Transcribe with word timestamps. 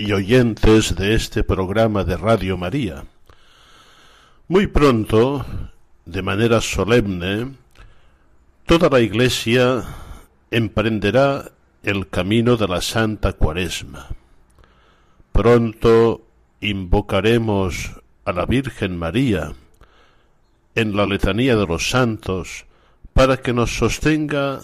y 0.00 0.12
oyentes 0.14 0.96
de 0.96 1.14
este 1.14 1.44
programa 1.44 2.04
de 2.04 2.16
Radio 2.16 2.56
María, 2.56 3.04
muy 4.48 4.66
pronto, 4.66 5.44
de 6.06 6.22
manera 6.22 6.62
solemne, 6.62 7.52
toda 8.64 8.88
la 8.88 9.00
Iglesia 9.00 9.84
emprenderá 10.50 11.52
el 11.82 12.08
camino 12.08 12.56
de 12.56 12.66
la 12.66 12.80
Santa 12.80 13.34
Cuaresma. 13.34 14.08
Pronto 15.32 16.22
invocaremos 16.62 17.90
a 18.24 18.32
la 18.32 18.46
Virgen 18.46 18.96
María 18.96 19.52
en 20.76 20.96
la 20.96 21.04
letanía 21.04 21.56
de 21.56 21.66
los 21.66 21.90
santos 21.90 22.64
para 23.12 23.36
que 23.36 23.52
nos 23.52 23.76
sostenga 23.76 24.60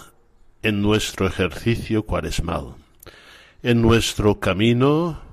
en 0.63 0.81
nuestro 0.81 1.27
ejercicio 1.27 2.05
cuaresmal 2.05 2.77
en 3.67 3.83
nuestro 3.83 4.39
camino 4.39 5.26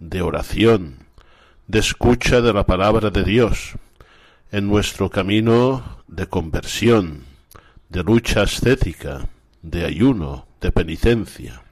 de 0.00 0.22
oración, 0.22 1.06
de 1.68 1.78
escucha 1.78 2.40
de 2.40 2.52
la 2.52 2.64
palabra 2.66 3.10
de 3.10 3.22
Dios, 3.22 3.74
en 4.50 4.66
nuestro 4.66 5.10
camino 5.10 6.02
de 6.08 6.26
conversión, 6.26 7.24
de 7.90 8.02
lucha 8.02 8.42
ascética, 8.42 9.28
de 9.62 9.84
ayuno, 9.84 10.46
de 10.60 10.72
penitencia, 10.72 11.62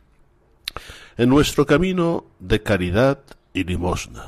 en 1.16 1.30
nuestro 1.30 1.66
camino 1.66 2.26
de 2.38 2.62
caridad 2.62 3.18
y 3.54 3.64
limosna, 3.64 4.26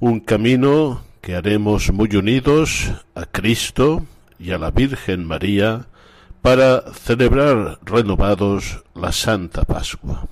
un 0.00 0.20
camino 0.20 1.02
que 1.22 1.36
haremos 1.36 1.92
muy 1.92 2.14
unidos 2.16 2.92
a 3.14 3.26
Cristo 3.26 4.04
y 4.38 4.50
a 4.50 4.58
la 4.58 4.70
Virgen 4.70 5.24
María 5.24 5.86
para 6.42 6.92
celebrar 6.92 7.78
renovados 7.84 8.84
la 8.94 9.12
Santa 9.12 9.62
Pascua. 9.62 10.28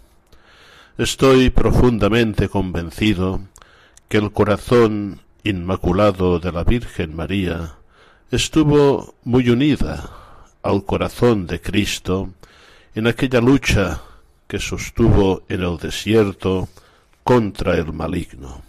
Estoy 0.98 1.50
profundamente 1.50 2.48
convencido 2.48 3.40
que 4.08 4.16
el 4.16 4.32
corazón 4.32 5.20
inmaculado 5.44 6.38
de 6.38 6.50
la 6.52 6.64
Virgen 6.64 7.14
María 7.14 7.74
estuvo 8.30 9.14
muy 9.22 9.50
unida 9.50 10.10
al 10.62 10.86
corazón 10.86 11.46
de 11.46 11.60
Cristo 11.60 12.30
en 12.94 13.08
aquella 13.08 13.42
lucha 13.42 14.00
que 14.48 14.58
sostuvo 14.58 15.42
en 15.50 15.64
el 15.64 15.76
desierto 15.76 16.70
contra 17.22 17.76
el 17.76 17.92
maligno. 17.92 18.62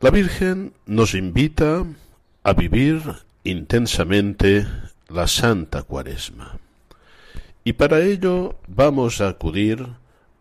La 0.00 0.08
Virgen 0.08 0.72
nos 0.86 1.12
invita 1.12 1.84
a 2.44 2.52
vivir 2.54 3.02
intensamente 3.44 4.66
la 5.10 5.28
Santa 5.28 5.82
Cuaresma. 5.82 6.58
Y 7.62 7.74
para 7.74 8.00
ello 8.00 8.56
vamos 8.68 9.20
a 9.20 9.28
acudir 9.28 9.86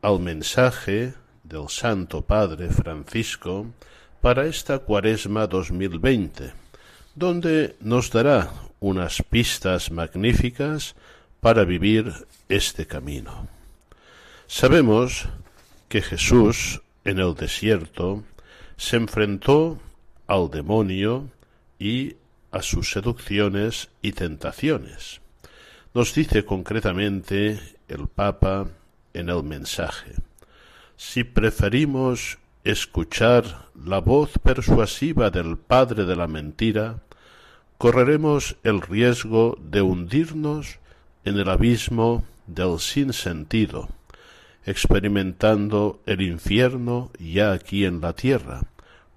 al 0.02 0.20
mensaje 0.22 1.14
del 1.44 1.68
Santo 1.68 2.22
Padre 2.22 2.70
Francisco 2.70 3.68
para 4.22 4.46
esta 4.46 4.80
Cuaresma 4.80 5.46
2020, 5.48 6.54
donde 7.16 7.76
nos 7.82 8.10
dará 8.12 8.52
unas 8.80 9.22
pistas 9.30 9.92
magníficas 9.92 10.96
para 11.42 11.66
vivir 11.66 12.14
este 12.48 12.86
camino. 12.86 13.48
Sabemos 14.48 15.28
que 15.90 16.02
Jesús 16.02 16.82
en 17.04 17.20
el 17.20 17.36
desierto 17.36 18.24
se 18.78 18.96
enfrentó 18.96 19.78
al 20.26 20.50
demonio 20.50 21.30
y 21.80 22.16
a 22.52 22.62
sus 22.62 22.92
seducciones 22.92 23.90
y 24.02 24.14
tentaciones. 24.14 25.20
Nos 25.92 26.14
dice 26.14 26.46
concretamente 26.46 27.60
el 27.88 28.08
Papa 28.08 28.68
en 29.12 29.30
el 29.30 29.42
mensaje, 29.42 30.14
si 30.96 31.24
preferimos 31.24 32.38
escuchar 32.64 33.70
la 33.74 33.98
voz 33.98 34.38
persuasiva 34.38 35.32
del 35.32 35.58
Padre 35.58 36.06
de 36.06 36.16
la 36.16 36.28
mentira, 36.28 37.02
correremos 37.80 38.56
el 38.64 38.82
riesgo 38.82 39.58
de 39.64 39.82
hundirnos 39.82 40.78
en 41.26 41.40
el 41.40 41.50
abismo 41.50 42.24
del 42.46 42.80
sinsentido, 42.80 43.90
experimentando 44.68 46.02
el 46.06 46.22
infierno 46.22 47.10
ya 47.18 47.52
aquí 47.52 47.86
en 47.86 48.00
la 48.00 48.14
tierra, 48.14 48.62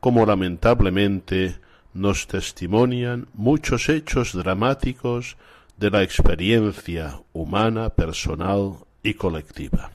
como 0.00 0.24
lamentablemente 0.24 1.58
nos 1.92 2.26
testimonian 2.26 3.28
muchos 3.34 3.90
hechos 3.90 4.32
dramáticos 4.32 5.36
de 5.82 5.90
la 5.90 6.04
experiencia 6.04 7.20
humana, 7.32 7.90
personal 7.90 8.76
y 9.02 9.14
colectiva. 9.14 9.90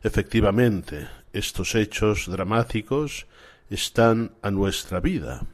Efectivamente, 0.00 1.08
estos 1.32 1.74
hechos 1.74 2.28
dramáticos 2.30 3.26
están 3.68 4.30
a 4.42 4.52
nuestra 4.52 5.00
vida 5.00 5.44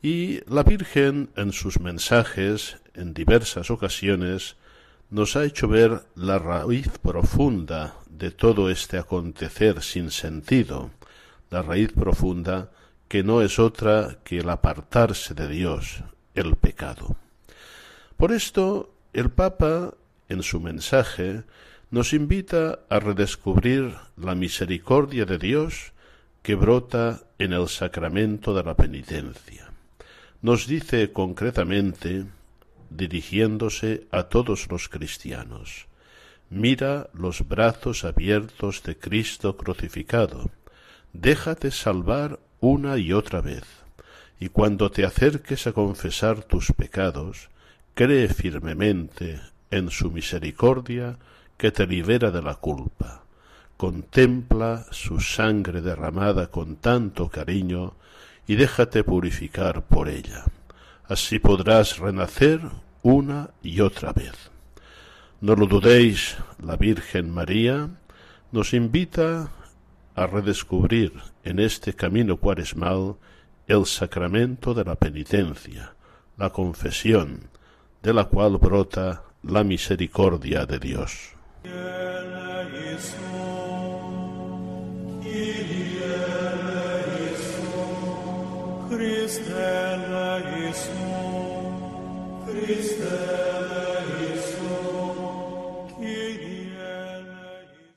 y 0.00 0.38
la 0.48 0.62
Virgen 0.62 1.30
en 1.34 1.52
sus 1.52 1.80
mensajes 1.80 2.78
en 2.94 3.12
diversas 3.12 3.72
ocasiones 3.72 4.54
nos 5.10 5.34
ha 5.34 5.44
hecho 5.44 5.66
ver 5.66 6.06
la 6.14 6.38
raíz 6.38 6.96
profunda 7.02 7.96
de 8.08 8.30
todo 8.30 8.70
este 8.70 8.98
acontecer 8.98 9.82
sin 9.82 10.12
sentido, 10.12 10.92
la 11.50 11.62
raíz 11.62 11.90
profunda 11.90 12.70
que 13.08 13.24
no 13.24 13.42
es 13.42 13.58
otra 13.58 14.18
que 14.22 14.38
el 14.38 14.48
apartarse 14.48 15.34
de 15.34 15.48
Dios, 15.48 16.04
el 16.36 16.54
pecado. 16.54 17.16
Por 18.18 18.32
esto, 18.32 18.92
el 19.12 19.30
Papa, 19.30 19.94
en 20.28 20.42
su 20.42 20.58
mensaje, 20.58 21.44
nos 21.92 22.12
invita 22.12 22.80
a 22.90 22.98
redescubrir 22.98 23.94
la 24.16 24.34
misericordia 24.34 25.24
de 25.24 25.38
Dios 25.38 25.92
que 26.42 26.56
brota 26.56 27.22
en 27.38 27.52
el 27.52 27.68
sacramento 27.68 28.54
de 28.54 28.64
la 28.64 28.74
penitencia. 28.74 29.70
Nos 30.42 30.66
dice 30.66 31.12
concretamente, 31.12 32.26
dirigiéndose 32.90 34.08
a 34.10 34.24
todos 34.24 34.68
los 34.68 34.88
cristianos, 34.88 35.86
mira 36.50 37.10
los 37.14 37.46
brazos 37.46 38.02
abiertos 38.02 38.82
de 38.82 38.98
Cristo 38.98 39.56
crucificado, 39.56 40.50
déjate 41.12 41.70
salvar 41.70 42.40
una 42.58 42.98
y 42.98 43.12
otra 43.12 43.40
vez, 43.42 43.62
y 44.40 44.48
cuando 44.48 44.90
te 44.90 45.04
acerques 45.04 45.68
a 45.68 45.72
confesar 45.72 46.42
tus 46.42 46.72
pecados, 46.72 47.48
cree 47.98 48.28
firmemente 48.28 49.40
en 49.72 49.90
su 49.90 50.12
misericordia 50.12 51.18
que 51.56 51.72
te 51.72 51.84
libera 51.84 52.30
de 52.30 52.40
la 52.40 52.54
culpa. 52.54 53.24
Contempla 53.76 54.86
su 54.92 55.18
sangre 55.18 55.80
derramada 55.80 56.46
con 56.46 56.76
tanto 56.76 57.28
cariño 57.28 57.94
y 58.46 58.54
déjate 58.54 59.02
purificar 59.02 59.82
por 59.82 60.08
ella. 60.08 60.44
Así 61.08 61.40
podrás 61.40 61.98
renacer 61.98 62.60
una 63.02 63.50
y 63.64 63.80
otra 63.80 64.12
vez. 64.12 64.52
No 65.40 65.56
lo 65.56 65.66
dudéis, 65.66 66.36
la 66.62 66.76
Virgen 66.76 67.32
María 67.32 67.88
nos 68.52 68.74
invita 68.74 69.50
a 70.14 70.26
redescubrir 70.28 71.14
en 71.42 71.58
este 71.58 71.94
camino 71.94 72.36
cuaresmal 72.36 73.16
el 73.66 73.86
sacramento 73.86 74.72
de 74.72 74.84
la 74.84 74.94
penitencia, 74.94 75.96
la 76.36 76.50
confesión, 76.50 77.57
de 78.02 78.14
la 78.14 78.24
cual 78.24 78.58
brota 78.58 79.22
la 79.42 79.64
misericordia 79.64 80.66
de 80.66 80.78
Dios. 80.78 81.34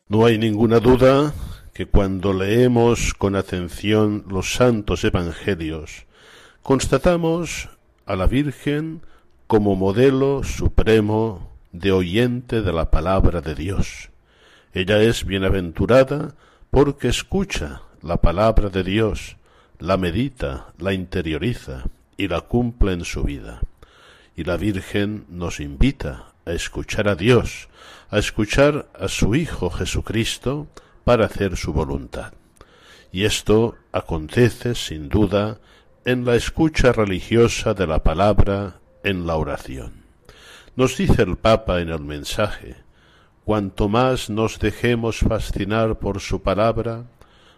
No 0.10 0.26
hay 0.26 0.38
ninguna 0.38 0.80
duda 0.80 1.34
que 1.74 1.86
cuando 1.86 2.34
leemos 2.34 3.14
con 3.14 3.36
atención 3.36 4.26
los 4.28 4.54
santos 4.54 5.04
evangelios, 5.06 6.06
constatamos 6.62 7.70
a 8.06 8.16
la 8.18 8.28
Virgen 8.28 9.04
como 9.52 9.76
modelo 9.76 10.46
supremo 10.46 11.52
de 11.74 11.92
oyente 11.92 12.62
de 12.62 12.72
la 12.72 12.90
palabra 12.90 13.42
de 13.42 13.54
Dios. 13.54 14.10
Ella 14.72 15.02
es 15.02 15.26
bienaventurada 15.26 16.36
porque 16.70 17.10
escucha 17.10 17.82
la 18.02 18.16
palabra 18.22 18.70
de 18.70 18.86
Dios, 18.86 19.36
la 19.78 19.98
medita, 19.98 20.68
la 20.78 20.94
interioriza 20.94 21.84
y 22.16 22.30
la 22.30 22.40
cumple 22.40 22.94
en 22.94 23.04
su 23.04 23.24
vida. 23.24 23.60
Y 24.38 24.46
la 24.46 24.56
Virgen 24.56 25.26
nos 25.28 25.60
invita 25.60 26.32
a 26.46 26.54
escuchar 26.54 27.10
a 27.10 27.16
Dios, 27.16 27.68
a 28.10 28.20
escuchar 28.20 28.88
a 28.98 29.10
su 29.10 29.36
Hijo 29.36 29.70
Jesucristo 29.70 30.68
para 31.04 31.26
hacer 31.26 31.58
su 31.58 31.74
voluntad. 31.74 32.32
Y 33.12 33.26
esto 33.26 33.76
acontece, 33.92 34.76
sin 34.76 35.10
duda, 35.10 35.58
en 36.06 36.24
la 36.24 36.36
escucha 36.36 36.94
religiosa 36.94 37.74
de 37.74 37.86
la 37.86 38.02
palabra 38.02 38.78
en 39.04 39.28
la 39.28 39.36
oración. 39.36 40.04
Nos 40.76 40.98
dice 40.98 41.24
el 41.24 41.38
Papa 41.38 41.82
en 41.82 41.90
el 41.90 42.02
mensaje, 42.02 42.76
cuanto 43.44 43.90
más 43.90 44.30
nos 44.30 44.60
dejemos 44.60 45.20
fascinar 45.20 46.00
por 46.00 46.20
su 46.20 46.42
palabra, 46.42 47.06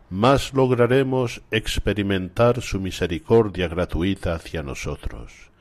más 0.10 0.54
lograremos 0.54 1.42
experimentar 1.52 2.62
su 2.62 2.80
misericordia 2.80 3.68
gratuita 3.68 4.36
hacia 4.36 4.64
nosotros. 4.64 5.52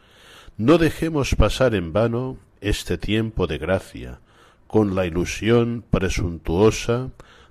No 0.57 0.79
dejemos 0.79 1.35
pasar 1.35 1.75
en 1.75 1.93
vano 1.93 2.37
este 2.61 2.99
tiempo 2.99 3.47
de 3.47 3.59
gracia, 3.59 4.21
con 4.67 4.95
la 4.95 5.07
ilusión 5.07 5.85
presuntuosa 5.91 7.11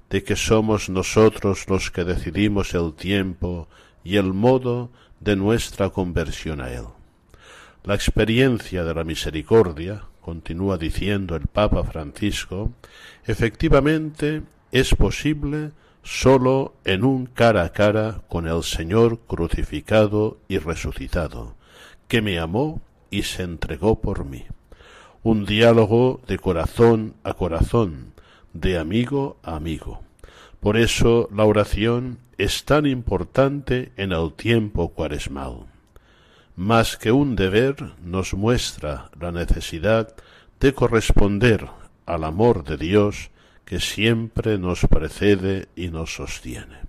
de 0.09 0.23
que 0.23 0.35
somos 0.35 0.89
nosotros 0.89 1.67
los 1.69 1.91
que 1.91 2.03
decidimos 2.03 2.73
el 2.73 2.93
tiempo 2.93 3.67
y 4.03 4.17
el 4.17 4.33
modo 4.33 4.91
de 5.19 5.35
nuestra 5.35 5.89
conversión 5.89 6.61
a 6.61 6.71
Él. 6.71 6.85
La 7.83 7.95
experiencia 7.95 8.83
de 8.83 8.93
la 8.93 9.03
misericordia, 9.03 10.03
continúa 10.21 10.77
diciendo 10.77 11.35
el 11.35 11.47
Papa 11.47 11.83
Francisco, 11.83 12.73
efectivamente 13.25 14.43
es 14.71 14.93
posible 14.93 15.71
sólo 16.03 16.75
en 16.85 17.03
un 17.03 17.25
cara 17.25 17.63
a 17.63 17.71
cara 17.71 18.21
con 18.27 18.47
el 18.47 18.61
Señor 18.61 19.21
crucificado 19.21 20.37
y 20.47 20.59
resucitado, 20.59 21.55
que 22.07 22.21
me 22.21 22.37
amó 22.37 22.81
y 23.09 23.23
se 23.23 23.41
entregó 23.41 23.99
por 23.99 24.25
mí. 24.25 24.45
Un 25.23 25.47
diálogo 25.47 26.21
de 26.27 26.37
corazón 26.37 27.15
a 27.23 27.33
corazón, 27.33 28.13
de 28.53 28.77
amigo 28.77 29.37
a 29.41 29.55
amigo. 29.55 30.03
Por 30.59 30.77
eso 30.77 31.27
la 31.33 31.45
oración 31.45 32.19
es 32.37 32.63
tan 32.63 32.85
importante 32.85 33.91
en 33.97 34.11
el 34.11 34.33
tiempo 34.33 34.89
cuaresmal 34.89 35.70
más 36.56 36.98
que 36.98 37.12
un 37.12 37.36
deber, 37.36 37.94
nos 38.03 38.33
muestra 38.33 39.09
la 39.19 39.31
necesidad 39.31 40.15
de 40.59 40.74
corresponder 40.74 41.68
al 42.06 42.24
amor 42.24 42.63
de 42.63 42.77
Dios 42.77 43.31
que 43.65 43.80
siempre 43.80 44.57
nos 44.57 44.81
precede 44.81 45.69
y 45.75 45.88
nos 45.88 46.15
sostiene. 46.15 46.81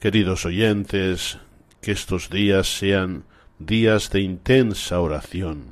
Queridos 0.00 0.44
oyentes, 0.44 1.38
que 1.80 1.92
estos 1.92 2.28
días 2.28 2.78
sean 2.78 3.24
días 3.58 4.10
de 4.10 4.20
intensa 4.20 5.00
oración. 5.00 5.66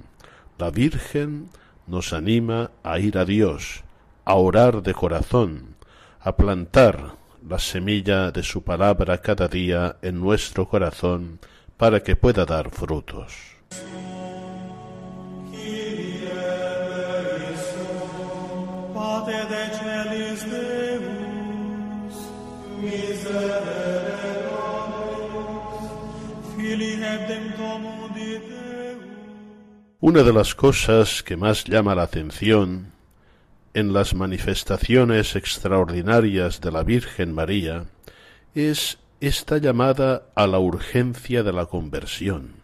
La 0.58 0.70
Virgen 0.70 1.48
nos 1.86 2.12
anima 2.12 2.70
a 2.82 2.98
ir 2.98 3.18
a 3.18 3.24
Dios, 3.24 3.82
a 4.24 4.34
orar 4.34 4.82
de 4.82 4.94
corazón, 4.94 5.74
a 6.20 6.36
plantar 6.36 7.16
la 7.48 7.58
semilla 7.58 8.30
de 8.30 8.42
su 8.42 8.62
palabra 8.62 9.18
cada 9.18 9.48
día 9.48 9.96
en 10.02 10.20
nuestro 10.20 10.68
corazón 10.68 11.40
para 11.82 12.00
que 12.00 12.14
pueda 12.14 12.44
dar 12.44 12.70
frutos. 12.70 13.32
Una 29.98 30.22
de 30.22 30.32
las 30.32 30.54
cosas 30.54 31.24
que 31.24 31.36
más 31.36 31.64
llama 31.64 31.96
la 31.96 32.04
atención 32.04 32.92
en 33.74 33.92
las 33.92 34.14
manifestaciones 34.14 35.34
extraordinarias 35.34 36.60
de 36.60 36.70
la 36.70 36.84
Virgen 36.84 37.34
María 37.34 37.86
es 38.54 39.01
esta 39.22 39.58
llamada 39.58 40.24
a 40.34 40.48
la 40.48 40.58
urgencia 40.58 41.44
de 41.44 41.52
la 41.52 41.66
conversión, 41.66 42.54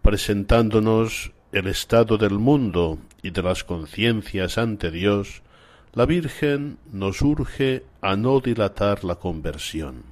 presentándonos 0.00 1.32
el 1.50 1.66
estado 1.66 2.18
del 2.18 2.34
mundo 2.38 3.00
y 3.20 3.30
de 3.30 3.42
las 3.42 3.64
conciencias 3.64 4.58
ante 4.58 4.92
Dios, 4.92 5.42
la 5.92 6.06
Virgen 6.06 6.78
nos 6.92 7.20
urge 7.20 7.82
a 8.00 8.14
no 8.14 8.38
dilatar 8.38 9.02
la 9.02 9.16
conversión, 9.16 10.04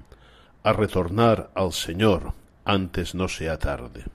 a 0.64 0.72
retornar 0.72 1.52
al 1.54 1.72
Señor 1.72 2.32
antes 2.64 3.14
no 3.14 3.28
sea 3.28 3.56
tarde. 3.56 4.06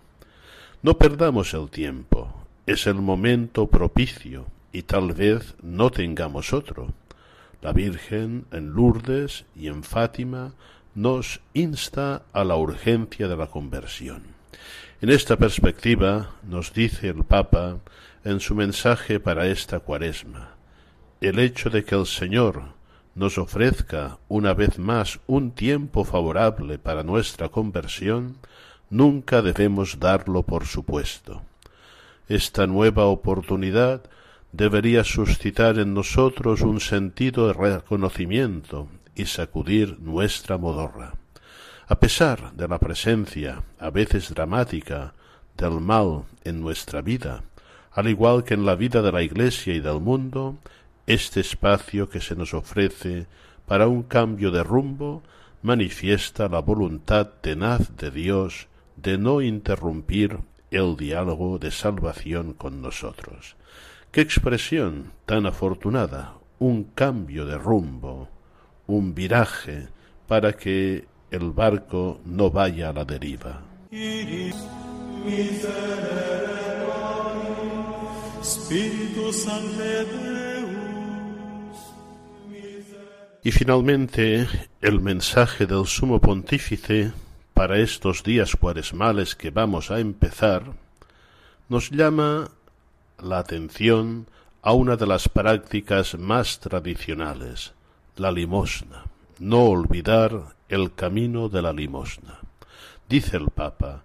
No 0.82 0.98
perdamos 0.98 1.54
el 1.54 1.70
tiempo, 1.70 2.36
es 2.66 2.86
el 2.86 2.96
momento 2.96 3.68
propicio 3.68 4.46
y 4.74 4.82
tal 4.82 5.14
vez 5.14 5.56
no 5.64 5.90
tengamos 5.90 6.52
otro. 6.52 6.94
La 7.62 7.72
Virgen 7.72 8.44
en 8.52 8.74
Lourdes 8.74 9.46
y 9.56 9.70
en 9.70 9.84
Fátima 9.84 10.52
nos 10.96 11.42
insta 11.54 12.24
a 12.32 12.46
la 12.46 12.56
urgencia 12.56 13.28
de 13.28 13.36
la 13.36 13.48
conversión. 13.48 14.24
En 15.02 15.10
esta 15.10 15.36
perspectiva 15.36 16.32
nos 16.48 16.74
dice 16.74 17.10
el 17.10 17.26
Papa 17.26 17.80
en 18.24 18.40
su 18.40 18.56
mensaje 18.56 19.20
para 19.20 19.48
esta 19.48 19.80
cuaresma, 19.80 20.56
el 21.20 21.40
hecho 21.40 21.70
de 21.70 21.84
que 21.84 21.96
el 21.96 22.06
Señor 22.06 22.76
nos 23.14 23.38
ofrezca 23.38 24.20
una 24.30 24.54
vez 24.54 24.80
más 24.80 25.20
un 25.28 25.52
tiempo 25.52 26.06
favorable 26.06 26.80
para 26.80 27.04
nuestra 27.04 27.50
conversión, 27.50 28.38
nunca 28.90 29.42
debemos 29.42 30.00
darlo 30.00 30.44
por 30.44 30.66
supuesto. 30.66 31.44
Esta 32.30 32.68
nueva 32.68 33.06
oportunidad 33.06 34.04
debería 34.54 35.04
suscitar 35.04 35.78
en 35.78 35.94
nosotros 35.94 36.62
un 36.62 36.80
sentido 36.80 37.48
de 37.48 37.54
reconocimiento 37.54 38.88
y 39.16 39.26
sacudir 39.26 40.00
nuestra 40.00 40.58
modorra. 40.58 41.14
A 41.88 42.00
pesar 42.00 42.54
de 42.54 42.68
la 42.68 42.80
presencia, 42.80 43.64
a 43.80 43.90
veces 43.90 44.34
dramática, 44.34 45.14
del 45.58 45.80
mal 45.80 46.26
en 46.44 46.60
nuestra 46.62 47.02
vida, 47.02 47.44
al 47.92 48.10
igual 48.10 48.44
que 48.44 48.56
en 48.56 48.66
la 48.66 48.76
vida 48.76 49.02
de 49.02 49.12
la 49.12 49.22
Iglesia 49.22 49.74
y 49.74 49.80
del 49.80 50.02
mundo, 50.02 50.58
este 51.08 51.40
espacio 51.40 52.10
que 52.10 52.20
se 52.20 52.36
nos 52.36 52.54
ofrece 52.54 53.28
para 53.66 53.88
un 53.88 54.04
cambio 54.04 54.52
de 54.52 54.64
rumbo 54.64 55.24
manifiesta 55.62 56.50
la 56.50 56.60
voluntad 56.60 57.28
tenaz 57.42 57.96
de 57.98 58.12
Dios 58.12 58.68
de 58.98 59.18
no 59.18 59.42
interrumpir 59.42 60.40
el 60.72 60.98
diálogo 60.98 61.58
de 61.58 61.72
salvación 61.72 62.54
con 62.54 62.82
nosotros. 62.82 63.56
Qué 64.12 64.22
expresión 64.22 65.12
tan 65.26 65.46
afortunada, 65.46 66.36
un 66.60 66.84
cambio 66.84 67.46
de 67.46 67.58
rumbo, 67.58 68.30
un 68.88 69.14
viraje 69.14 69.88
para 70.28 70.54
que 70.54 71.06
el 71.32 71.52
barco 71.52 72.20
no 72.26 72.50
vaya 72.50 72.90
a 72.90 72.94
la 72.94 73.06
deriva. 73.06 73.62
Y 83.44 83.52
finalmente 83.52 84.48
el 84.82 85.02
mensaje 85.02 85.66
del 85.68 85.86
sumo 85.86 86.20
pontífice 86.20 87.12
para 87.54 87.78
estos 87.78 88.24
días 88.24 88.56
cuaresmales 88.56 89.36
que 89.36 89.52
vamos 89.52 89.92
a 89.92 90.00
empezar 90.00 90.74
nos 91.70 91.92
llama 91.92 92.50
la 93.22 93.38
atención 93.38 94.28
a 94.64 94.74
una 94.74 94.96
de 94.98 95.06
las 95.06 95.30
prácticas 95.30 96.18
más 96.18 96.60
tradicionales, 96.60 97.75
la 98.18 98.32
limosna, 98.32 99.06
no 99.40 99.66
olvidar 99.66 100.56
el 100.70 100.94
camino 100.94 101.50
de 101.50 101.62
la 101.62 101.74
limosna. 101.74 102.40
Dice 103.10 103.38
el 103.38 103.50
Papa, 103.50 104.04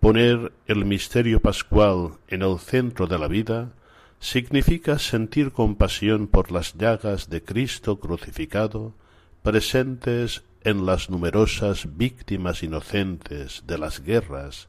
poner 0.00 0.52
el 0.66 0.84
misterio 0.84 1.40
pascual 1.40 2.18
en 2.28 2.42
el 2.42 2.58
centro 2.58 3.06
de 3.06 3.18
la 3.18 3.28
vida 3.28 3.70
significa 4.18 4.98
sentir 4.98 5.52
compasión 5.52 6.26
por 6.26 6.50
las 6.50 6.74
llagas 6.74 7.30
de 7.30 7.42
Cristo 7.42 7.98
crucificado, 7.98 8.94
presentes 9.42 10.42
en 10.64 10.86
las 10.86 11.10
numerosas 11.10 11.96
víctimas 11.96 12.62
inocentes 12.62 13.64
de 13.66 13.78
las 13.78 14.02
guerras, 14.02 14.68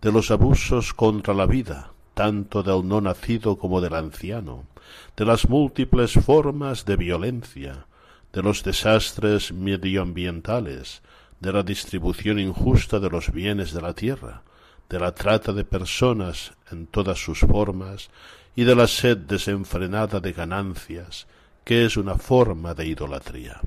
de 0.00 0.12
los 0.12 0.30
abusos 0.30 0.92
contra 0.94 1.34
la 1.34 1.46
vida, 1.46 1.92
tanto 2.14 2.62
del 2.62 2.86
no 2.86 3.00
nacido 3.00 3.56
como 3.56 3.80
del 3.80 3.94
anciano, 3.94 4.64
de 5.16 5.24
las 5.24 5.48
múltiples 5.48 6.12
formas 6.12 6.84
de 6.84 6.96
violencia, 6.96 7.86
de 8.34 8.42
los 8.42 8.64
desastres 8.64 9.52
medioambientales, 9.52 11.02
de 11.38 11.52
la 11.52 11.62
distribución 11.62 12.40
injusta 12.40 12.98
de 12.98 13.08
los 13.08 13.30
bienes 13.32 13.72
de 13.72 13.80
la 13.80 13.94
tierra, 13.94 14.42
de 14.88 14.98
la 14.98 15.14
trata 15.14 15.52
de 15.52 15.64
personas 15.64 16.52
en 16.72 16.88
todas 16.88 17.18
sus 17.18 17.38
formas 17.38 18.10
y 18.56 18.64
de 18.64 18.74
la 18.74 18.88
sed 18.88 19.18
desenfrenada 19.18 20.18
de 20.18 20.32
ganancias, 20.32 21.28
que 21.64 21.84
es 21.84 21.96
una 21.96 22.16
forma 22.16 22.74
de 22.74 22.88
idolatría. 22.88 23.60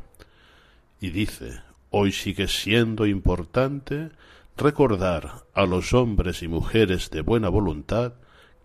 Y 0.99 1.11
dice, 1.11 1.61
hoy 1.89 2.11
sigue 2.11 2.49
siendo 2.49 3.05
importante 3.05 4.09
recordar 4.57 5.45
a 5.53 5.65
los 5.65 5.93
hombres 5.93 6.43
y 6.43 6.49
mujeres 6.49 7.09
de 7.09 7.21
buena 7.21 7.47
voluntad 7.47 8.15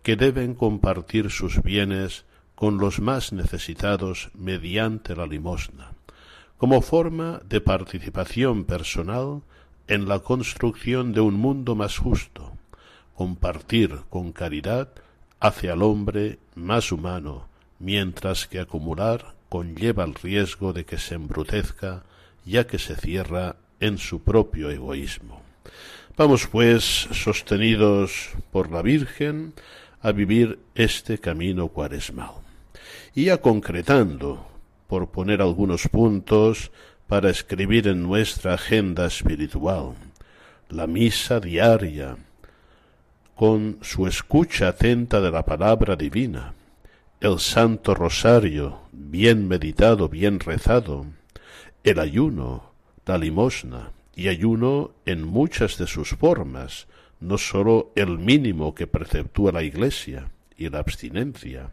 que 0.02 0.16
deben 0.16 0.54
compartir 0.54 1.30
sus 1.30 1.62
bienes 1.62 2.24
con 2.62 2.78
los 2.78 3.00
más 3.00 3.32
necesitados 3.32 4.30
mediante 4.34 5.16
la 5.16 5.26
limosna, 5.26 5.91
como 6.62 6.80
forma 6.80 7.40
de 7.48 7.60
participación 7.60 8.62
personal 8.62 9.42
en 9.88 10.06
la 10.06 10.20
construcción 10.20 11.12
de 11.12 11.20
un 11.20 11.34
mundo 11.34 11.74
más 11.74 11.98
justo, 11.98 12.52
compartir 13.16 14.02
con 14.08 14.30
caridad 14.30 14.90
hacia 15.40 15.72
el 15.72 15.82
hombre 15.82 16.38
más 16.54 16.92
humano, 16.92 17.48
mientras 17.80 18.46
que 18.46 18.60
acumular 18.60 19.34
conlleva 19.48 20.04
el 20.04 20.14
riesgo 20.14 20.72
de 20.72 20.84
que 20.84 20.98
se 20.98 21.16
embrutezca, 21.16 22.04
ya 22.44 22.64
que 22.68 22.78
se 22.78 22.94
cierra 22.94 23.56
en 23.80 23.98
su 23.98 24.22
propio 24.22 24.70
egoísmo. 24.70 25.42
Vamos, 26.16 26.46
pues, 26.46 27.08
sostenidos 27.10 28.30
por 28.52 28.70
la 28.70 28.82
Virgen, 28.82 29.52
a 30.00 30.12
vivir 30.12 30.60
este 30.76 31.18
camino 31.18 31.66
cuaresmal. 31.66 32.34
Y 33.16 33.24
ya 33.24 33.38
concretando, 33.38 34.51
por 34.92 35.08
poner 35.08 35.40
algunos 35.40 35.88
puntos 35.88 36.70
para 37.06 37.30
escribir 37.30 37.88
en 37.88 38.02
nuestra 38.02 38.52
agenda 38.52 39.06
espiritual, 39.06 39.94
la 40.68 40.86
misa 40.86 41.40
diaria, 41.40 42.18
con 43.34 43.78
su 43.80 44.06
escucha 44.06 44.68
atenta 44.68 45.22
de 45.22 45.30
la 45.30 45.46
palabra 45.46 45.96
divina, 45.96 46.52
el 47.20 47.38
Santo 47.38 47.94
Rosario, 47.94 48.80
bien 48.92 49.48
meditado, 49.48 50.10
bien 50.10 50.38
rezado, 50.38 51.06
el 51.84 51.98
ayuno, 51.98 52.74
la 53.06 53.16
limosna, 53.16 53.92
y 54.14 54.28
ayuno 54.28 54.90
en 55.06 55.26
muchas 55.26 55.78
de 55.78 55.86
sus 55.86 56.10
formas, 56.10 56.86
no 57.18 57.38
sólo 57.38 57.92
el 57.96 58.18
mínimo 58.18 58.74
que 58.74 58.86
preceptúa 58.86 59.52
la 59.52 59.62
Iglesia 59.62 60.30
y 60.54 60.68
la 60.68 60.80
abstinencia, 60.80 61.70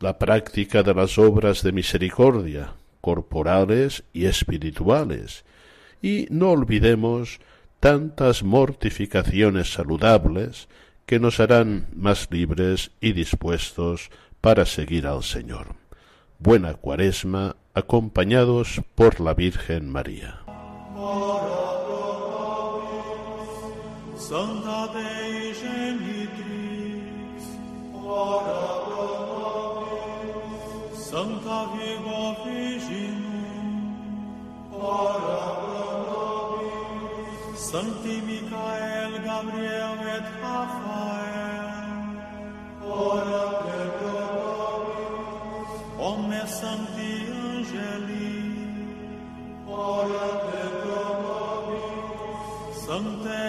la 0.00 0.18
práctica 0.18 0.82
de 0.82 0.94
las 0.94 1.18
obras 1.18 1.62
de 1.62 1.72
misericordia, 1.72 2.72
corporales 3.02 4.02
y 4.14 4.24
espirituales, 4.24 5.44
y 6.02 6.26
no 6.30 6.50
olvidemos 6.50 7.38
tantas 7.80 8.42
mortificaciones 8.42 9.72
saludables 9.72 10.68
que 11.04 11.20
nos 11.20 11.38
harán 11.38 11.88
más 11.94 12.28
libres 12.30 12.92
y 13.00 13.12
dispuestos 13.12 14.10
para 14.40 14.64
seguir 14.64 15.06
al 15.06 15.22
Señor. 15.22 15.74
Buena 16.38 16.74
cuaresma 16.74 17.56
acompañados 17.74 18.80
por 18.94 19.20
la 19.20 19.34
Virgen 19.34 19.90
María. 19.90 20.40
Ora 31.12 31.26
pro 31.26 31.50
nobis. 31.50 31.50
Santa 31.50 31.58
Virgo 31.72 32.22
Virginum, 32.44 33.90
ora 34.72 35.42
pro 35.60 35.86
nobis. 36.06 37.58
Sancti 37.58 38.14
Michael, 38.26 39.12
Gabriel 39.24 39.98
et 40.14 40.26
Raphael, 40.40 41.74
ora 42.84 43.44
pro 43.58 43.84
nobis. 44.38 45.70
Omnes 45.98 46.50
Sancti 46.60 47.12
Angeli, 47.42 48.40
ora 49.66 50.28
pro 50.46 50.64
nobis. 51.24 51.94
Sancte 52.86 53.40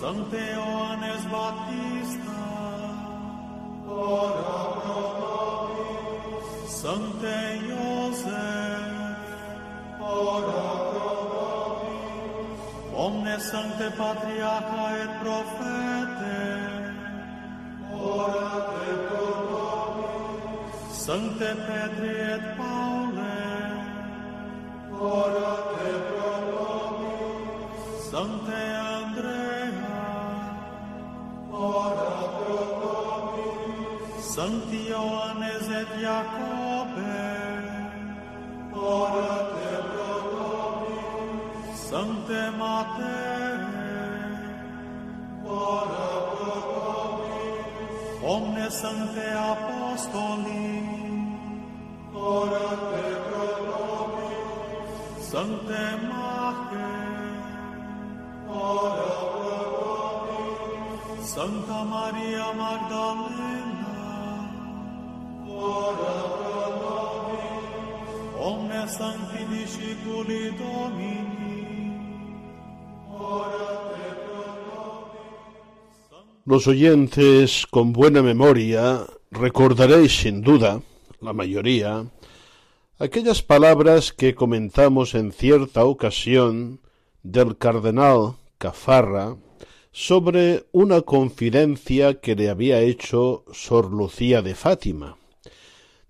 Sancte 0.00 0.40
Ioannes 0.54 0.89
Sancte 6.80 7.36
Iosef, 7.68 9.28
ora 10.00 10.68
pro 10.90 11.12
nobis. 11.32 12.60
Omnes 12.96 13.42
Sancte 13.50 13.88
Patriarcha 13.98 14.86
et 15.04 15.12
Prophete, 15.20 16.40
ora 17.92 18.50
pro 18.70 19.28
nobis. 19.50 20.72
Sancte 21.04 21.50
Petri 21.66 22.14
et 22.34 22.44
Paule, 22.56 23.40
ora 24.98 25.52
pro 25.68 26.32
nobis. 26.52 28.10
Sancte 28.10 28.60
Sancti 34.22 34.88
Ioannes 34.88 35.66
et 35.80 35.90
Jacobe, 36.00 37.20
ora 38.74 39.36
te 39.54 39.72
pro 39.88 40.14
nobis. 40.34 41.80
Sancte 41.88 42.42
Matee, 42.58 43.56
ora 45.46 46.10
pro 46.30 46.54
nobis. 46.70 47.64
Omne 48.22 48.70
Sancte 48.70 49.26
Apostoli, 49.52 50.70
ora 52.14 52.68
te 52.90 53.08
pro 53.26 53.48
nobis. 53.68 55.28
Sancte 55.30 55.82
Mache, 56.10 56.92
ora 58.48 59.12
pro 59.32 59.58
nobis. 59.74 61.24
Santa 61.34 61.78
Maria 61.84 62.52
Magdalena, 62.52 63.69
Los 76.46 76.66
oyentes 76.66 77.66
con 77.70 77.92
buena 77.92 78.22
memoria 78.22 79.06
recordaréis 79.30 80.20
sin 80.20 80.42
duda, 80.42 80.82
la 81.20 81.32
mayoría, 81.32 82.06
aquellas 82.98 83.42
palabras 83.42 84.12
que 84.12 84.34
comentamos 84.34 85.14
en 85.14 85.30
cierta 85.30 85.84
ocasión 85.84 86.80
del 87.22 87.56
cardenal 87.56 88.34
Cafarra 88.58 89.36
sobre 89.92 90.64
una 90.72 91.02
confidencia 91.02 92.20
que 92.20 92.34
le 92.34 92.50
había 92.50 92.80
hecho 92.80 93.44
Sor 93.52 93.92
Lucía 93.92 94.42
de 94.42 94.56
Fátima 94.56 95.19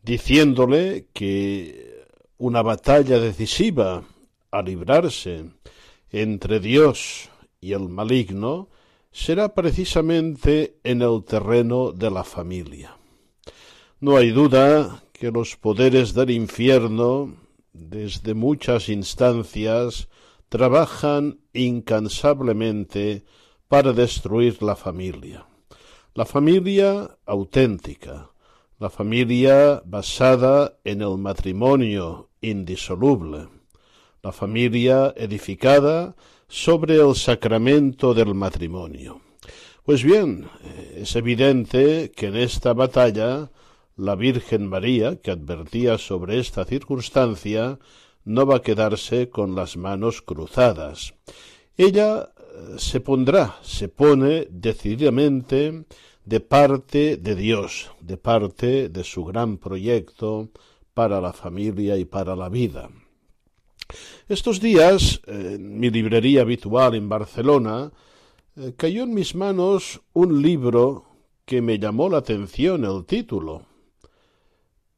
diciéndole 0.02 1.06
que 1.12 2.06
una 2.38 2.62
batalla 2.62 3.18
decisiva 3.18 4.02
a 4.50 4.62
librarse 4.62 5.44
entre 6.10 6.60
Dios 6.60 7.28
y 7.60 7.72
el 7.72 7.88
maligno 7.88 8.68
será 9.12 9.54
precisamente 9.54 10.78
en 10.84 11.02
el 11.02 11.24
terreno 11.24 11.92
de 11.92 12.10
la 12.10 12.24
familia. 12.24 12.96
No 14.00 14.16
hay 14.16 14.30
duda 14.30 15.04
que 15.12 15.30
los 15.30 15.56
poderes 15.56 16.14
del 16.14 16.30
infierno, 16.30 17.34
desde 17.72 18.34
muchas 18.34 18.88
instancias, 18.88 20.08
trabajan 20.48 21.40
incansablemente 21.52 23.24
para 23.68 23.92
destruir 23.92 24.62
la 24.62 24.74
familia. 24.74 25.46
La 26.14 26.24
familia 26.24 27.18
auténtica, 27.26 28.29
la 28.80 28.88
familia 28.88 29.82
basada 29.84 30.78
en 30.84 31.02
el 31.02 31.18
matrimonio 31.18 32.30
indisoluble, 32.40 33.48
la 34.22 34.32
familia 34.32 35.12
edificada 35.18 36.16
sobre 36.48 36.96
el 36.96 37.14
sacramento 37.14 38.14
del 38.14 38.34
matrimonio. 38.34 39.20
Pues 39.84 40.02
bien, 40.02 40.48
es 40.96 41.14
evidente 41.14 42.10
que 42.16 42.28
en 42.28 42.36
esta 42.36 42.72
batalla 42.72 43.50
la 43.96 44.14
Virgen 44.14 44.66
María, 44.66 45.16
que 45.16 45.30
advertía 45.30 45.98
sobre 45.98 46.38
esta 46.38 46.64
circunstancia, 46.64 47.78
no 48.24 48.46
va 48.46 48.56
a 48.56 48.62
quedarse 48.62 49.28
con 49.28 49.54
las 49.54 49.76
manos 49.76 50.22
cruzadas. 50.22 51.12
Ella 51.76 52.30
eh, 52.32 52.76
se 52.78 53.00
pondrá, 53.00 53.58
se 53.60 53.90
pone 53.90 54.48
decididamente 54.50 55.84
de 56.24 56.40
parte 56.40 57.16
de 57.16 57.34
Dios, 57.34 57.90
de 58.00 58.16
parte 58.16 58.88
de 58.88 59.04
su 59.04 59.24
gran 59.24 59.58
proyecto 59.58 60.50
para 60.94 61.20
la 61.20 61.32
familia 61.32 61.96
y 61.96 62.04
para 62.04 62.36
la 62.36 62.48
vida. 62.48 62.90
Estos 64.28 64.60
días, 64.60 65.20
en 65.26 65.78
mi 65.80 65.90
librería 65.90 66.42
habitual 66.42 66.94
en 66.94 67.08
Barcelona, 67.08 67.92
eh, 68.56 68.74
cayó 68.76 69.02
en 69.02 69.14
mis 69.14 69.34
manos 69.34 70.00
un 70.12 70.42
libro 70.42 71.06
que 71.44 71.60
me 71.60 71.78
llamó 71.78 72.08
la 72.08 72.18
atención 72.18 72.84
el 72.84 73.04
título. 73.06 73.66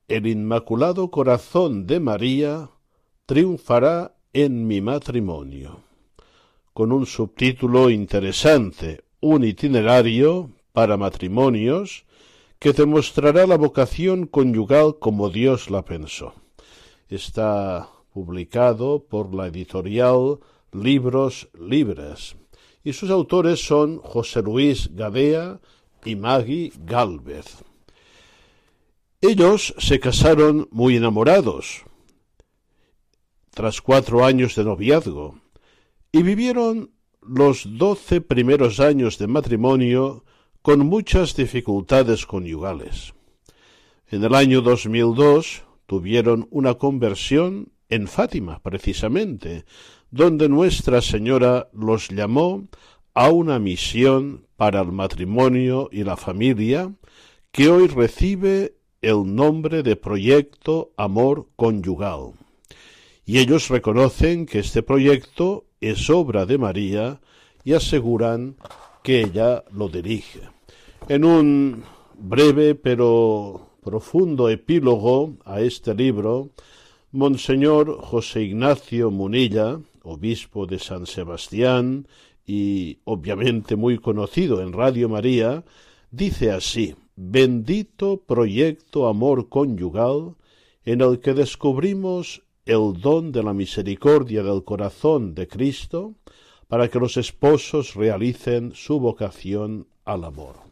El 0.08 0.26
Inmaculado 0.26 1.10
Corazón 1.10 1.86
de 1.86 2.00
María 2.00 2.70
triunfará 3.24 4.14
en 4.34 4.66
mi 4.66 4.80
matrimonio, 4.80 5.80
con 6.74 6.92
un 6.92 7.06
subtítulo 7.06 7.88
interesante, 7.88 9.04
un 9.20 9.44
itinerario 9.44 10.50
para 10.72 10.96
matrimonios 10.96 12.04
que 12.58 12.72
demostrará 12.72 13.46
la 13.46 13.56
vocación 13.56 14.26
conyugal 14.26 14.98
como 14.98 15.30
Dios 15.30 15.70
la 15.70 15.84
pensó. 15.84 16.34
Está 17.08 17.88
publicado 18.12 19.04
por 19.04 19.34
la 19.34 19.48
editorial 19.48 20.38
Libros 20.72 21.50
Libres, 21.58 22.36
y 22.84 22.92
sus 22.92 23.10
autores 23.10 23.66
son 23.66 23.98
José 23.98 24.42
Luis 24.42 24.94
Gadea 24.94 25.60
y 26.04 26.16
Maggie 26.16 26.72
Galvez. 26.84 27.64
Ellos 29.20 29.74
se 29.78 30.00
casaron 30.00 30.68
muy 30.70 30.96
enamorados, 30.96 31.82
tras 33.50 33.80
cuatro 33.80 34.24
años 34.24 34.56
de 34.56 34.64
noviazgo, 34.64 35.38
y 36.10 36.22
vivieron 36.22 36.92
los 37.20 37.78
doce 37.78 38.20
primeros 38.20 38.80
años 38.80 39.18
de 39.18 39.26
matrimonio 39.26 40.24
con 40.62 40.86
muchas 40.86 41.34
dificultades 41.34 42.24
conyugales. 42.24 43.14
En 44.08 44.22
el 44.22 44.34
año 44.34 44.62
2002 44.62 45.64
tuvieron 45.86 46.46
una 46.50 46.74
conversión 46.74 47.72
en 47.88 48.06
Fátima, 48.06 48.60
precisamente, 48.60 49.64
donde 50.12 50.48
Nuestra 50.48 51.02
Señora 51.02 51.68
los 51.72 52.08
llamó 52.08 52.68
a 53.12 53.28
una 53.28 53.58
misión 53.58 54.46
para 54.56 54.80
el 54.80 54.92
matrimonio 54.92 55.88
y 55.90 56.04
la 56.04 56.16
familia 56.16 56.92
que 57.50 57.68
hoy 57.68 57.88
recibe 57.88 58.76
el 59.02 59.34
nombre 59.34 59.82
de 59.82 59.96
Proyecto 59.96 60.92
Amor 60.96 61.48
Conyugal. 61.56 62.34
Y 63.26 63.38
ellos 63.38 63.68
reconocen 63.68 64.46
que 64.46 64.60
este 64.60 64.82
proyecto 64.82 65.64
es 65.80 66.08
obra 66.08 66.46
de 66.46 66.56
María 66.56 67.20
y 67.64 67.72
aseguran 67.72 68.56
que 69.02 69.22
ella 69.22 69.64
lo 69.72 69.88
dirige. 69.88 70.51
En 71.08 71.24
un 71.24 71.82
breve 72.16 72.76
pero 72.76 73.70
profundo 73.82 74.48
epílogo 74.48 75.34
a 75.44 75.60
este 75.60 75.94
libro, 75.94 76.50
Monseñor 77.10 78.00
José 78.00 78.42
Ignacio 78.42 79.10
Munilla, 79.10 79.80
obispo 80.04 80.66
de 80.66 80.78
San 80.78 81.06
Sebastián 81.06 82.06
y 82.46 82.98
obviamente 83.04 83.74
muy 83.74 83.98
conocido 83.98 84.62
en 84.62 84.72
Radio 84.72 85.08
María, 85.08 85.64
dice 86.12 86.52
así, 86.52 86.94
bendito 87.16 88.18
proyecto 88.18 89.08
amor 89.08 89.48
conyugal 89.48 90.36
en 90.84 91.00
el 91.00 91.18
que 91.18 91.34
descubrimos 91.34 92.42
el 92.64 93.00
don 93.00 93.32
de 93.32 93.42
la 93.42 93.52
misericordia 93.52 94.44
del 94.44 94.62
corazón 94.62 95.34
de 95.34 95.48
Cristo 95.48 96.14
para 96.68 96.88
que 96.88 97.00
los 97.00 97.16
esposos 97.16 97.94
realicen 97.94 98.72
su 98.74 99.00
vocación 99.00 99.88
al 100.04 100.24
amor. 100.24 100.71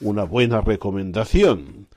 Una 0.00 0.24
buena 0.24 0.60
recomendación. 0.60 1.88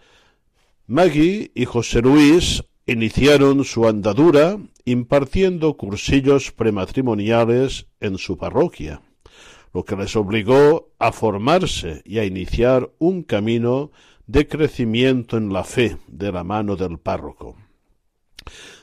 Maggie 0.86 1.52
y 1.54 1.66
José 1.66 2.02
Luis 2.02 2.64
iniciaron 2.86 3.66
su 3.66 3.88
andadura 3.88 4.58
impartiendo 4.86 5.76
cursillos 5.76 6.52
prematrimoniales 6.52 7.88
en 8.00 8.18
su 8.18 8.38
parroquia, 8.38 9.02
lo 9.74 9.84
que 9.84 9.98
les 9.98 10.16
obligó 10.16 10.94
a 10.98 11.12
formarse 11.12 12.02
y 12.06 12.20
a 12.20 12.26
iniciar 12.26 12.90
un 12.98 13.24
camino 13.24 13.92
de 14.28 14.48
crecimiento 14.48 15.36
en 15.38 15.52
la 15.52 15.66
fe 15.66 15.98
de 16.08 16.32
la 16.32 16.46
mano 16.46 16.78
del 16.78 17.00
párroco. 17.00 17.58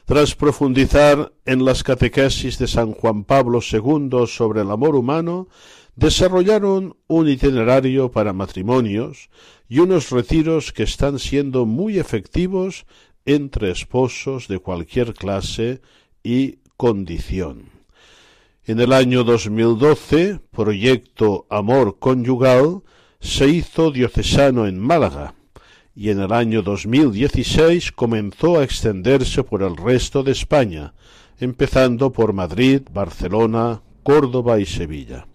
Tras 0.04 0.34
profundizar 0.34 1.32
en 1.46 1.64
las 1.64 1.82
catequesis 1.82 2.58
de 2.58 2.66
San 2.66 2.92
Juan 2.92 3.24
Pablo 3.24 3.60
II 3.60 4.26
sobre 4.26 4.60
el 4.60 4.70
amor 4.70 4.94
humano, 4.94 5.48
desarrollaron 5.96 6.96
un 7.06 7.28
itinerario 7.28 8.10
para 8.10 8.32
matrimonios 8.32 9.30
y 9.68 9.78
unos 9.78 10.10
retiros 10.10 10.72
que 10.72 10.82
están 10.82 11.18
siendo 11.18 11.66
muy 11.66 11.98
efectivos 11.98 12.86
entre 13.24 13.70
esposos 13.70 14.48
de 14.48 14.58
cualquier 14.58 15.14
clase 15.14 15.80
y 16.22 16.58
condición. 16.76 17.70
En 18.66 18.80
el 18.80 18.92
año 18.92 19.24
2012, 19.24 20.40
Proyecto 20.50 21.46
Amor 21.50 21.98
Conyugal 21.98 22.82
se 23.20 23.48
hizo 23.48 23.90
diocesano 23.90 24.66
en 24.66 24.78
Málaga 24.78 25.34
y 25.94 26.10
en 26.10 26.20
el 26.20 26.32
año 26.32 26.62
2016 26.62 27.92
comenzó 27.92 28.58
a 28.58 28.64
extenderse 28.64 29.44
por 29.44 29.62
el 29.62 29.76
resto 29.76 30.22
de 30.22 30.32
España, 30.32 30.94
empezando 31.38 32.12
por 32.12 32.32
Madrid, 32.32 32.82
Barcelona, 32.92 33.82
Córdoba 34.02 34.58
y 34.58 34.66
Sevilla. 34.66 35.26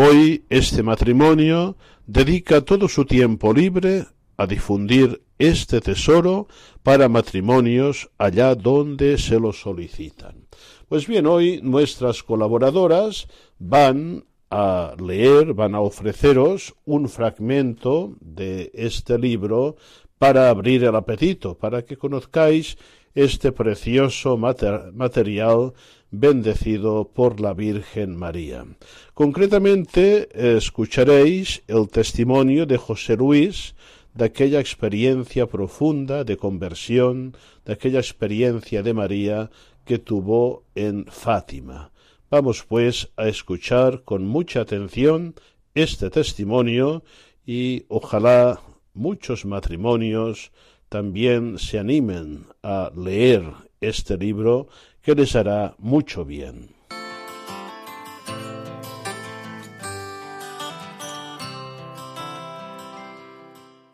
Hoy 0.00 0.44
este 0.48 0.84
matrimonio 0.84 1.76
dedica 2.06 2.60
todo 2.60 2.86
su 2.86 3.04
tiempo 3.04 3.52
libre 3.52 4.06
a 4.36 4.46
difundir 4.46 5.24
este 5.40 5.80
tesoro 5.80 6.46
para 6.84 7.08
matrimonios 7.08 8.08
allá 8.16 8.54
donde 8.54 9.18
se 9.18 9.40
lo 9.40 9.52
solicitan. 9.52 10.46
Pues 10.88 11.08
bien, 11.08 11.26
hoy 11.26 11.58
nuestras 11.64 12.22
colaboradoras 12.22 13.26
van 13.58 14.24
a 14.52 14.94
leer, 15.04 15.52
van 15.52 15.74
a 15.74 15.80
ofreceros 15.80 16.76
un 16.84 17.08
fragmento 17.08 18.14
de 18.20 18.70
este 18.74 19.18
libro 19.18 19.74
para 20.16 20.48
abrir 20.48 20.84
el 20.84 20.94
apetito, 20.94 21.58
para 21.58 21.84
que 21.84 21.96
conozcáis 21.96 22.78
este 23.18 23.50
precioso 23.50 24.36
material 24.36 25.72
bendecido 26.12 27.10
por 27.12 27.40
la 27.40 27.52
Virgen 27.52 28.14
María. 28.14 28.64
Concretamente, 29.12 30.28
escucharéis 30.56 31.64
el 31.66 31.88
testimonio 31.88 32.64
de 32.64 32.76
José 32.76 33.16
Luis, 33.16 33.74
de 34.14 34.26
aquella 34.26 34.60
experiencia 34.60 35.46
profunda 35.46 36.22
de 36.22 36.36
conversión, 36.36 37.36
de 37.64 37.72
aquella 37.72 37.98
experiencia 37.98 38.84
de 38.84 38.94
María 38.94 39.50
que 39.84 39.98
tuvo 39.98 40.62
en 40.76 41.04
Fátima. 41.06 41.90
Vamos 42.30 42.64
pues 42.68 43.10
a 43.16 43.26
escuchar 43.26 44.04
con 44.04 44.24
mucha 44.26 44.60
atención 44.60 45.34
este 45.74 46.08
testimonio 46.10 47.02
y 47.44 47.84
ojalá 47.88 48.60
muchos 48.94 49.44
matrimonios 49.44 50.52
también 50.88 51.58
se 51.58 51.78
animen 51.78 52.46
a 52.62 52.90
leer 52.96 53.44
este 53.80 54.16
libro 54.16 54.68
que 55.02 55.14
les 55.14 55.36
hará 55.36 55.74
mucho 55.78 56.24
bien. 56.24 56.74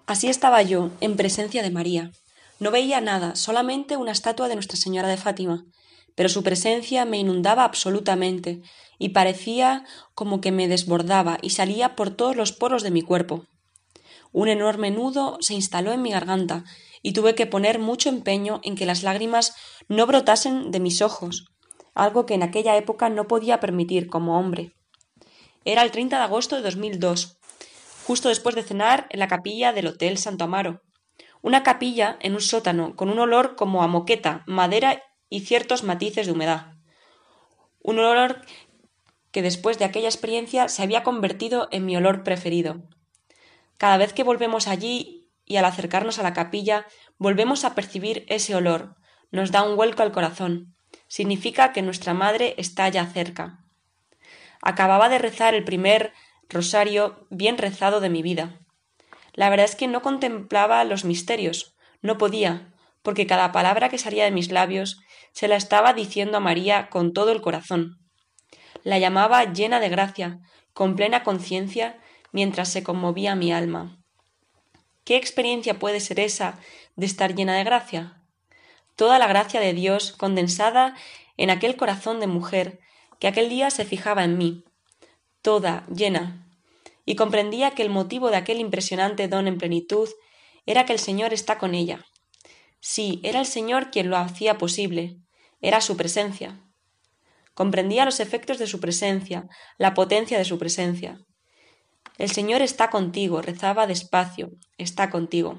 Así 0.07 0.29
estaba 0.29 0.63
yo, 0.63 0.91
en 1.01 1.17
presencia 1.17 1.63
de 1.63 1.71
María. 1.71 2.13
No 2.61 2.71
veía 2.71 3.01
nada, 3.01 3.35
solamente 3.35 3.97
una 3.97 4.13
estatua 4.13 4.49
de 4.49 4.55
Nuestra 4.55 4.77
Señora 4.77 5.09
de 5.09 5.17
Fátima, 5.17 5.65
pero 6.15 6.29
su 6.29 6.43
presencia 6.43 7.05
me 7.05 7.19
inundaba 7.19 7.65
absolutamente 7.65 8.61
y 8.99 9.09
parecía 9.09 9.85
como 10.15 10.41
que 10.41 10.53
me 10.53 10.69
desbordaba 10.69 11.39
y 11.43 11.51
salía 11.51 11.97
por 11.97 12.11
todos 12.11 12.37
los 12.37 12.53
poros 12.53 12.83
de 12.83 12.93
mi 12.93 13.03
cuerpo. 13.03 13.47
Un 14.35 14.49
enorme 14.49 14.91
nudo 14.91 15.39
se 15.41 15.55
instaló 15.55 15.93
en 15.93 16.03
mi 16.03 16.11
garganta 16.11 16.65
y 17.03 17.13
tuve 17.13 17.37
que 17.37 17.47
poner 17.47 17.79
mucho 17.79 18.09
empeño 18.09 18.59
en 18.65 18.75
que 18.75 18.85
las 18.85 19.05
lágrimas 19.05 19.55
no 19.87 20.09
brotasen 20.09 20.73
de 20.73 20.81
mis 20.81 21.03
ojos, 21.03 21.45
algo 21.95 22.27
que 22.27 22.35
en 22.35 22.43
aquella 22.43 22.77
época 22.77 23.09
no 23.09 23.29
podía 23.29 23.61
permitir 23.61 24.09
como 24.09 24.37
hombre. 24.37 24.73
Era 25.65 25.83
el 25.83 25.93
30 25.93 26.19
de 26.19 26.25
agosto 26.25 26.57
de 26.57 26.63
2002, 26.63 27.39
justo 28.09 28.29
después 28.29 28.57
de 28.57 28.65
cenar 28.65 29.07
en 29.11 29.21
la 29.21 29.29
capilla 29.29 29.73
del 29.73 29.87
Hotel 29.87 30.19
Santo 30.19 30.43
Amaro. 30.43 30.81
Una 31.41 31.63
capilla 31.63 32.19
en 32.21 32.35
un 32.35 32.41
sótano 32.41 32.97
con 32.97 33.11
un 33.11 33.21
olor 33.21 33.55
como 33.55 33.85
a 33.85 33.87
moqueta, 33.87 34.43
madera 34.49 35.01
y 35.31 35.43
ciertos 35.43 35.85
matices 35.85 36.27
de 36.27 36.33
humedad. 36.33 36.73
Un 37.85 38.01
olor 38.01 38.45
que 39.31 39.43
después 39.43 39.79
de 39.79 39.85
aquella 39.85 40.09
experiencia 40.09 40.67
se 40.67 40.83
había 40.83 41.05
convertido 41.05 41.69
en 41.71 41.87
mi 41.87 41.97
olor 41.97 42.25
preferido. 42.25 42.83
Cada 43.77 43.97
vez 43.97 44.13
que 44.13 44.23
volvemos 44.23 44.69
allí 44.69 45.31
y 45.45 45.57
al 45.57 45.65
acercarnos 45.65 46.19
a 46.19 46.23
la 46.23 46.33
capilla 46.33 46.87
volvemos 47.19 47.65
a 47.65 47.75
percibir 47.75 48.25
ese 48.29 48.55
olor, 48.55 48.97
nos 49.31 49.51
da 49.51 49.63
un 49.63 49.77
vuelco 49.77 50.03
al 50.03 50.13
corazón. 50.13 50.75
Significa 51.09 51.73
que 51.73 51.83
nuestra 51.83 52.15
madre 52.15 52.55
está 52.57 52.89
ya 52.89 53.07
cerca. 53.07 53.65
Acababa 54.63 55.09
de 55.09 55.19
rezar 55.19 55.55
el 55.55 55.65
primer 55.65 56.13
rosario 56.49 57.27
bien 57.31 57.59
rezado 57.59 58.01
de 58.01 58.11
mi 58.11 58.23
vida. 58.23 58.61
La 59.33 59.51
verdad 59.51 59.67
es 59.67 59.77
que 59.77 59.89
no 59.89 60.03
contemplaba 60.03 60.85
los 60.85 61.05
misterios, 61.05 61.75
no 62.01 62.19
podía, 62.19 62.73
porque 63.03 63.27
cada 63.27 63.53
palabra 63.53 63.89
que 63.89 63.99
salía 63.99 64.25
de 64.25 64.31
mis 64.31 64.51
labios 64.51 65.01
se 65.33 65.49
la 65.49 65.57
estaba 65.57 65.93
diciendo 65.93 66.39
a 66.39 66.41
María 66.41 66.89
con 66.89 67.13
todo 67.13 67.33
el 67.33 67.43
corazón. 67.43 67.99
La 68.85 68.99
llamaba 68.99 69.53
llena 69.53 69.81
de 69.81 69.89
gracia, 69.89 70.41
con 70.73 70.95
plena 70.95 71.23
conciencia, 71.23 71.99
mientras 72.35 72.69
se 72.69 72.83
conmovía 72.83 73.37
mi 73.37 73.53
alma. 73.53 73.97
¿Qué 75.05 75.17
experiencia 75.17 75.79
puede 75.79 76.01
ser 76.01 76.19
esa 76.19 76.59
de 76.97 77.07
estar 77.07 77.37
llena 77.37 77.57
de 77.57 77.63
gracia? 77.63 78.21
Toda 78.97 79.21
la 79.21 79.29
gracia 79.29 79.61
de 79.61 79.73
Dios 79.73 80.11
condensada 80.11 80.97
en 81.37 81.51
aquel 81.51 81.77
corazón 81.77 82.19
de 82.19 82.27
mujer 82.27 82.81
que 83.21 83.29
aquel 83.29 83.49
día 83.49 83.71
se 83.71 83.85
fijaba 83.85 84.25
en 84.25 84.37
mí, 84.37 84.65
toda 85.43 85.87
llena, 85.87 86.51
y 87.05 87.15
comprendía 87.15 87.71
que 87.71 87.83
el 87.83 87.91
motivo 87.91 88.31
de 88.31 88.37
aquel 88.37 88.59
impresionante 88.59 89.29
don 89.29 89.47
en 89.47 89.57
plenitud 89.57 90.09
era 90.67 90.87
que 90.87 90.93
el 90.93 90.99
Señor 90.99 91.33
está 91.33 91.57
con 91.57 91.73
ella. 91.73 92.05
Sí, 92.81 93.21
era 93.23 93.39
el 93.39 93.47
Señor 93.47 93.93
quien 93.93 94.11
lo 94.11 94.17
hacía 94.17 94.59
posible, 94.59 95.19
era 95.61 95.81
su 95.81 95.97
presencia. 95.97 96.61
Comprendía 97.55 98.05
los 98.05 98.19
efectos 98.19 98.59
de 98.59 98.67
su 98.67 98.81
presencia, 98.81 99.47
la 99.79 99.95
potencia 99.95 100.37
de 100.37 100.45
su 100.45 100.59
presencia. 100.59 101.25
El 102.17 102.31
Señor 102.31 102.63
está 102.63 102.91
contigo, 102.91 103.43
rezaba 103.43 103.87
despacio, 103.87 104.51
está 104.79 105.11
contigo. 105.11 105.59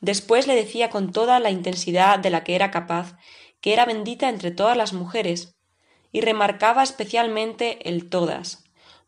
Después 0.00 0.46
le 0.46 0.54
decía 0.54 0.90
con 0.90 1.12
toda 1.12 1.40
la 1.40 1.50
intensidad 1.50 2.18
de 2.18 2.30
la 2.30 2.44
que 2.44 2.54
era 2.54 2.70
capaz 2.70 3.16
que 3.60 3.72
era 3.72 3.84
bendita 3.84 4.28
entre 4.28 4.50
todas 4.50 4.76
las 4.76 4.92
mujeres, 4.92 5.56
y 6.12 6.20
remarcaba 6.20 6.82
especialmente 6.82 7.88
el 7.88 8.08
todas, 8.08 8.64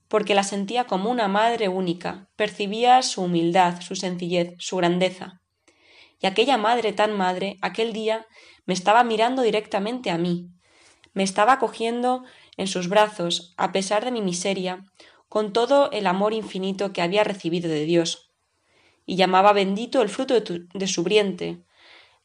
porque 0.08 0.34
la 0.34 0.42
sentía 0.42 0.84
como 0.84 1.10
una 1.10 1.28
madre 1.28 1.68
única, 1.68 2.28
percibía 2.36 3.02
su 3.02 3.22
humildad, 3.22 3.80
su 3.80 3.94
sencillez, 3.94 4.54
su 4.58 4.76
grandeza. 4.76 5.40
Y 6.20 6.26
aquella 6.26 6.56
madre 6.56 6.92
tan 6.92 7.16
madre, 7.16 7.56
aquel 7.62 7.92
día, 7.92 8.26
me 8.66 8.74
estaba 8.74 9.04
mirando 9.04 9.42
directamente 9.42 10.10
a 10.10 10.18
mí, 10.18 10.48
me 11.12 11.22
estaba 11.22 11.58
cogiendo 11.58 12.24
en 12.56 12.66
sus 12.66 12.88
brazos, 12.88 13.54
a 13.56 13.70
pesar 13.72 14.04
de 14.04 14.10
mi 14.10 14.22
miseria, 14.22 14.84
con 15.28 15.52
todo 15.52 15.90
el 15.92 16.06
amor 16.06 16.32
infinito 16.32 16.92
que 16.92 17.02
había 17.02 17.24
recibido 17.24 17.68
de 17.68 17.84
Dios, 17.84 18.30
y 19.04 19.16
llamaba 19.16 19.52
bendito 19.52 20.02
el 20.02 20.08
fruto 20.08 20.38
de, 20.38 20.86
su 20.86 21.02
vientre, 21.02 21.62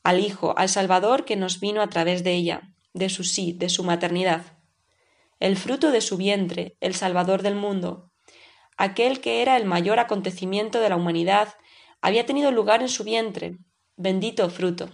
al 0.03 0.19
Hijo, 0.19 0.53
al 0.57 0.69
Salvador 0.69 1.23
que 1.23 1.35
nos 1.35 1.59
vino 1.59 1.81
a 1.81 1.87
través 1.87 2.23
de 2.23 2.33
ella, 2.33 2.73
de 2.93 3.09
su 3.09 3.23
sí, 3.23 3.53
de 3.53 3.69
su 3.69 3.83
maternidad. 3.83 4.57
El 5.39 5.55
fruto 5.55 5.91
de 5.91 6.01
su 6.01 6.17
vientre, 6.17 6.75
el 6.81 6.93
Salvador 6.93 7.41
del 7.41 7.55
mundo, 7.55 8.11
aquel 8.77 9.21
que 9.21 9.41
era 9.41 9.55
el 9.57 9.65
mayor 9.65 9.99
acontecimiento 9.99 10.79
de 10.79 10.89
la 10.89 10.95
humanidad, 10.95 11.53
había 12.01 12.25
tenido 12.25 12.51
lugar 12.51 12.81
en 12.81 12.89
su 12.89 13.03
vientre, 13.03 13.57
bendito 13.95 14.49
fruto. 14.49 14.89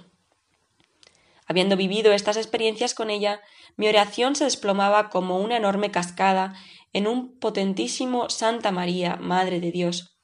Habiendo 1.47 1.75
vivido 1.75 2.11
estas 2.11 2.37
experiencias 2.37 2.93
con 2.93 3.09
ella, 3.09 3.41
mi 3.75 3.87
oración 3.87 4.35
se 4.35 4.43
desplomaba 4.43 5.09
como 5.09 5.39
una 5.39 5.57
enorme 5.57 5.89
cascada 5.89 6.53
en 6.93 7.07
un 7.07 7.37
potentísimo 7.39 8.29
Santa 8.29 8.71
María, 8.71 9.15
Madre 9.17 9.59
de 9.59 9.71
Dios, 9.71 10.17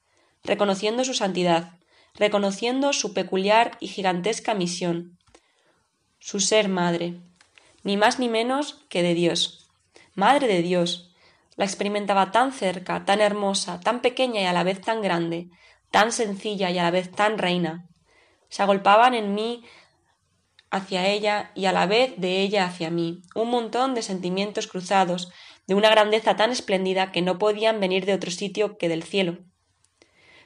reconociendo 0.43 1.03
su 1.03 1.13
santidad, 1.13 1.79
reconociendo 2.13 2.93
su 2.93 3.13
peculiar 3.13 3.77
y 3.79 3.87
gigantesca 3.87 4.53
misión, 4.53 5.17
su 6.19 6.39
ser 6.39 6.69
madre, 6.69 7.19
ni 7.83 7.97
más 7.97 8.19
ni 8.19 8.29
menos 8.29 8.85
que 8.89 9.03
de 9.03 9.13
Dios. 9.13 9.69
Madre 10.15 10.47
de 10.47 10.61
Dios, 10.61 11.13
la 11.55 11.65
experimentaba 11.65 12.31
tan 12.31 12.51
cerca, 12.51 13.05
tan 13.05 13.21
hermosa, 13.21 13.79
tan 13.79 14.01
pequeña 14.01 14.41
y 14.41 14.45
a 14.45 14.53
la 14.53 14.63
vez 14.63 14.81
tan 14.81 15.01
grande, 15.01 15.49
tan 15.91 16.11
sencilla 16.11 16.71
y 16.71 16.79
a 16.79 16.83
la 16.83 16.91
vez 16.91 17.11
tan 17.11 17.37
reina. 17.37 17.87
Se 18.49 18.63
agolpaban 18.63 19.13
en 19.13 19.33
mí 19.33 19.63
hacia 20.71 21.07
ella 21.07 21.51
y 21.55 21.65
a 21.65 21.71
la 21.71 21.85
vez 21.85 22.13
de 22.17 22.41
ella 22.41 22.65
hacia 22.65 22.89
mí, 22.89 23.21
un 23.33 23.49
montón 23.49 23.93
de 23.93 24.01
sentimientos 24.01 24.67
cruzados, 24.67 25.31
de 25.67 25.75
una 25.75 25.89
grandeza 25.89 26.35
tan 26.35 26.51
espléndida 26.51 27.11
que 27.11 27.21
no 27.21 27.37
podían 27.37 27.79
venir 27.79 28.05
de 28.05 28.13
otro 28.13 28.31
sitio 28.31 28.77
que 28.77 28.89
del 28.89 29.03
cielo. 29.03 29.39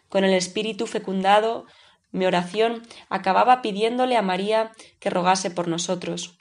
Con 0.08 0.24
el 0.24 0.34
espíritu 0.34 0.88
fecundado, 0.88 1.66
mi 2.12 2.26
oración 2.26 2.84
acababa 3.10 3.62
pidiéndole 3.62 4.18
a 4.18 4.22
María 4.22 4.72
que 5.00 5.10
rogase 5.10 5.52
por 5.52 5.68
nosotros. 5.68 6.38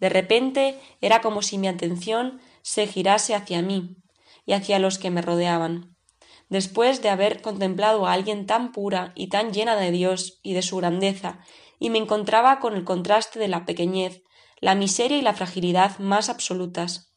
De 0.00 0.08
repente 0.08 0.80
era 1.00 1.20
como 1.20 1.42
si 1.42 1.58
mi 1.58 1.68
atención 1.68 2.40
se 2.62 2.86
girase 2.86 3.34
hacia 3.34 3.62
mí 3.62 3.96
y 4.44 4.52
hacia 4.52 4.78
los 4.78 4.98
que 4.98 5.10
me 5.10 5.22
rodeaban. 5.22 5.96
Después 6.48 7.00
de 7.00 7.08
haber 7.08 7.40
contemplado 7.40 8.06
a 8.06 8.12
alguien 8.12 8.46
tan 8.46 8.72
pura 8.72 9.12
y 9.14 9.28
tan 9.28 9.52
llena 9.52 9.76
de 9.76 9.90
Dios 9.90 10.40
y 10.42 10.54
de 10.54 10.62
su 10.62 10.76
grandeza, 10.76 11.40
y 11.78 11.90
me 11.90 11.98
encontraba 11.98 12.60
con 12.60 12.74
el 12.74 12.84
contraste 12.84 13.38
de 13.38 13.48
la 13.48 13.64
pequeñez, 13.64 14.22
la 14.60 14.74
miseria 14.74 15.18
y 15.18 15.22
la 15.22 15.34
fragilidad 15.34 15.98
más 15.98 16.28
absolutas. 16.28 17.13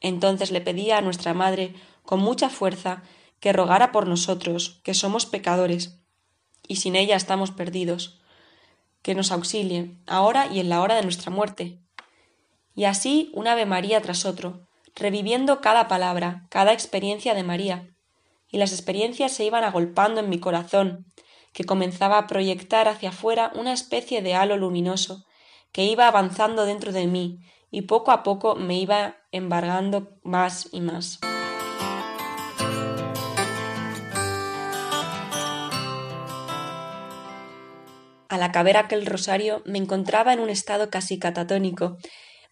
Entonces 0.00 0.50
le 0.50 0.60
pedía 0.60 0.98
a 0.98 1.00
nuestra 1.00 1.34
Madre 1.34 1.74
con 2.02 2.20
mucha 2.20 2.48
fuerza 2.48 3.02
que 3.40 3.52
rogara 3.52 3.92
por 3.92 4.06
nosotros, 4.06 4.80
que 4.82 4.94
somos 4.94 5.26
pecadores, 5.26 5.98
y 6.66 6.76
sin 6.76 6.96
ella 6.96 7.16
estamos 7.16 7.50
perdidos, 7.50 8.20
que 9.02 9.14
nos 9.14 9.30
auxilie, 9.30 9.96
ahora 10.06 10.48
y 10.52 10.60
en 10.60 10.68
la 10.68 10.80
hora 10.80 10.94
de 10.96 11.02
nuestra 11.02 11.30
muerte. 11.30 11.78
Y 12.74 12.84
así 12.84 13.30
un 13.34 13.46
Ave 13.46 13.66
María 13.66 14.00
tras 14.02 14.24
otro, 14.24 14.66
reviviendo 14.94 15.60
cada 15.60 15.88
palabra, 15.88 16.46
cada 16.50 16.72
experiencia 16.72 17.34
de 17.34 17.42
María, 17.42 17.94
y 18.50 18.58
las 18.58 18.72
experiencias 18.72 19.32
se 19.32 19.44
iban 19.44 19.64
agolpando 19.64 20.20
en 20.20 20.28
mi 20.28 20.38
corazón, 20.38 21.06
que 21.52 21.64
comenzaba 21.64 22.18
a 22.18 22.26
proyectar 22.26 22.88
hacia 22.88 23.10
afuera 23.10 23.50
una 23.54 23.72
especie 23.72 24.22
de 24.22 24.34
halo 24.34 24.56
luminoso, 24.56 25.24
que 25.72 25.84
iba 25.84 26.08
avanzando 26.08 26.64
dentro 26.64 26.92
de 26.92 27.06
mí 27.06 27.40
y 27.70 27.82
poco 27.82 28.10
a 28.10 28.22
poco 28.22 28.54
me 28.54 28.78
iba 28.78 29.16
embargando 29.36 30.18
más 30.22 30.68
y 30.72 30.80
más. 30.80 31.20
Al 38.28 38.42
acabar 38.42 38.76
aquel 38.76 39.06
rosario 39.06 39.62
me 39.64 39.78
encontraba 39.78 40.32
en 40.32 40.40
un 40.40 40.50
estado 40.50 40.90
casi 40.90 41.18
catatónico. 41.18 41.96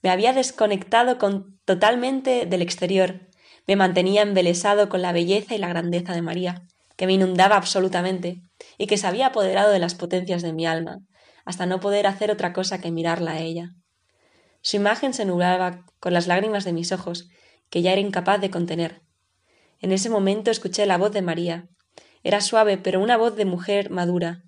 Me 0.03 0.11
había 0.11 0.33
desconectado 0.33 1.19
con, 1.19 1.59
totalmente 1.65 2.47
del 2.47 2.63
exterior. 2.63 3.29
Me 3.67 3.77
mantenía 3.77 4.23
embelesado 4.23 4.89
con 4.89 5.03
la 5.03 5.13
belleza 5.13 5.55
y 5.55 5.59
la 5.59 5.69
grandeza 5.69 6.15
de 6.15 6.23
María, 6.23 6.63
que 6.97 7.07
me 7.07 7.15
inundaba 7.15 7.57
absolutamente, 7.57 8.41
y 8.79 8.87
que 8.87 8.97
se 8.97 9.07
había 9.07 9.27
apoderado 9.27 9.73
de 9.73 9.79
las 9.79 9.95
potencias 9.95 10.43
de 10.43 10.53
mi 10.53 10.67
alma, 10.67 11.01
hasta 11.45 11.67
no 11.67 11.81
poder 11.81 12.07
hacer 12.07 12.31
otra 12.31 12.53
cosa 12.53 12.81
que 12.81 12.91
mirarla 12.91 13.33
a 13.33 13.41
ella. 13.41 13.71
Su 14.65 14.77
imagen 14.77 15.13
se 15.13 15.27
nublaba 15.27 15.85
con 16.01 16.15
las 16.15 16.27
lágrimas 16.27 16.65
de 16.65 16.73
mis 16.73 16.91
ojos, 16.91 17.29
que 17.69 17.83
ya 17.83 17.93
era 17.93 18.01
incapaz 18.01 18.41
de 18.41 18.51
contener. 18.51 19.03
En 19.79 19.93
ese 19.93 20.09
momento 20.09 20.51
escuché 20.51 20.87
la 20.87 20.97
voz 20.97 21.13
de 21.13 21.21
María. 21.21 21.69
Era 22.23 22.41
suave, 22.41 22.79
pero 22.79 23.01
una 23.01 23.19
voz 23.19 23.37
de 23.37 23.45
mujer 23.45 23.91
madura. 23.91 24.43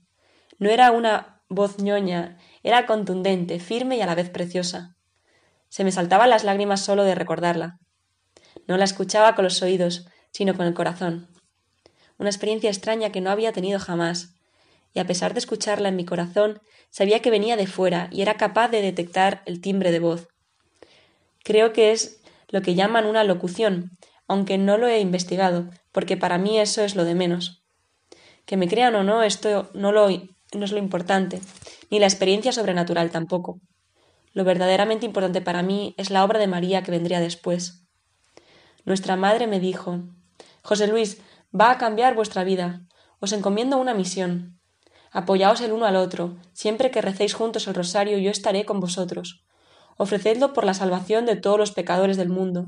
No 0.58 0.70
era 0.70 0.90
una 0.90 1.42
voz 1.50 1.76
ñoña, 1.82 2.38
era 2.62 2.86
contundente, 2.86 3.60
firme 3.60 3.98
y 3.98 4.00
a 4.00 4.06
la 4.06 4.14
vez 4.14 4.30
preciosa. 4.30 4.96
Se 5.68 5.84
me 5.84 5.92
saltaban 5.92 6.30
las 6.30 6.44
lágrimas 6.44 6.80
solo 6.80 7.04
de 7.04 7.14
recordarla. 7.14 7.78
No 8.66 8.78
la 8.78 8.84
escuchaba 8.84 9.34
con 9.34 9.44
los 9.44 9.60
oídos, 9.60 10.08
sino 10.32 10.54
con 10.54 10.66
el 10.66 10.72
corazón. 10.72 11.28
Una 12.16 12.30
experiencia 12.30 12.70
extraña 12.70 13.12
que 13.12 13.20
no 13.20 13.28
había 13.28 13.52
tenido 13.52 13.78
jamás, 13.78 14.35
y 14.96 14.98
a 14.98 15.06
pesar 15.06 15.34
de 15.34 15.40
escucharla 15.40 15.90
en 15.90 15.96
mi 15.96 16.06
corazón, 16.06 16.58
sabía 16.88 17.20
que 17.20 17.28
venía 17.28 17.58
de 17.58 17.66
fuera 17.66 18.08
y 18.10 18.22
era 18.22 18.38
capaz 18.38 18.68
de 18.68 18.80
detectar 18.80 19.42
el 19.44 19.60
timbre 19.60 19.92
de 19.92 19.98
voz. 19.98 20.28
Creo 21.44 21.74
que 21.74 21.92
es 21.92 22.22
lo 22.48 22.62
que 22.62 22.74
llaman 22.74 23.04
una 23.04 23.22
locución, 23.22 23.90
aunque 24.26 24.56
no 24.56 24.78
lo 24.78 24.88
he 24.88 25.00
investigado, 25.00 25.68
porque 25.92 26.16
para 26.16 26.38
mí 26.38 26.58
eso 26.58 26.82
es 26.82 26.96
lo 26.96 27.04
de 27.04 27.14
menos. 27.14 27.62
Que 28.46 28.56
me 28.56 28.68
crean 28.68 28.94
o 28.94 29.02
no, 29.02 29.22
esto 29.22 29.68
no, 29.74 29.92
lo, 29.92 30.08
no 30.08 30.64
es 30.64 30.72
lo 30.72 30.78
importante, 30.78 31.42
ni 31.90 31.98
la 31.98 32.06
experiencia 32.06 32.52
sobrenatural 32.52 33.10
tampoco. 33.10 33.60
Lo 34.32 34.44
verdaderamente 34.44 35.04
importante 35.04 35.42
para 35.42 35.62
mí 35.62 35.94
es 35.98 36.08
la 36.08 36.24
obra 36.24 36.38
de 36.38 36.46
María 36.46 36.82
que 36.82 36.90
vendría 36.90 37.20
después. 37.20 37.86
Nuestra 38.86 39.16
madre 39.16 39.46
me 39.46 39.60
dijo 39.60 40.04
José 40.62 40.86
Luis, 40.86 41.20
va 41.54 41.70
a 41.70 41.76
cambiar 41.76 42.14
vuestra 42.14 42.44
vida. 42.44 42.86
Os 43.20 43.34
encomiendo 43.34 43.76
una 43.76 43.92
misión. 43.92 44.55
Apoyaos 45.16 45.62
el 45.62 45.72
uno 45.72 45.86
al 45.86 45.96
otro, 45.96 46.36
siempre 46.52 46.90
que 46.90 47.00
recéis 47.00 47.32
juntos 47.32 47.66
el 47.68 47.74
rosario 47.74 48.18
yo 48.18 48.30
estaré 48.30 48.66
con 48.66 48.80
vosotros. 48.80 49.46
Ofrecedlo 49.96 50.52
por 50.52 50.64
la 50.66 50.74
salvación 50.74 51.24
de 51.24 51.36
todos 51.36 51.58
los 51.58 51.72
pecadores 51.72 52.18
del 52.18 52.28
mundo, 52.28 52.66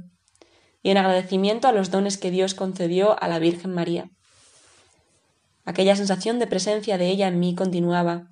y 0.83 0.89
en 0.89 0.97
agradecimiento 0.97 1.69
a 1.69 1.73
los 1.73 1.91
dones 1.91 2.17
que 2.17 2.31
Dios 2.31 2.55
concedió 2.55 3.23
a 3.23 3.29
la 3.29 3.39
Virgen 3.39 3.75
María. 3.75 4.09
Aquella 5.67 5.95
sensación 5.95 6.39
de 6.39 6.47
presencia 6.47 6.97
de 6.97 7.11
ella 7.11 7.29
en 7.29 7.39
mí 7.39 7.55
continuaba. 7.55 8.31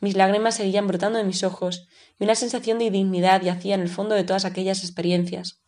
Mis 0.00 0.18
lágrimas 0.18 0.56
seguían 0.56 0.86
brotando 0.86 1.16
de 1.16 1.24
mis 1.24 1.42
ojos, 1.42 1.88
y 2.18 2.24
una 2.24 2.34
sensación 2.34 2.78
de 2.78 2.84
indignidad 2.84 3.40
yacía 3.40 3.74
en 3.74 3.80
el 3.80 3.88
fondo 3.88 4.14
de 4.14 4.24
todas 4.24 4.44
aquellas 4.44 4.84
experiencias. 4.84 5.62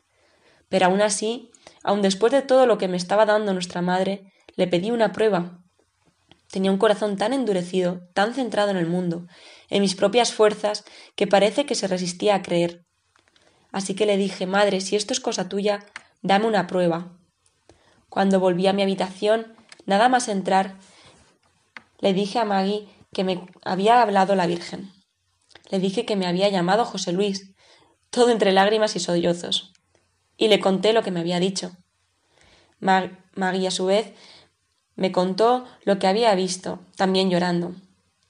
Pero 0.68 0.85
aún 0.85 1.01
así, 1.01 1.51
aun 1.83 2.03
después 2.03 2.35
de 2.35 2.42
todo 2.42 2.66
lo 2.66 2.77
que 2.77 2.87
me 2.87 2.98
estaba 2.98 3.24
dando 3.24 3.55
nuestra 3.55 3.81
madre, 3.81 4.31
le 4.57 4.66
pedí 4.66 4.90
una 4.90 5.14
prueba. 5.14 5.62
Tenía 6.50 6.70
un 6.70 6.78
corazón 6.78 7.16
tan 7.16 7.32
endurecido, 7.32 8.08
tan 8.14 8.34
centrado 8.34 8.70
en 8.70 8.76
el 8.76 8.87
mundo, 8.87 9.26
en 9.68 9.82
mis 9.82 9.94
propias 9.94 10.32
fuerzas, 10.32 10.84
que 11.14 11.26
parece 11.26 11.66
que 11.66 11.74
se 11.74 11.88
resistía 11.88 12.34
a 12.34 12.42
creer. 12.42 12.84
Así 13.70 13.94
que 13.94 14.06
le 14.06 14.16
dije 14.16 14.46
Madre, 14.46 14.80
si 14.80 14.96
esto 14.96 15.12
es 15.12 15.20
cosa 15.20 15.48
tuya, 15.48 15.84
dame 16.22 16.46
una 16.46 16.66
prueba. 16.66 17.18
Cuando 18.08 18.40
volví 18.40 18.66
a 18.66 18.72
mi 18.72 18.82
habitación, 18.82 19.54
nada 19.84 20.08
más 20.08 20.28
entrar, 20.28 20.78
le 22.00 22.14
dije 22.14 22.38
a 22.38 22.44
Maggie 22.44 22.88
que 23.12 23.24
me 23.24 23.46
había 23.64 24.00
hablado 24.00 24.34
la 24.34 24.46
Virgen. 24.46 24.92
Le 25.70 25.78
dije 25.78 26.06
que 26.06 26.16
me 26.16 26.26
había 26.26 26.48
llamado 26.48 26.84
José 26.84 27.12
Luis, 27.12 27.52
todo 28.11 28.30
entre 28.30 28.52
lágrimas 28.52 28.96
y 28.96 29.00
sollozos, 29.00 29.72
y 30.37 30.48
le 30.48 30.61
conté 30.61 30.92
lo 30.92 31.02
que 31.02 31.11
me 31.11 31.20
había 31.20 31.40
dicho. 31.40 31.72
Maggie, 32.80 33.66
a 33.66 33.70
su 33.70 33.87
vez, 33.87 34.12
me 34.98 35.12
contó 35.12 35.64
lo 35.84 36.00
que 36.00 36.08
había 36.08 36.34
visto, 36.34 36.80
también 36.96 37.30
llorando. 37.30 37.72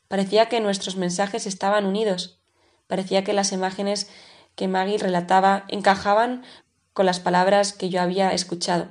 Parecía 0.07 0.50
que 0.50 0.61
nuestros 0.61 0.96
mensajes 0.96 1.46
estaban 1.46 1.87
unidos. 1.87 2.40
Parecía 2.87 3.24
que 3.24 3.33
las 3.33 3.52
imágenes 3.52 4.11
que 4.54 4.68
Maggie 4.68 4.98
relataba 4.98 5.64
encajaban 5.68 6.44
con 6.92 7.07
las 7.07 7.20
palabras 7.20 7.72
que 7.72 7.88
yo 7.88 8.02
había 8.02 8.35
escuchado. 8.35 8.88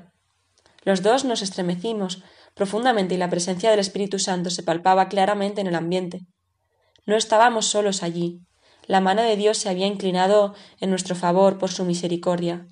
Los 0.82 1.04
dos 1.04 1.24
nos 1.24 1.44
estremecimos, 1.44 2.24
profundamente 2.56 3.13
y 3.13 3.20
la 3.20 3.30
presencia 3.30 3.70
del 3.70 3.80
Espíritu 3.80 4.18
Santo 4.18 4.50
se 4.50 4.63
palpaba 4.63 5.08
claramente 5.08 5.62
en 5.62 5.68
el 5.68 5.76
ambiente. 5.76 6.22
No 7.06 7.16
estábamos 7.16 7.68
solos 7.68 8.02
allí. 8.02 8.42
La 8.88 9.02
mano 9.02 9.22
de 9.22 9.36
Dios 9.36 9.60
se 9.60 9.70
había 9.70 9.86
inclinado 9.86 10.56
en 10.80 10.90
nuestro 10.90 11.13
favor 11.16 11.60
por 11.60 11.70
su 11.70 11.86
misericordia, 11.86 12.66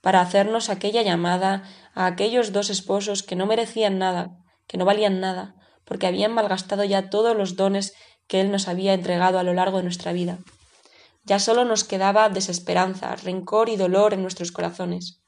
para 0.00 0.20
hacernos 0.20 0.68
aquella 0.68 1.02
llamada 1.02 1.62
a 1.94 2.06
aquellos 2.06 2.52
dos 2.52 2.70
esposos 2.70 3.22
que 3.22 3.36
no 3.36 3.46
merecían 3.46 3.98
nada, 3.98 4.37
que 4.68 4.78
no 4.78 4.84
valían 4.84 5.18
nada, 5.18 5.56
porque 5.84 6.06
habían 6.06 6.32
malgastado 6.32 6.84
ya 6.84 7.10
todos 7.10 7.36
los 7.36 7.56
dones 7.56 7.94
que 8.28 8.40
Él 8.40 8.52
nos 8.52 8.68
había 8.68 8.94
entregado 8.94 9.40
a 9.40 9.42
lo 9.42 9.54
largo 9.54 9.78
de 9.78 9.82
nuestra 9.82 10.12
vida. 10.12 10.38
Ya 11.24 11.40
solo 11.40 11.64
nos 11.64 11.82
quedaba 11.82 12.28
desesperanza, 12.28 13.16
rencor 13.16 13.68
y 13.68 13.76
dolor 13.76 14.14
en 14.14 14.22
nuestros 14.22 14.52
corazones. 14.52 15.20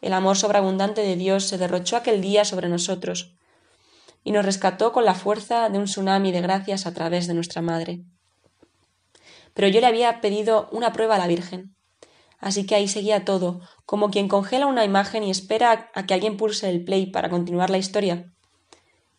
El 0.00 0.12
amor 0.12 0.36
sobreabundante 0.36 1.02
de 1.02 1.16
Dios 1.16 1.44
se 1.44 1.58
derrochó 1.58 1.96
aquel 1.96 2.20
día 2.20 2.44
sobre 2.44 2.68
nosotros 2.68 3.34
y 4.22 4.32
nos 4.32 4.44
rescató 4.44 4.92
con 4.92 5.04
la 5.04 5.14
fuerza 5.14 5.68
de 5.68 5.78
un 5.78 5.84
tsunami 5.84 6.32
de 6.32 6.40
gracias 6.40 6.86
a 6.86 6.94
través 6.94 7.26
de 7.26 7.34
nuestra 7.34 7.62
Madre. 7.62 8.00
Pero 9.52 9.68
yo 9.68 9.80
le 9.80 9.86
había 9.86 10.20
pedido 10.20 10.68
una 10.72 10.92
prueba 10.92 11.16
a 11.16 11.18
la 11.18 11.26
Virgen. 11.26 11.74
Así 12.38 12.66
que 12.66 12.74
ahí 12.74 12.88
seguía 12.88 13.24
todo, 13.24 13.60
como 13.86 14.10
quien 14.10 14.28
congela 14.28 14.66
una 14.66 14.84
imagen 14.84 15.22
y 15.22 15.30
espera 15.30 15.90
a 15.94 16.06
que 16.06 16.14
alguien 16.14 16.36
pulse 16.36 16.68
el 16.70 16.84
play 16.84 17.06
para 17.06 17.28
continuar 17.28 17.70
la 17.70 17.78
historia. 17.78 18.32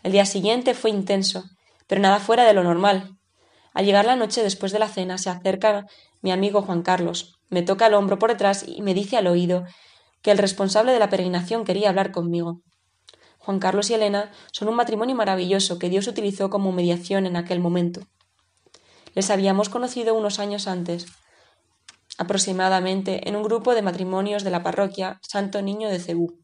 El 0.03 0.11
día 0.11 0.25
siguiente 0.25 0.73
fue 0.73 0.89
intenso, 0.89 1.43
pero 1.87 2.01
nada 2.01 2.19
fuera 2.19 2.45
de 2.45 2.53
lo 2.53 2.63
normal. 2.63 3.17
Al 3.73 3.85
llegar 3.85 4.05
la 4.05 4.15
noche 4.15 4.43
después 4.43 4.71
de 4.71 4.79
la 4.79 4.87
cena 4.87 5.17
se 5.17 5.29
acerca 5.29 5.85
mi 6.21 6.31
amigo 6.31 6.61
Juan 6.61 6.81
Carlos, 6.81 7.39
me 7.49 7.61
toca 7.61 7.87
el 7.87 7.93
hombro 7.93 8.17
por 8.17 8.31
detrás 8.31 8.65
y 8.67 8.81
me 8.81 8.93
dice 8.93 9.17
al 9.17 9.27
oído 9.27 9.65
que 10.21 10.31
el 10.31 10.37
responsable 10.37 10.91
de 10.91 10.99
la 10.99 11.09
peregrinación 11.09 11.65
quería 11.65 11.89
hablar 11.89 12.11
conmigo. 12.11 12.61
Juan 13.37 13.59
Carlos 13.59 13.91
y 13.91 13.93
Elena 13.93 14.31
son 14.51 14.69
un 14.69 14.75
matrimonio 14.75 15.15
maravilloso 15.15 15.77
que 15.77 15.89
Dios 15.89 16.07
utilizó 16.07 16.49
como 16.49 16.71
mediación 16.71 17.27
en 17.27 17.35
aquel 17.35 17.59
momento. 17.59 18.01
Les 19.13 19.29
habíamos 19.29 19.69
conocido 19.69 20.15
unos 20.15 20.39
años 20.39 20.67
antes, 20.67 21.05
aproximadamente 22.17 23.27
en 23.27 23.35
un 23.35 23.43
grupo 23.43 23.75
de 23.75 23.81
matrimonios 23.81 24.43
de 24.43 24.51
la 24.51 24.63
parroquia 24.63 25.19
Santo 25.21 25.61
Niño 25.61 25.89
de 25.89 25.99
Cebú, 25.99 26.39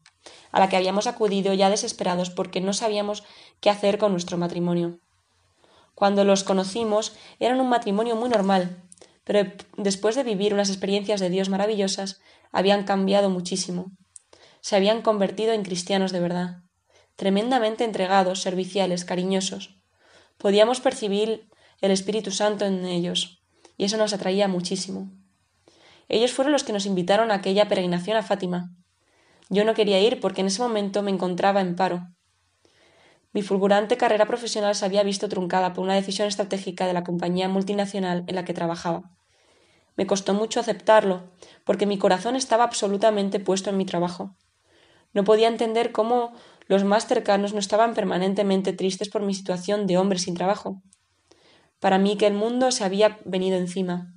a 0.50 0.60
la 0.60 0.68
que 0.68 0.76
habíamos 0.76 1.06
acudido 1.06 1.54
ya 1.54 1.70
desesperados 1.70 2.30
porque 2.30 2.60
no 2.60 2.72
sabíamos 2.72 3.24
qué 3.60 3.70
hacer 3.70 3.98
con 3.98 4.12
nuestro 4.12 4.38
matrimonio. 4.38 4.98
Cuando 5.94 6.24
los 6.24 6.44
conocimos 6.44 7.16
eran 7.38 7.60
un 7.60 7.68
matrimonio 7.68 8.16
muy 8.16 8.28
normal, 8.28 8.82
pero 9.24 9.50
después 9.76 10.16
de 10.16 10.24
vivir 10.24 10.52
unas 10.52 10.68
experiencias 10.68 11.20
de 11.20 11.30
Dios 11.30 11.48
maravillosas, 11.48 12.20
habían 12.50 12.84
cambiado 12.84 13.30
muchísimo. 13.30 13.92
Se 14.60 14.76
habían 14.76 15.02
convertido 15.02 15.52
en 15.52 15.62
cristianos 15.62 16.12
de 16.12 16.20
verdad, 16.20 16.62
tremendamente 17.16 17.84
entregados, 17.84 18.40
serviciales, 18.40 19.04
cariñosos. 19.04 19.82
Podíamos 20.38 20.80
percibir 20.80 21.48
el 21.80 21.90
Espíritu 21.90 22.30
Santo 22.30 22.64
en 22.64 22.84
ellos, 22.84 23.42
y 23.76 23.84
eso 23.84 23.96
nos 23.96 24.12
atraía 24.12 24.48
muchísimo. 24.48 25.10
Ellos 26.12 26.32
fueron 26.32 26.52
los 26.52 26.62
que 26.62 26.74
nos 26.74 26.84
invitaron 26.84 27.30
a 27.30 27.36
aquella 27.36 27.68
peregrinación 27.68 28.18
a 28.18 28.22
Fátima. 28.22 28.70
Yo 29.48 29.64
no 29.64 29.72
quería 29.72 29.98
ir 29.98 30.20
porque 30.20 30.42
en 30.42 30.48
ese 30.48 30.60
momento 30.60 31.02
me 31.02 31.10
encontraba 31.10 31.62
en 31.62 31.74
paro. 31.74 32.06
Mi 33.32 33.40
fulgurante 33.40 33.96
carrera 33.96 34.26
profesional 34.26 34.74
se 34.74 34.84
había 34.84 35.04
visto 35.04 35.30
truncada 35.30 35.72
por 35.72 35.82
una 35.82 35.94
decisión 35.94 36.28
estratégica 36.28 36.86
de 36.86 36.92
la 36.92 37.02
compañía 37.02 37.48
multinacional 37.48 38.24
en 38.26 38.34
la 38.34 38.44
que 38.44 38.52
trabajaba. 38.52 39.10
Me 39.96 40.06
costó 40.06 40.34
mucho 40.34 40.60
aceptarlo, 40.60 41.30
porque 41.64 41.86
mi 41.86 41.96
corazón 41.96 42.36
estaba 42.36 42.64
absolutamente 42.64 43.40
puesto 43.40 43.70
en 43.70 43.78
mi 43.78 43.86
trabajo. 43.86 44.36
No 45.14 45.24
podía 45.24 45.48
entender 45.48 45.92
cómo 45.92 46.34
los 46.66 46.84
más 46.84 47.06
cercanos 47.06 47.54
no 47.54 47.58
estaban 47.58 47.94
permanentemente 47.94 48.74
tristes 48.74 49.08
por 49.08 49.22
mi 49.22 49.32
situación 49.32 49.86
de 49.86 49.96
hombre 49.96 50.18
sin 50.18 50.34
trabajo. 50.34 50.82
Para 51.80 51.96
mí 51.96 52.18
que 52.18 52.26
el 52.26 52.34
mundo 52.34 52.70
se 52.70 52.84
había 52.84 53.18
venido 53.24 53.56
encima, 53.56 54.12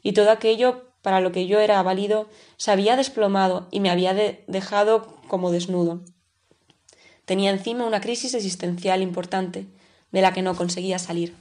y 0.00 0.12
todo 0.12 0.30
aquello 0.30 0.89
para 1.02 1.20
lo 1.20 1.32
que 1.32 1.46
yo 1.46 1.60
era 1.60 1.82
válido 1.82 2.28
se 2.56 2.70
había 2.70 2.96
desplomado 2.96 3.68
y 3.70 3.80
me 3.80 3.90
había 3.90 4.14
dejado 4.46 5.16
como 5.28 5.50
desnudo. 5.50 6.00
Tenía 7.24 7.50
encima 7.50 7.86
una 7.86 8.00
crisis 8.00 8.34
existencial 8.34 9.02
importante, 9.02 9.66
de 10.10 10.22
la 10.22 10.32
que 10.32 10.42
no 10.42 10.56
conseguía 10.56 10.98
salir. 10.98 11.34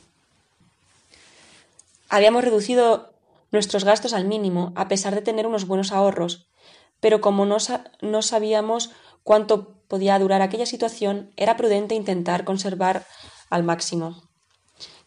Habíamos 2.10 2.44
reducido 2.44 3.14
nuestros 3.52 3.84
gastos 3.84 4.14
al 4.14 4.26
mínimo, 4.26 4.72
a 4.76 4.88
pesar 4.88 5.16
de 5.16 5.22
tener 5.22 5.48
unos 5.48 5.66
buenos 5.66 5.92
ahorros, 5.92 6.48
pero 7.00 7.22
como 7.22 7.46
no, 7.46 7.58
no 8.02 8.22
sabíamos 8.22 8.92
cuánto 9.24 9.76
podía 9.88 10.20
durar 10.20 10.42
aquella 10.42 10.66
situación, 10.66 11.32
era 11.36 11.58
prudente 11.58 11.96
intentar 11.96 12.44
conservar 12.46 13.06
al 13.50 13.64
máximo. 13.64 14.22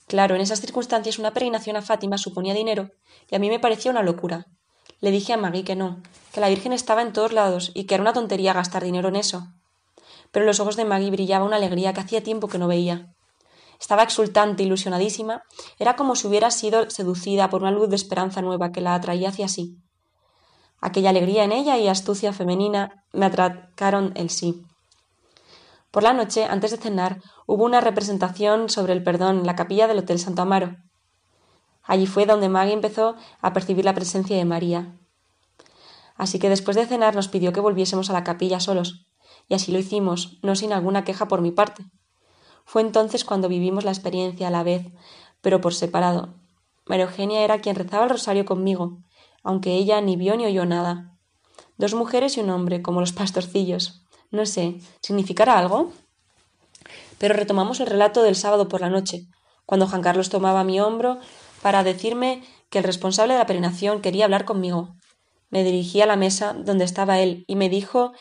Claro, 0.09 0.35
en 0.35 0.41
esas 0.41 0.61
circunstancias 0.61 1.19
una 1.19 1.33
peregrinación 1.33 1.77
a 1.77 1.83
Fátima 1.83 2.19
suponía 2.19 2.55
dinero, 2.55 2.91
y 3.31 3.37
a 3.37 3.39
mí 3.39 3.49
me 3.49 3.59
parecía 3.59 3.91
una 3.91 4.03
locura. 4.03 4.47
Le 5.01 5.11
dije 5.11 5.33
a 5.33 5.37
Maggie 5.37 5.65
que 5.65 5.77
no, 5.77 6.03
que 6.33 6.41
la 6.41 6.49
Virgen 6.49 6.73
estaba 6.73 7.03
en 7.03 7.13
todos 7.13 7.33
lados 7.33 7.73
y 7.75 7.85
que 7.85 7.95
era 7.95 8.03
una 8.03 8.13
tontería 8.13 8.53
gastar 8.53 8.85
dinero 8.85 9.09
en 9.09 9.17
eso. 9.17 9.49
Pero 10.31 10.45
en 10.45 10.47
los 10.47 10.61
ojos 10.61 10.77
de 10.77 10.85
Maggie 10.85 11.11
brillaba 11.11 11.45
una 11.45 11.57
alegría 11.57 11.93
que 11.93 12.01
hacía 12.01 12.23
tiempo 12.23 12.49
que 12.49 12.59
no 12.59 12.69
veía. 12.69 13.15
Estaba 13.81 14.05
exultante, 14.05 14.63
ilusionadísima. 14.63 15.43
Era 15.79 15.97
como 15.97 16.15
si 16.15 16.29
hubiera 16.29 16.53
sido 16.53 16.89
seducida 16.89 17.51
por 17.51 17.63
una 17.63 17.73
luz 17.73 17.89
de 17.89 17.97
esperanza 17.97 18.41
nueva 18.41 18.71
que 18.71 18.81
la 18.81 18.95
atraía 18.95 19.31
hacia 19.31 19.49
sí. 19.49 19.77
Aquella 20.81 21.11
alegría 21.11 21.43
en 21.43 21.51
ella 21.51 21.77
y 21.79 21.89
astucia 21.89 22.33
femenina 22.33 23.05
me 23.13 23.27
atracaron 23.27 24.13
el 24.15 24.31
sí. 24.31 24.63
Por 25.91 26.05
la 26.05 26.13
noche, 26.13 26.45
antes 26.45 26.71
de 26.71 26.77
cenar, 26.77 27.21
hubo 27.47 27.65
una 27.65 27.81
representación 27.81 28.69
sobre 28.69 28.93
el 28.93 29.03
perdón 29.03 29.41
en 29.41 29.47
la 29.47 29.57
capilla 29.57 29.89
del 29.89 29.99
Hotel 29.99 30.19
Santo 30.19 30.43
Amaro. 30.43 30.77
Allí 31.83 32.07
fue 32.07 32.27
donde 32.27 32.49
Maggie 32.49 32.75
empezó 32.75 33.17
a 33.41 33.53
percibir 33.53 33.85
la 33.85 33.95
presencia 33.95 34.37
de 34.37 34.45
María. 34.45 34.97
Así 36.17 36.39
que 36.39 36.49
después 36.49 36.77
de 36.77 36.87
cenar 36.87 37.15
nos 37.15 37.29
pidió 37.29 37.53
que 37.53 37.61
volviésemos 37.61 38.11
a 38.11 38.13
la 38.13 38.25
capilla 38.25 38.61
solos, 38.61 39.07
y 39.49 39.55
así 39.55 39.73
lo 39.73 39.79
hicimos, 39.79 40.39
no 40.43 40.55
sin 40.55 40.73
alguna 40.73 41.05
queja 41.05 41.27
por 41.27 41.41
mi 41.41 41.51
parte. 41.51 41.85
Fue 42.65 42.81
entonces 42.83 43.25
cuando 43.25 43.49
vivimos 43.49 43.85
la 43.85 43.91
experiencia 43.91 44.49
a 44.49 44.51
la 44.51 44.63
vez, 44.63 44.87
pero 45.41 45.61
por 45.61 45.75
separado. 45.75 46.35
María 46.87 47.07
Eugenia 47.07 47.43
era 47.43 47.61
quien 47.61 47.77
rezaba 47.77 48.05
el 48.05 48.11
rosario 48.11 48.45
conmigo, 48.45 48.99
aunque 49.43 49.75
ella 49.75 50.01
ni 50.01 50.17
vio 50.17 50.37
ni 50.37 50.47
oyó 50.47 50.65
nada. 50.65 51.19
Dos 51.77 51.95
mujeres 51.95 52.37
y 52.37 52.41
un 52.41 52.51
hombre, 52.51 52.83
como 52.83 53.01
los 53.01 53.13
pastorcillos. 53.13 54.03
No 54.31 54.47
sé, 54.47 54.79
¿significará 55.01 55.59
algo? 55.59 55.93
Pero 57.19 57.35
retomamos 57.35 57.81
el 57.81 57.87
relato 57.87 58.23
del 58.23 58.37
sábado 58.37 58.69
por 58.69 58.81
la 58.81 58.89
noche, 58.89 59.27
cuando 59.67 59.87
Juan 59.87 60.03
Carlos 60.03 60.29
tomaba 60.29 60.65
mi 60.65 60.81
hombro 60.81 61.19
para 61.63 61.85
decirme 61.85 62.43
que 62.69 62.79
el 62.79 62.85
responsable 62.85 63.35
de 63.35 63.39
la 63.39 63.47
peregrinación 63.47 64.03
quería 64.03 64.25
hablar 64.25 64.45
conmigo. 64.45 64.97
Me 65.49 65.65
dirigí 65.65 66.01
a 66.01 66.07
la 66.07 66.17
mesa 66.17 66.55
donde 66.55 66.85
estaba 66.85 67.21
él 67.21 67.45
y 67.47 67.57
me 67.57 67.69
dijo 67.69 68.13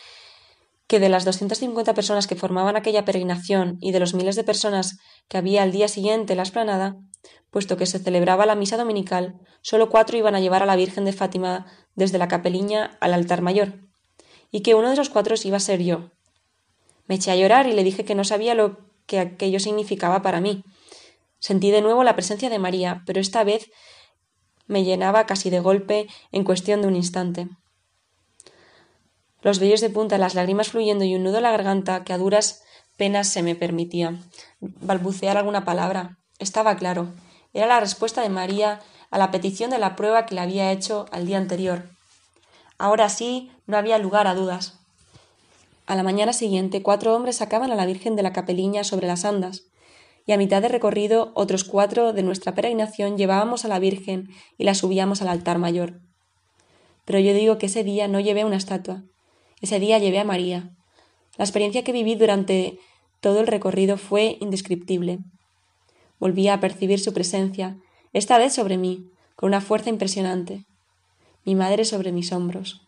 que 0.87 0.99
de 0.99 1.09
las 1.09 1.25
250 1.25 1.93
personas 1.93 2.27
que 2.27 2.35
formaban 2.35 2.75
aquella 2.75 3.05
peregrinación 3.05 3.77
y 3.79 3.93
de 3.93 3.99
los 3.99 4.13
miles 4.13 4.35
de 4.35 4.43
personas 4.43 4.99
que 5.27 5.37
había 5.37 5.63
al 5.63 5.71
día 5.71 5.87
siguiente 5.87 6.33
en 6.33 6.37
la 6.37 6.43
esplanada, 6.43 6.97
puesto 7.49 7.77
que 7.77 7.85
se 7.85 7.99
celebraba 7.99 8.45
la 8.45 8.55
misa 8.55 8.77
dominical, 8.77 9.39
solo 9.61 9.89
cuatro 9.89 10.17
iban 10.17 10.35
a 10.35 10.39
llevar 10.39 10.63
a 10.63 10.65
la 10.65 10.75
Virgen 10.75 11.05
de 11.05 11.13
Fátima 11.13 11.65
desde 11.95 12.17
la 12.17 12.27
capeliña 12.27 12.97
al 12.99 13.13
altar 13.13 13.41
mayor, 13.41 13.79
y 14.51 14.61
que 14.61 14.75
uno 14.75 14.89
de 14.89 14.97
los 14.97 15.09
cuatro 15.09 15.35
iba 15.43 15.57
a 15.57 15.61
ser 15.61 15.81
yo. 15.81 16.11
Me 17.07 17.15
eché 17.15 17.31
a 17.31 17.35
llorar 17.35 17.67
y 17.67 17.73
le 17.73 17.83
dije 17.83 18.05
que 18.05 18.15
no 18.15 18.23
sabía 18.23 18.53
lo 18.53 18.77
que 19.05 19.19
aquello 19.19 19.59
significaba 19.59 20.21
para 20.21 20.41
mí. 20.41 20.63
Sentí 21.41 21.71
de 21.71 21.81
nuevo 21.81 22.03
la 22.03 22.13
presencia 22.13 22.51
de 22.51 22.59
María, 22.59 23.01
pero 23.07 23.19
esta 23.19 23.43
vez 23.43 23.71
me 24.67 24.83
llenaba 24.83 25.25
casi 25.25 25.49
de 25.49 25.59
golpe 25.59 26.07
en 26.31 26.43
cuestión 26.43 26.81
de 26.81 26.87
un 26.87 26.95
instante. 26.95 27.49
Los 29.41 29.57
vellos 29.57 29.81
de 29.81 29.89
punta, 29.89 30.19
las 30.19 30.35
lágrimas 30.35 30.69
fluyendo 30.69 31.03
y 31.03 31.15
un 31.15 31.23
nudo 31.23 31.37
en 31.37 31.43
la 31.43 31.51
garganta 31.51 32.03
que 32.03 32.13
a 32.13 32.19
duras 32.19 32.61
penas 32.95 33.27
se 33.27 33.41
me 33.41 33.55
permitía 33.55 34.19
balbucear 34.59 35.35
alguna 35.35 35.65
palabra. 35.65 36.19
Estaba 36.37 36.75
claro. 36.75 37.11
Era 37.53 37.65
la 37.65 37.79
respuesta 37.79 38.21
de 38.21 38.29
María 38.29 38.79
a 39.09 39.17
la 39.17 39.31
petición 39.31 39.71
de 39.71 39.79
la 39.79 39.95
prueba 39.95 40.27
que 40.27 40.35
le 40.35 40.41
había 40.41 40.71
hecho 40.71 41.07
al 41.11 41.25
día 41.25 41.37
anterior. 41.37 41.89
Ahora 42.77 43.09
sí, 43.09 43.51
no 43.65 43.77
había 43.77 43.97
lugar 43.97 44.27
a 44.27 44.35
dudas. 44.35 44.79
A 45.87 45.95
la 45.95 46.03
mañana 46.03 46.33
siguiente, 46.33 46.83
cuatro 46.83 47.15
hombres 47.15 47.37
sacaban 47.37 47.71
a 47.71 47.75
la 47.75 47.87
Virgen 47.87 48.15
de 48.15 48.21
la 48.21 48.31
capeliña 48.31 48.83
sobre 48.83 49.07
las 49.07 49.25
andas, 49.25 49.70
y 50.25 50.31
a 50.31 50.37
mitad 50.37 50.61
de 50.61 50.67
recorrido 50.67 51.31
otros 51.35 51.63
cuatro 51.63 52.13
de 52.13 52.23
nuestra 52.23 52.53
peregrinación 52.53 53.17
llevábamos 53.17 53.65
a 53.65 53.67
la 53.67 53.79
Virgen 53.79 54.29
y 54.57 54.63
la 54.63 54.75
subíamos 54.75 55.21
al 55.21 55.27
altar 55.27 55.57
mayor. 55.57 56.01
Pero 57.05 57.19
yo 57.19 57.33
digo 57.33 57.57
que 57.57 57.65
ese 57.65 57.83
día 57.83 58.07
no 58.07 58.19
llevé 58.19 58.45
una 58.45 58.57
estatua, 58.57 59.03
ese 59.61 59.79
día 59.79 59.99
llevé 59.99 60.19
a 60.19 60.23
María. 60.23 60.71
La 61.37 61.45
experiencia 61.45 61.83
que 61.83 61.91
viví 61.91 62.15
durante 62.15 62.79
todo 63.19 63.39
el 63.39 63.47
recorrido 63.47 63.97
fue 63.97 64.37
indescriptible. 64.39 65.19
Volvía 66.19 66.53
a 66.53 66.59
percibir 66.59 66.99
su 66.99 67.13
presencia, 67.13 67.77
esta 68.13 68.37
vez 68.37 68.53
sobre 68.53 68.77
mí, 68.77 69.05
con 69.35 69.47
una 69.47 69.61
fuerza 69.61 69.89
impresionante. 69.89 70.65
Mi 71.45 71.55
madre 71.55 71.85
sobre 71.85 72.11
mis 72.11 72.31
hombros. 72.31 72.87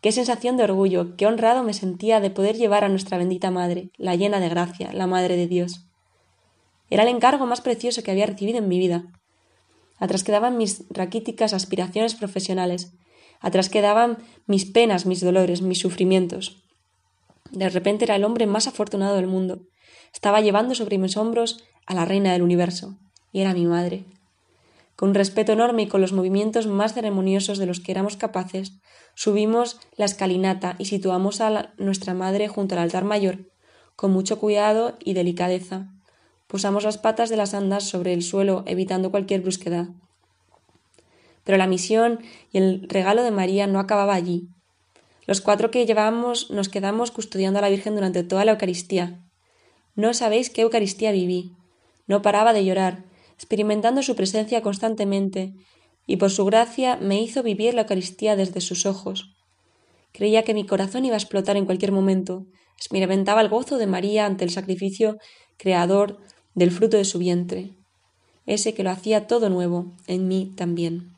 Qué 0.00 0.12
sensación 0.12 0.56
de 0.56 0.64
orgullo, 0.64 1.16
qué 1.16 1.26
honrado 1.26 1.62
me 1.62 1.74
sentía 1.74 2.20
de 2.20 2.30
poder 2.30 2.56
llevar 2.56 2.84
a 2.84 2.88
nuestra 2.88 3.18
bendita 3.18 3.50
madre, 3.50 3.90
la 3.96 4.14
llena 4.14 4.40
de 4.40 4.48
gracia, 4.48 4.92
la 4.92 5.06
madre 5.06 5.36
de 5.36 5.46
Dios. 5.46 5.85
Era 6.90 7.02
el 7.02 7.08
encargo 7.08 7.46
más 7.46 7.60
precioso 7.60 8.02
que 8.02 8.10
había 8.10 8.26
recibido 8.26 8.58
en 8.58 8.68
mi 8.68 8.78
vida. 8.78 9.04
Atrás 9.98 10.24
quedaban 10.24 10.56
mis 10.56 10.84
raquíticas 10.90 11.52
aspiraciones 11.52 12.14
profesionales, 12.14 12.92
atrás 13.40 13.68
quedaban 13.68 14.18
mis 14.46 14.64
penas, 14.64 15.06
mis 15.06 15.20
dolores, 15.20 15.62
mis 15.62 15.78
sufrimientos. 15.78 16.62
De 17.50 17.68
repente 17.68 18.04
era 18.04 18.16
el 18.16 18.24
hombre 18.24 18.46
más 18.46 18.66
afortunado 18.66 19.16
del 19.16 19.26
mundo. 19.26 19.60
Estaba 20.12 20.40
llevando 20.40 20.74
sobre 20.74 20.98
mis 20.98 21.16
hombros 21.16 21.64
a 21.86 21.94
la 21.94 22.04
reina 22.04 22.32
del 22.32 22.42
universo, 22.42 22.98
y 23.32 23.40
era 23.40 23.54
mi 23.54 23.66
madre. 23.66 24.04
Con 24.96 25.14
respeto 25.14 25.52
enorme 25.52 25.82
y 25.82 25.88
con 25.88 26.00
los 26.00 26.12
movimientos 26.12 26.66
más 26.66 26.94
ceremoniosos 26.94 27.58
de 27.58 27.66
los 27.66 27.80
que 27.80 27.92
éramos 27.92 28.16
capaces, 28.16 28.72
subimos 29.14 29.78
la 29.96 30.06
escalinata 30.06 30.74
y 30.78 30.86
situamos 30.86 31.40
a 31.40 31.72
nuestra 31.76 32.14
madre 32.14 32.48
junto 32.48 32.74
al 32.74 32.80
altar 32.80 33.04
mayor, 33.04 33.50
con 33.94 34.10
mucho 34.10 34.38
cuidado 34.38 34.96
y 35.04 35.12
delicadeza. 35.12 35.95
Posamos 36.46 36.84
las 36.84 36.98
patas 36.98 37.28
de 37.28 37.36
las 37.36 37.54
andas 37.54 37.84
sobre 37.84 38.12
el 38.12 38.22
suelo, 38.22 38.62
evitando 38.66 39.10
cualquier 39.10 39.40
brusquedad. 39.40 39.88
Pero 41.44 41.58
la 41.58 41.66
misión 41.66 42.20
y 42.52 42.58
el 42.58 42.88
regalo 42.88 43.22
de 43.22 43.30
María 43.30 43.66
no 43.66 43.78
acababa 43.78 44.14
allí. 44.14 44.48
Los 45.26 45.40
cuatro 45.40 45.70
que 45.70 45.84
llevábamos 45.86 46.50
nos 46.50 46.68
quedamos 46.68 47.10
custodiando 47.10 47.58
a 47.58 47.62
la 47.62 47.68
Virgen 47.68 47.94
durante 47.94 48.22
toda 48.22 48.44
la 48.44 48.52
Eucaristía. 48.52 49.20
No 49.96 50.14
sabéis 50.14 50.50
qué 50.50 50.62
Eucaristía 50.62 51.10
viví. 51.10 51.52
No 52.06 52.22
paraba 52.22 52.52
de 52.52 52.64
llorar, 52.64 53.04
experimentando 53.34 54.02
su 54.02 54.14
presencia 54.14 54.62
constantemente, 54.62 55.54
y 56.06 56.16
por 56.16 56.30
su 56.30 56.44
gracia 56.44 56.96
me 56.96 57.20
hizo 57.20 57.42
vivir 57.42 57.74
la 57.74 57.82
Eucaristía 57.82 58.36
desde 58.36 58.60
sus 58.60 58.86
ojos. 58.86 59.34
Creía 60.12 60.44
que 60.44 60.54
mi 60.54 60.64
corazón 60.64 61.04
iba 61.04 61.14
a 61.16 61.18
explotar 61.18 61.56
en 61.56 61.66
cualquier 61.66 61.90
momento. 61.90 62.46
Experimentaba 62.76 63.40
el 63.40 63.48
gozo 63.48 63.78
de 63.78 63.86
María 63.86 64.26
ante 64.26 64.44
el 64.44 64.50
sacrificio 64.50 65.18
creador 65.56 66.18
del 66.56 66.72
fruto 66.72 66.96
de 66.96 67.04
su 67.04 67.20
vientre, 67.20 67.70
ese 68.46 68.74
que 68.74 68.82
lo 68.82 68.90
hacía 68.90 69.28
todo 69.28 69.48
nuevo 69.50 69.92
en 70.08 70.26
mí 70.26 70.52
también. 70.56 71.15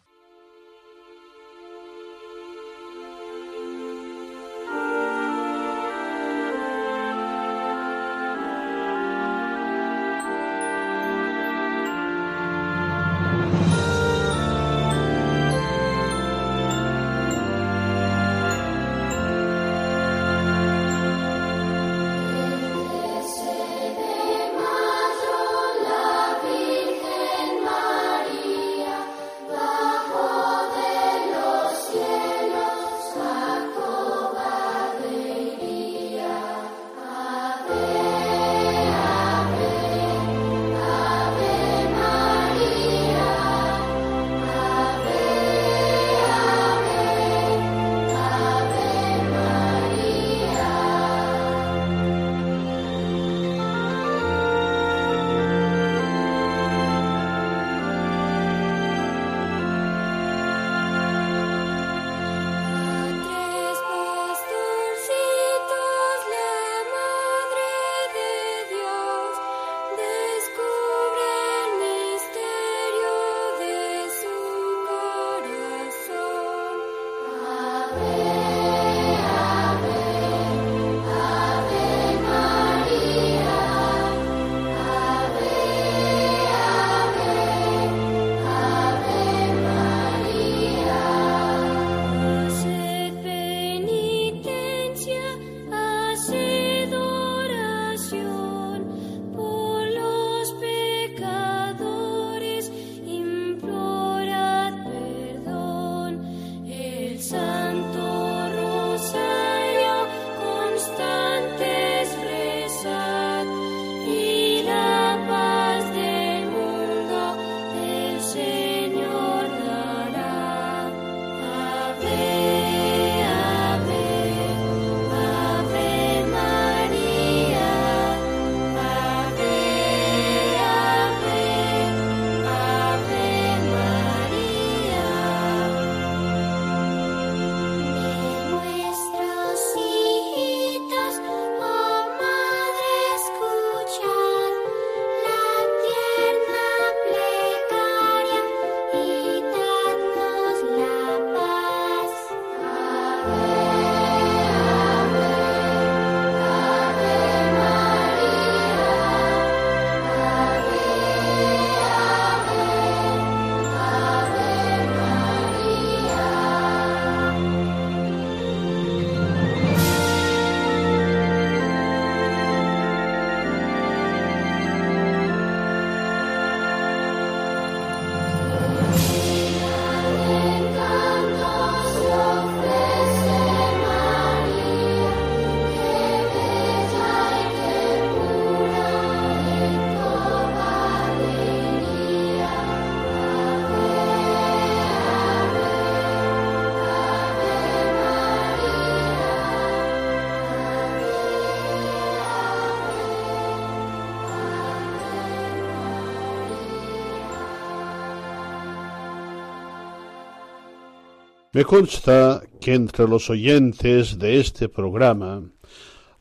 Me 211.58 211.64
consta 211.64 212.44
que 212.60 212.74
entre 212.74 213.08
los 213.08 213.30
oyentes 213.30 214.16
de 214.16 214.38
este 214.38 214.68
programa 214.68 215.42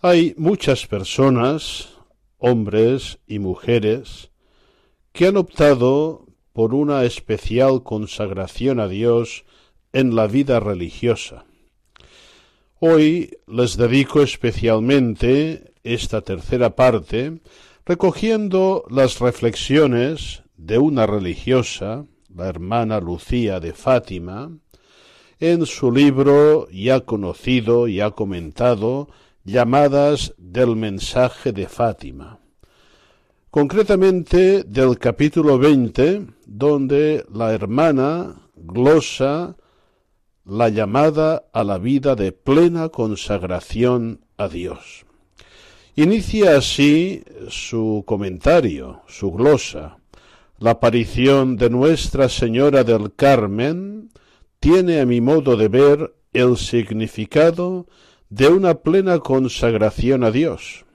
hay 0.01 0.33
muchas 0.35 0.87
personas, 0.87 1.89
hombres 2.39 3.19
y 3.27 3.37
mujeres, 3.37 4.31
que 5.11 5.27
han 5.27 5.37
optado 5.37 6.25
por 6.53 6.73
una 6.73 7.03
especial 7.03 7.83
consagración 7.83 8.79
a 8.79 8.87
Dios 8.87 9.45
en 9.93 10.15
la 10.15 10.25
vida 10.25 10.59
religiosa. 10.59 11.45
Hoy 12.79 13.37
les 13.45 13.77
dedico 13.77 14.23
especialmente 14.23 15.75
esta 15.83 16.21
tercera 16.21 16.75
parte 16.75 17.41
recogiendo 17.85 18.85
las 18.89 19.19
reflexiones 19.19 20.41
de 20.55 20.79
una 20.79 21.05
religiosa, 21.05 22.07
la 22.33 22.47
hermana 22.47 22.99
Lucía 22.99 23.59
de 23.59 23.73
Fátima, 23.73 24.49
en 25.39 25.65
su 25.65 25.91
libro 25.91 26.67
ya 26.69 27.01
conocido, 27.01 27.87
ya 27.87 28.11
comentado, 28.11 29.09
llamadas 29.43 30.33
del 30.37 30.75
mensaje 30.75 31.51
de 31.51 31.67
Fátima. 31.67 32.39
Concretamente 33.49 34.63
del 34.63 34.97
capítulo 34.97 35.57
20, 35.57 36.27
donde 36.45 37.25
la 37.33 37.53
hermana 37.53 38.35
glosa 38.55 39.55
la 40.45 40.69
llamada 40.69 41.45
a 41.53 41.63
la 41.63 41.77
vida 41.77 42.15
de 42.15 42.31
plena 42.31 42.89
consagración 42.89 44.21
a 44.37 44.47
Dios. 44.47 45.05
Inicia 45.95 46.57
así 46.57 47.23
su 47.49 48.03
comentario, 48.05 49.01
su 49.07 49.31
glosa. 49.31 49.97
La 50.59 50.71
aparición 50.71 51.57
de 51.57 51.69
Nuestra 51.69 52.29
Señora 52.29 52.83
del 52.83 53.13
Carmen 53.13 54.09
tiene 54.59 54.99
a 54.99 55.05
mi 55.05 55.21
modo 55.21 55.55
de 55.55 55.67
ver 55.67 56.15
el 56.33 56.57
significado 56.57 57.87
de 58.29 58.47
una 58.47 58.75
plena 58.75 59.19
consagración 59.19 60.23
a 60.23 60.31
Dios. 60.31 60.85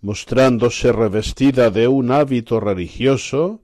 Mostrándose 0.00 0.92
revestida 0.92 1.70
de 1.70 1.88
un 1.88 2.10
hábito 2.10 2.60
religioso, 2.60 3.60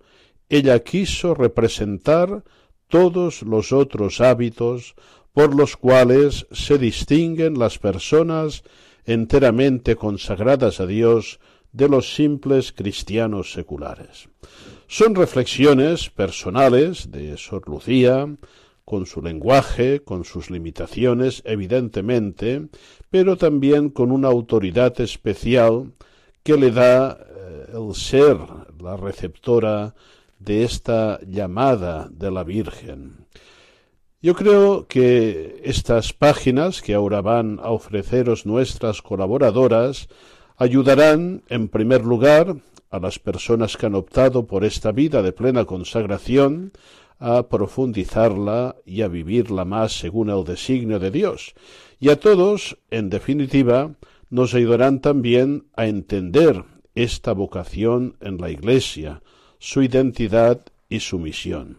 ella 0.49 0.79
quiso 0.81 1.35
representar 1.35 2.45
todos 2.89 3.43
los 3.43 3.73
otros 3.73 4.21
hábitos 4.21 4.95
por 5.33 5.55
los 5.55 5.77
cuales 5.77 6.47
se 6.53 6.79
distinguen 6.79 7.59
las 7.59 7.79
personas 7.79 8.63
enteramente 9.05 9.97
consagradas 9.97 10.81
a 10.81 10.87
Dios 10.87 11.39
de 11.73 11.89
los 11.89 12.15
simples 12.15 12.73
cristianos 12.73 13.53
seculares. 13.53 14.29
Son 14.87 15.15
reflexiones 15.15 16.09
personales 16.11 17.11
de 17.11 17.37
Sor 17.37 17.69
Lucía, 17.69 18.27
con 18.89 19.05
su 19.05 19.21
lenguaje, 19.21 20.01
con 20.01 20.25
sus 20.25 20.49
limitaciones, 20.51 21.43
evidentemente, 21.45 22.69
pero 23.11 23.37
también 23.37 23.91
con 23.91 24.11
una 24.11 24.29
autoridad 24.29 24.99
especial 25.03 25.93
que 26.43 26.57
le 26.57 26.71
da 26.71 27.19
eh, 27.21 27.67
el 27.75 27.95
ser 27.95 28.39
la 28.81 28.97
receptora 28.97 29.95
de 30.39 30.65
esta 30.65 31.21
llamada 31.27 32.09
de 32.11 32.31
la 32.31 32.45
Virgen. 32.45 33.27
Yo 34.23 34.35
creo 34.35 34.87
que 34.87 35.61
estas 35.65 36.15
páginas 36.15 36.81
que 36.81 36.95
ahora 36.95 37.21
van 37.21 37.61
a 37.63 37.71
ofreceros 37.73 38.47
nuestras 38.47 39.03
colaboradoras 39.03 40.09
ayudarán, 40.57 41.43
en 41.51 41.69
primer 41.69 42.07
lugar, 42.07 42.57
a 42.89 42.99
las 42.99 43.19
personas 43.19 43.77
que 43.77 43.85
han 43.85 43.95
optado 43.95 44.47
por 44.47 44.65
esta 44.65 44.93
vida 44.93 45.21
de 45.21 45.33
plena 45.33 45.67
consagración 45.67 46.73
a 47.19 47.49
profundizarla 47.49 48.77
y 48.85 49.03
a 49.03 49.09
vivirla 49.09 49.65
más 49.65 49.99
según 49.99 50.31
el 50.31 50.45
designio 50.45 50.99
de 50.99 51.11
Dios. 51.11 51.55
Y 52.01 52.11
a 52.11 52.21
todos, 52.21 52.79
en 52.91 53.11
definitiva, 53.11 53.95
nos 54.31 54.55
ayudarán 54.55 55.01
también 55.01 55.65
a 55.77 55.87
entender 55.87 56.65
esta 56.95 57.33
vocación 57.33 58.17
en 58.21 58.39
la 58.39 58.51
Iglesia, 58.51 59.23
su 59.59 59.83
identidad 59.83 60.61
y 60.89 61.01
su 61.01 61.19
misión. 61.19 61.79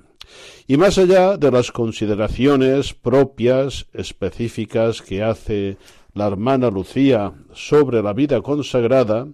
Y 0.68 0.78
más 0.78 0.98
allá 0.98 1.38
de 1.38 1.52
las 1.52 1.72
consideraciones 1.72 2.94
propias, 2.94 3.88
específicas 3.94 5.02
que 5.02 5.24
hace 5.24 5.78
la 6.14 6.28
hermana 6.28 6.70
Lucía 6.70 7.34
sobre 7.54 8.04
la 8.04 8.14
vida 8.14 8.42
consagrada, 8.42 9.28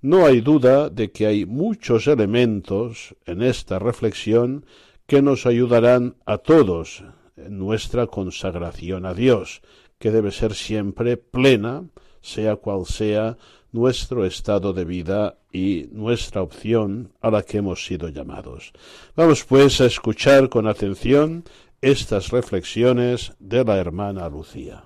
no 0.00 0.24
hay 0.24 0.40
duda 0.40 0.88
de 0.90 1.10
que 1.10 1.26
hay 1.26 1.44
muchos 1.44 2.06
elementos 2.06 3.14
en 3.26 3.42
esta 3.42 3.78
reflexión 3.78 4.64
que 5.08 5.22
nos 5.22 5.46
ayudarán 5.46 6.16
a 6.26 6.36
todos 6.36 7.02
en 7.38 7.58
nuestra 7.58 8.06
consagración 8.06 9.06
a 9.06 9.14
Dios, 9.14 9.62
que 9.98 10.10
debe 10.10 10.30
ser 10.30 10.54
siempre 10.54 11.16
plena, 11.16 11.84
sea 12.20 12.56
cual 12.56 12.84
sea 12.84 13.38
nuestro 13.72 14.26
estado 14.26 14.74
de 14.74 14.84
vida 14.84 15.38
y 15.50 15.88
nuestra 15.92 16.42
opción 16.42 17.14
a 17.22 17.30
la 17.30 17.42
que 17.42 17.56
hemos 17.56 17.86
sido 17.86 18.10
llamados. 18.10 18.72
Vamos 19.16 19.44
pues 19.44 19.80
a 19.80 19.86
escuchar 19.86 20.50
con 20.50 20.66
atención 20.66 21.44
estas 21.80 22.28
reflexiones 22.28 23.32
de 23.38 23.64
la 23.64 23.78
hermana 23.78 24.28
Lucía. 24.28 24.84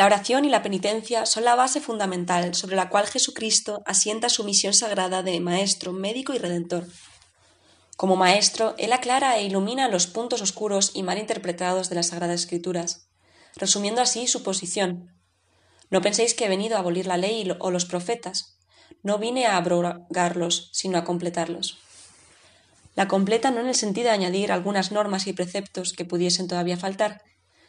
La 0.00 0.06
oración 0.06 0.46
y 0.46 0.48
la 0.48 0.62
penitencia 0.62 1.26
son 1.26 1.44
la 1.44 1.54
base 1.54 1.78
fundamental 1.78 2.54
sobre 2.54 2.74
la 2.74 2.88
cual 2.88 3.06
Jesucristo 3.06 3.82
asienta 3.84 4.30
su 4.30 4.44
misión 4.44 4.72
sagrada 4.72 5.22
de 5.22 5.38
Maestro, 5.40 5.92
Médico 5.92 6.32
y 6.32 6.38
Redentor. 6.38 6.86
Como 7.98 8.16
maestro, 8.16 8.74
él 8.78 8.94
aclara 8.94 9.36
e 9.36 9.44
ilumina 9.44 9.90
los 9.90 10.06
puntos 10.06 10.40
oscuros 10.40 10.92
y 10.94 11.02
mal 11.02 11.18
interpretados 11.18 11.90
de 11.90 11.96
las 11.96 12.06
Sagradas 12.06 12.40
Escrituras, 12.40 13.08
resumiendo 13.56 14.00
así 14.00 14.26
su 14.26 14.42
posición. 14.42 15.12
No 15.90 16.00
penséis 16.00 16.32
que 16.32 16.46
he 16.46 16.48
venido 16.48 16.76
a 16.76 16.80
abolir 16.80 17.06
la 17.06 17.18
ley 17.18 17.46
o 17.58 17.70
los 17.70 17.84
profetas. 17.84 18.56
No 19.02 19.18
vine 19.18 19.44
a 19.44 19.58
abrogarlos, 19.58 20.70
sino 20.72 20.96
a 20.96 21.04
completarlos. 21.04 21.76
La 22.96 23.06
completa 23.06 23.50
no 23.50 23.60
en 23.60 23.68
el 23.68 23.74
sentido 23.74 24.06
de 24.06 24.14
añadir 24.14 24.50
algunas 24.50 24.92
normas 24.92 25.26
y 25.26 25.34
preceptos 25.34 25.92
que 25.92 26.06
pudiesen 26.06 26.48
todavía 26.48 26.78
faltar, 26.78 27.20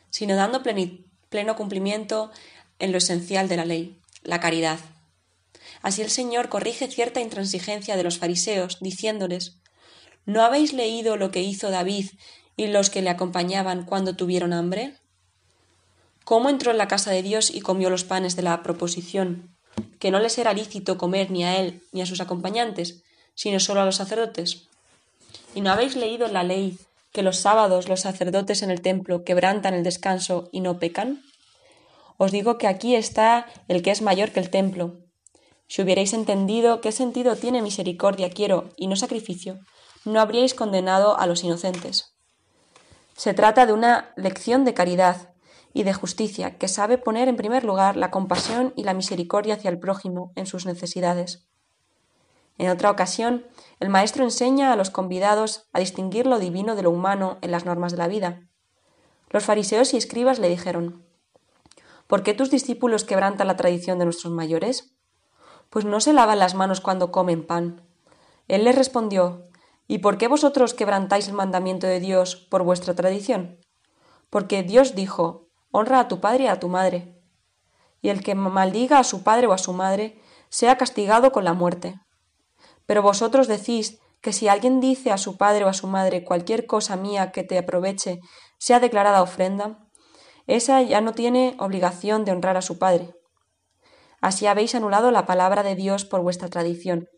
sino 0.10 0.38
dando 0.38 0.64
pleno 1.32 1.56
cumplimiento 1.56 2.30
en 2.78 2.92
lo 2.92 2.98
esencial 2.98 3.48
de 3.48 3.56
la 3.56 3.66
ley, 3.66 3.98
la 4.22 4.42
caridad. 4.42 4.80
Así 5.82 6.02
el 6.02 6.12
Señor 6.12 6.50
corrige 6.50 6.88
cierta 6.88 7.22
intransigencia 7.22 7.96
de 7.96 8.04
los 8.04 8.20
fariseos, 8.20 8.78
diciéndoles 8.82 9.58
¿No 10.26 10.44
habéis 10.44 10.74
leído 10.74 11.16
lo 11.16 11.32
que 11.32 11.42
hizo 11.42 11.72
David 11.72 12.10
y 12.58 12.68
los 12.68 12.90
que 12.90 13.02
le 13.02 13.10
acompañaban 13.10 13.86
cuando 13.86 14.16
tuvieron 14.16 14.52
hambre? 14.52 14.98
¿Cómo 16.26 16.50
entró 16.50 16.72
en 16.72 16.78
la 16.78 16.90
casa 16.90 17.12
de 17.12 17.24
Dios 17.24 17.50
y 17.50 17.62
comió 17.62 17.90
los 17.90 18.04
panes 18.04 18.36
de 18.36 18.44
la 18.44 18.62
proposición, 18.62 19.56
que 20.00 20.12
no 20.12 20.20
les 20.20 20.38
era 20.38 20.54
lícito 20.54 20.98
comer 20.98 21.32
ni 21.32 21.46
a 21.46 21.58
él 21.58 21.82
ni 21.94 22.02
a 22.02 22.06
sus 22.06 22.20
acompañantes, 22.20 23.04
sino 23.36 23.60
solo 23.62 23.82
a 23.82 23.86
los 23.86 23.96
sacerdotes? 23.96 24.68
¿Y 25.56 25.62
no 25.62 25.72
habéis 25.72 25.96
leído 25.96 26.28
la 26.28 26.44
ley 26.44 26.78
que 27.12 27.24
los 27.24 27.38
sábados 27.38 27.90
los 27.90 28.02
sacerdotes 28.02 28.64
en 28.64 28.72
el 28.72 28.82
templo 28.82 29.24
quebrantan 29.24 29.74
el 29.74 29.84
descanso 29.84 30.50
y 30.52 30.62
no 30.62 30.80
pecan? 30.80 31.24
Os 32.18 32.32
digo 32.32 32.58
que 32.58 32.68
aquí 32.68 32.96
está 32.96 33.48
el 33.68 33.82
que 33.82 33.92
es 33.92 34.02
mayor 34.02 34.32
que 34.32 34.40
el 34.40 34.50
templo. 34.50 35.00
Si 35.68 35.82
hubierais 35.82 36.14
entendido 36.14 36.82
qué 36.82 36.92
sentido 36.92 37.36
tiene 37.36 37.62
misericordia 37.62 38.30
quiero 38.30 38.70
y 38.76 38.88
no 38.88 38.96
sacrificio, 38.96 39.60
no 40.06 40.20
habríais 40.20 40.54
condenado 40.54 41.18
a 41.18 41.28
los 41.28 41.44
inocentes. 41.44 42.14
Se 43.16 43.34
trata 43.34 43.66
de 43.66 43.74
una 43.74 44.14
lección 44.18 44.66
de 44.66 44.74
caridad 44.74 45.34
y 45.74 45.84
de 45.84 45.94
justicia 45.94 46.58
que 46.58 46.68
sabe 46.68 46.98
poner 46.98 47.28
en 47.28 47.38
primer 47.38 47.64
lugar 47.64 47.96
la 47.98 48.12
compasión 48.12 48.74
y 48.76 48.84
la 48.84 48.94
misericordia 48.94 49.56
hacia 49.56 49.70
el 49.70 49.80
prójimo 49.80 50.32
en 50.36 50.46
sus 50.46 50.66
necesidades. 50.66 51.48
En 52.62 52.70
otra 52.70 52.92
ocasión, 52.92 53.48
el 53.80 53.90
maestro 53.90 54.24
enseña 54.24 54.72
a 54.72 54.76
los 54.76 54.92
convidados 54.92 55.68
a 55.74 55.80
distinguir 55.80 56.28
lo 56.28 56.38
divino 56.38 56.76
de 56.76 56.84
lo 56.84 56.92
humano 56.92 57.40
en 57.42 57.50
las 57.50 57.66
normas 57.66 57.92
de 57.92 57.98
la 57.98 58.08
vida. 58.08 58.48
Los 59.32 59.46
fariseos 59.46 59.96
y 59.96 59.98
escribas 59.98 60.38
le 60.38 60.48
dijeron 60.48 61.04
¿Por 62.06 62.22
qué 62.22 62.36
tus 62.36 62.52
discípulos 62.52 63.04
quebrantan 63.04 63.48
la 63.48 63.58
tradición 63.58 63.98
de 63.98 64.06
nuestros 64.06 64.32
mayores? 64.32 64.96
Pues 65.72 65.86
no 65.86 66.00
se 66.02 66.14
lavan 66.14 66.38
las 66.38 66.54
manos 66.54 66.82
cuando 66.82 67.12
comen 67.12 67.48
pan. 67.48 67.82
Él 68.48 68.66
les 68.66 68.76
respondió 68.76 69.42
¿Y 69.88 69.98
por 69.98 70.20
qué 70.20 70.28
vosotros 70.28 70.76
quebrantáis 70.76 71.30
el 71.30 71.34
mandamiento 71.34 71.88
de 71.88 72.00
Dios 72.00 72.36
por 72.36 72.62
vuestra 72.62 72.94
tradición? 72.94 73.58
Porque 74.30 74.62
Dios 74.62 74.94
dijo, 74.94 75.50
honra 75.72 76.00
a 76.00 76.08
tu 76.08 76.20
padre 76.22 76.44
y 76.44 76.48
a 76.48 76.60
tu 76.60 76.68
madre. 76.68 77.20
Y 78.04 78.10
el 78.10 78.22
que 78.22 78.36
maldiga 78.36 79.00
a 79.00 79.04
su 79.04 79.24
padre 79.24 79.48
o 79.48 79.54
a 79.54 79.58
su 79.58 79.74
madre, 79.74 80.22
sea 80.50 80.78
castigado 80.78 81.32
con 81.32 81.44
la 81.44 81.54
muerte. 81.54 82.00
Pero 82.86 83.02
vosotros 83.02 83.48
decís 83.48 84.00
que 84.22 84.34
si 84.34 84.48
alguien 84.48 84.80
dice 84.80 85.12
a 85.12 85.18
su 85.18 85.38
padre 85.38 85.66
o 85.66 85.68
a 85.68 85.74
su 85.74 85.88
madre 85.88 86.24
cualquier 86.24 86.66
cosa 86.66 86.96
mía 86.96 87.32
que 87.32 87.44
te 87.44 87.58
aproveche 87.58 88.20
sea 88.58 88.80
declarada 88.80 89.22
ofrenda, 89.22 89.88
esa 90.48 90.82
ya 90.82 91.02
no 91.02 91.14
tiene 91.14 91.56
obligación 91.60 92.26
de 92.26 92.32
honrar 92.32 92.58
a 92.58 92.62
su 92.62 92.78
padre. 92.78 93.14
Así 94.22 94.46
habéis 94.46 94.76
anulado 94.76 95.12
la 95.12 95.26
palabra 95.26 95.64
de 95.64 95.76
Dios 95.76 96.06
por 96.06 96.22
vuestra 96.22 96.50
tradición. 96.50 97.10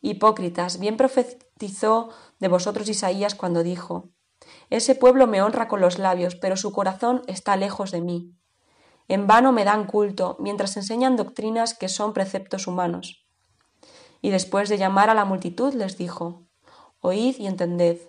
Hipócritas, 0.00 0.78
bien 0.78 0.96
profetizó 0.96 2.10
de 2.38 2.48
vosotros 2.48 2.88
Isaías 2.88 3.34
cuando 3.34 3.64
dijo 3.64 4.10
Ese 4.70 4.94
pueblo 4.94 5.26
me 5.26 5.42
honra 5.42 5.66
con 5.66 5.80
los 5.80 5.98
labios, 5.98 6.36
pero 6.36 6.56
su 6.56 6.72
corazón 6.72 7.22
está 7.26 7.56
lejos 7.56 7.90
de 7.90 8.00
mí. 8.00 8.34
En 9.08 9.26
vano 9.26 9.52
me 9.52 9.64
dan 9.64 9.86
culto, 9.86 10.36
mientras 10.38 10.76
enseñan 10.76 11.16
doctrinas 11.16 11.74
que 11.74 11.88
son 11.88 12.12
preceptos 12.12 12.66
humanos. 12.66 13.27
Y 14.20 14.30
después 14.30 14.68
de 14.68 14.78
llamar 14.78 15.10
a 15.10 15.14
la 15.14 15.24
multitud 15.24 15.74
les 15.74 15.96
dijo 15.96 16.42
Oíd 17.00 17.36
y 17.38 17.46
entended. 17.46 18.00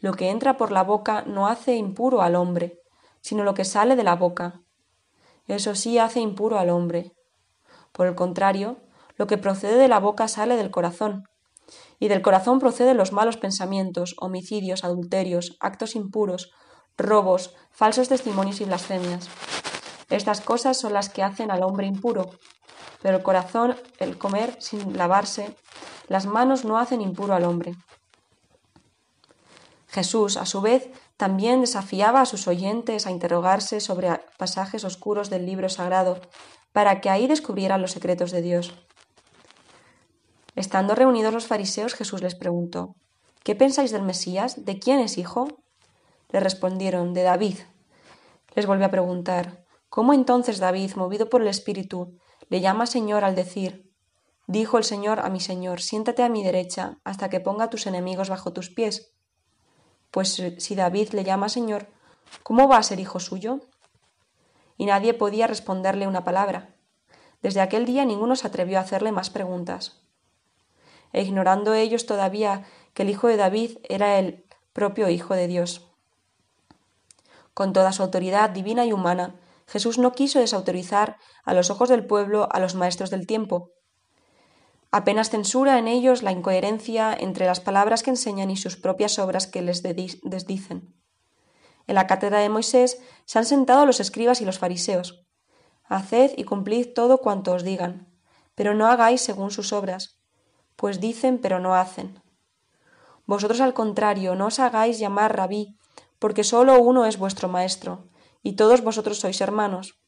Lo 0.00 0.14
que 0.14 0.30
entra 0.30 0.56
por 0.56 0.72
la 0.72 0.82
boca 0.82 1.22
no 1.26 1.46
hace 1.46 1.76
impuro 1.76 2.22
al 2.22 2.34
hombre, 2.34 2.80
sino 3.20 3.44
lo 3.44 3.54
que 3.54 3.64
sale 3.64 3.96
de 3.96 4.04
la 4.04 4.16
boca. 4.16 4.60
Eso 5.46 5.74
sí 5.74 5.98
hace 5.98 6.20
impuro 6.20 6.58
al 6.58 6.70
hombre. 6.70 7.12
Por 7.92 8.06
el 8.06 8.14
contrario, 8.14 8.78
lo 9.16 9.26
que 9.26 9.38
procede 9.38 9.76
de 9.76 9.88
la 9.88 10.00
boca 10.00 10.28
sale 10.28 10.56
del 10.56 10.70
corazón, 10.70 11.24
y 11.98 12.08
del 12.08 12.22
corazón 12.22 12.58
proceden 12.58 12.96
los 12.96 13.12
malos 13.12 13.36
pensamientos, 13.36 14.14
homicidios, 14.18 14.84
adulterios, 14.84 15.56
actos 15.60 15.96
impuros, 15.96 16.52
robos, 16.96 17.54
falsos 17.70 18.08
testimonios 18.08 18.60
y 18.60 18.64
blasfemias. 18.64 19.28
Estas 20.08 20.40
cosas 20.40 20.78
son 20.78 20.92
las 20.92 21.08
que 21.08 21.22
hacen 21.22 21.50
al 21.50 21.62
hombre 21.62 21.86
impuro, 21.86 22.30
pero 23.02 23.16
el 23.16 23.22
corazón, 23.22 23.76
el 23.98 24.18
comer 24.18 24.56
sin 24.60 24.96
lavarse, 24.96 25.56
las 26.08 26.26
manos 26.26 26.64
no 26.64 26.78
hacen 26.78 27.00
impuro 27.00 27.34
al 27.34 27.44
hombre. 27.44 27.74
Jesús, 29.88 30.36
a 30.36 30.46
su 30.46 30.60
vez, 30.60 30.90
también 31.16 31.60
desafiaba 31.60 32.20
a 32.20 32.26
sus 32.26 32.46
oyentes 32.46 33.06
a 33.06 33.10
interrogarse 33.10 33.80
sobre 33.80 34.20
pasajes 34.36 34.84
oscuros 34.84 35.30
del 35.30 35.46
libro 35.46 35.68
sagrado, 35.68 36.20
para 36.72 37.00
que 37.00 37.08
ahí 37.08 37.26
descubrieran 37.26 37.80
los 37.80 37.92
secretos 37.92 38.30
de 38.30 38.42
Dios. 38.42 38.74
Estando 40.54 40.94
reunidos 40.94 41.32
los 41.32 41.46
fariseos, 41.46 41.94
Jesús 41.94 42.22
les 42.22 42.34
preguntó 42.34 42.94
¿Qué 43.42 43.54
pensáis 43.54 43.92
del 43.92 44.02
Mesías? 44.02 44.64
¿De 44.64 44.78
quién 44.78 45.00
es 45.00 45.18
hijo? 45.18 45.48
Le 46.30 46.40
respondieron 46.40 47.14
de 47.14 47.22
David. 47.22 47.58
Les 48.54 48.66
volvió 48.66 48.86
a 48.86 48.90
preguntar 48.90 49.65
¿Cómo 49.88 50.12
entonces 50.12 50.58
David, 50.58 50.94
movido 50.96 51.28
por 51.28 51.42
el 51.42 51.48
Espíritu, 51.48 52.18
le 52.48 52.60
llama 52.60 52.86
Señor 52.86 53.24
al 53.24 53.34
decir 53.34 53.86
Dijo 54.48 54.78
el 54.78 54.84
Señor 54.84 55.20
a 55.20 55.28
mi 55.28 55.40
Señor, 55.40 55.80
siéntate 55.80 56.22
a 56.22 56.28
mi 56.28 56.44
derecha 56.44 56.98
hasta 57.02 57.28
que 57.28 57.40
ponga 57.40 57.64
a 57.64 57.70
tus 57.70 57.86
enemigos 57.86 58.28
bajo 58.28 58.52
tus 58.52 58.70
pies. 58.70 59.12
Pues 60.12 60.40
si 60.58 60.74
David 60.76 61.10
le 61.10 61.24
llama 61.24 61.48
Señor, 61.48 61.88
¿cómo 62.44 62.68
va 62.68 62.76
a 62.76 62.82
ser 62.84 63.00
hijo 63.00 63.18
suyo? 63.18 63.60
Y 64.76 64.86
nadie 64.86 65.14
podía 65.14 65.48
responderle 65.48 66.06
una 66.06 66.22
palabra. 66.22 66.76
Desde 67.42 67.60
aquel 67.60 67.86
día 67.86 68.04
ninguno 68.04 68.36
se 68.36 68.46
atrevió 68.46 68.78
a 68.78 68.82
hacerle 68.82 69.10
más 69.10 69.30
preguntas 69.30 70.06
e 71.12 71.22
ignorando 71.22 71.74
ellos 71.74 72.06
todavía 72.06 72.64
que 72.92 73.02
el 73.02 73.10
Hijo 73.10 73.28
de 73.28 73.36
David 73.36 73.78
era 73.88 74.18
el 74.18 74.44
propio 74.72 75.08
Hijo 75.08 75.34
de 75.34 75.46
Dios. 75.46 75.86
Con 77.54 77.72
toda 77.72 77.92
su 77.92 78.02
autoridad 78.02 78.50
divina 78.50 78.84
y 78.84 78.92
humana, 78.92 79.34
Jesús 79.66 79.98
no 79.98 80.12
quiso 80.12 80.38
desautorizar 80.38 81.16
a 81.44 81.54
los 81.54 81.70
ojos 81.70 81.88
del 81.88 82.06
pueblo 82.06 82.48
a 82.50 82.60
los 82.60 82.74
maestros 82.74 83.10
del 83.10 83.26
tiempo. 83.26 83.72
Apenas 84.92 85.30
censura 85.30 85.78
en 85.78 85.88
ellos 85.88 86.22
la 86.22 86.32
incoherencia 86.32 87.14
entre 87.18 87.46
las 87.46 87.60
palabras 87.60 88.02
que 88.02 88.10
enseñan 88.10 88.50
y 88.50 88.56
sus 88.56 88.76
propias 88.76 89.18
obras 89.18 89.46
que 89.46 89.62
les 89.62 89.82
desdicen. 89.82 90.94
En 91.86 91.94
la 91.94 92.06
cátedra 92.06 92.38
de 92.38 92.48
Moisés 92.48 93.00
se 93.24 93.38
han 93.38 93.44
sentado 93.44 93.86
los 93.86 94.00
escribas 94.00 94.40
y 94.40 94.44
los 94.44 94.58
fariseos. 94.58 95.26
Haced 95.88 96.32
y 96.36 96.44
cumplid 96.44 96.94
todo 96.94 97.18
cuanto 97.18 97.52
os 97.52 97.62
digan, 97.62 98.08
pero 98.54 98.74
no 98.74 98.86
hagáis 98.86 99.20
según 99.20 99.50
sus 99.50 99.72
obras, 99.72 100.20
pues 100.74 101.00
dicen 101.00 101.38
pero 101.38 101.60
no 101.60 101.74
hacen. 101.74 102.22
Vosotros 103.26 103.60
al 103.60 103.74
contrario, 103.74 104.34
no 104.34 104.46
os 104.46 104.58
hagáis 104.60 104.98
llamar 104.98 105.36
rabí, 105.36 105.76
porque 106.18 106.44
sólo 106.44 106.80
uno 106.80 107.06
es 107.06 107.18
vuestro 107.18 107.48
maestro, 107.48 108.08
y 108.46 108.52
todos 108.52 108.82
vosotros 108.82 109.18
sois 109.18 109.40
hermanos. 109.40 109.98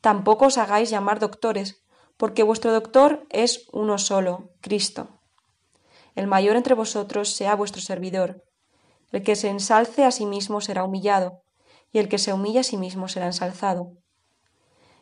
Tampoco 0.00 0.46
os 0.46 0.56
hagáis 0.56 0.88
llamar 0.88 1.18
doctores, 1.18 1.82
porque 2.16 2.44
vuestro 2.44 2.70
doctor 2.70 3.26
es 3.28 3.66
uno 3.72 3.98
solo, 3.98 4.54
Cristo. 4.60 5.18
El 6.14 6.28
mayor 6.28 6.54
entre 6.54 6.74
vosotros 6.74 7.34
sea 7.34 7.56
vuestro 7.56 7.82
servidor. 7.82 8.44
El 9.10 9.24
que 9.24 9.34
se 9.34 9.48
ensalce 9.48 10.04
a 10.04 10.12
sí 10.12 10.26
mismo 10.26 10.60
será 10.60 10.84
humillado, 10.84 11.42
y 11.90 11.98
el 11.98 12.08
que 12.08 12.18
se 12.18 12.32
humilla 12.32 12.60
a 12.60 12.62
sí 12.70 12.76
mismo 12.76 13.08
será 13.08 13.26
ensalzado. 13.26 13.94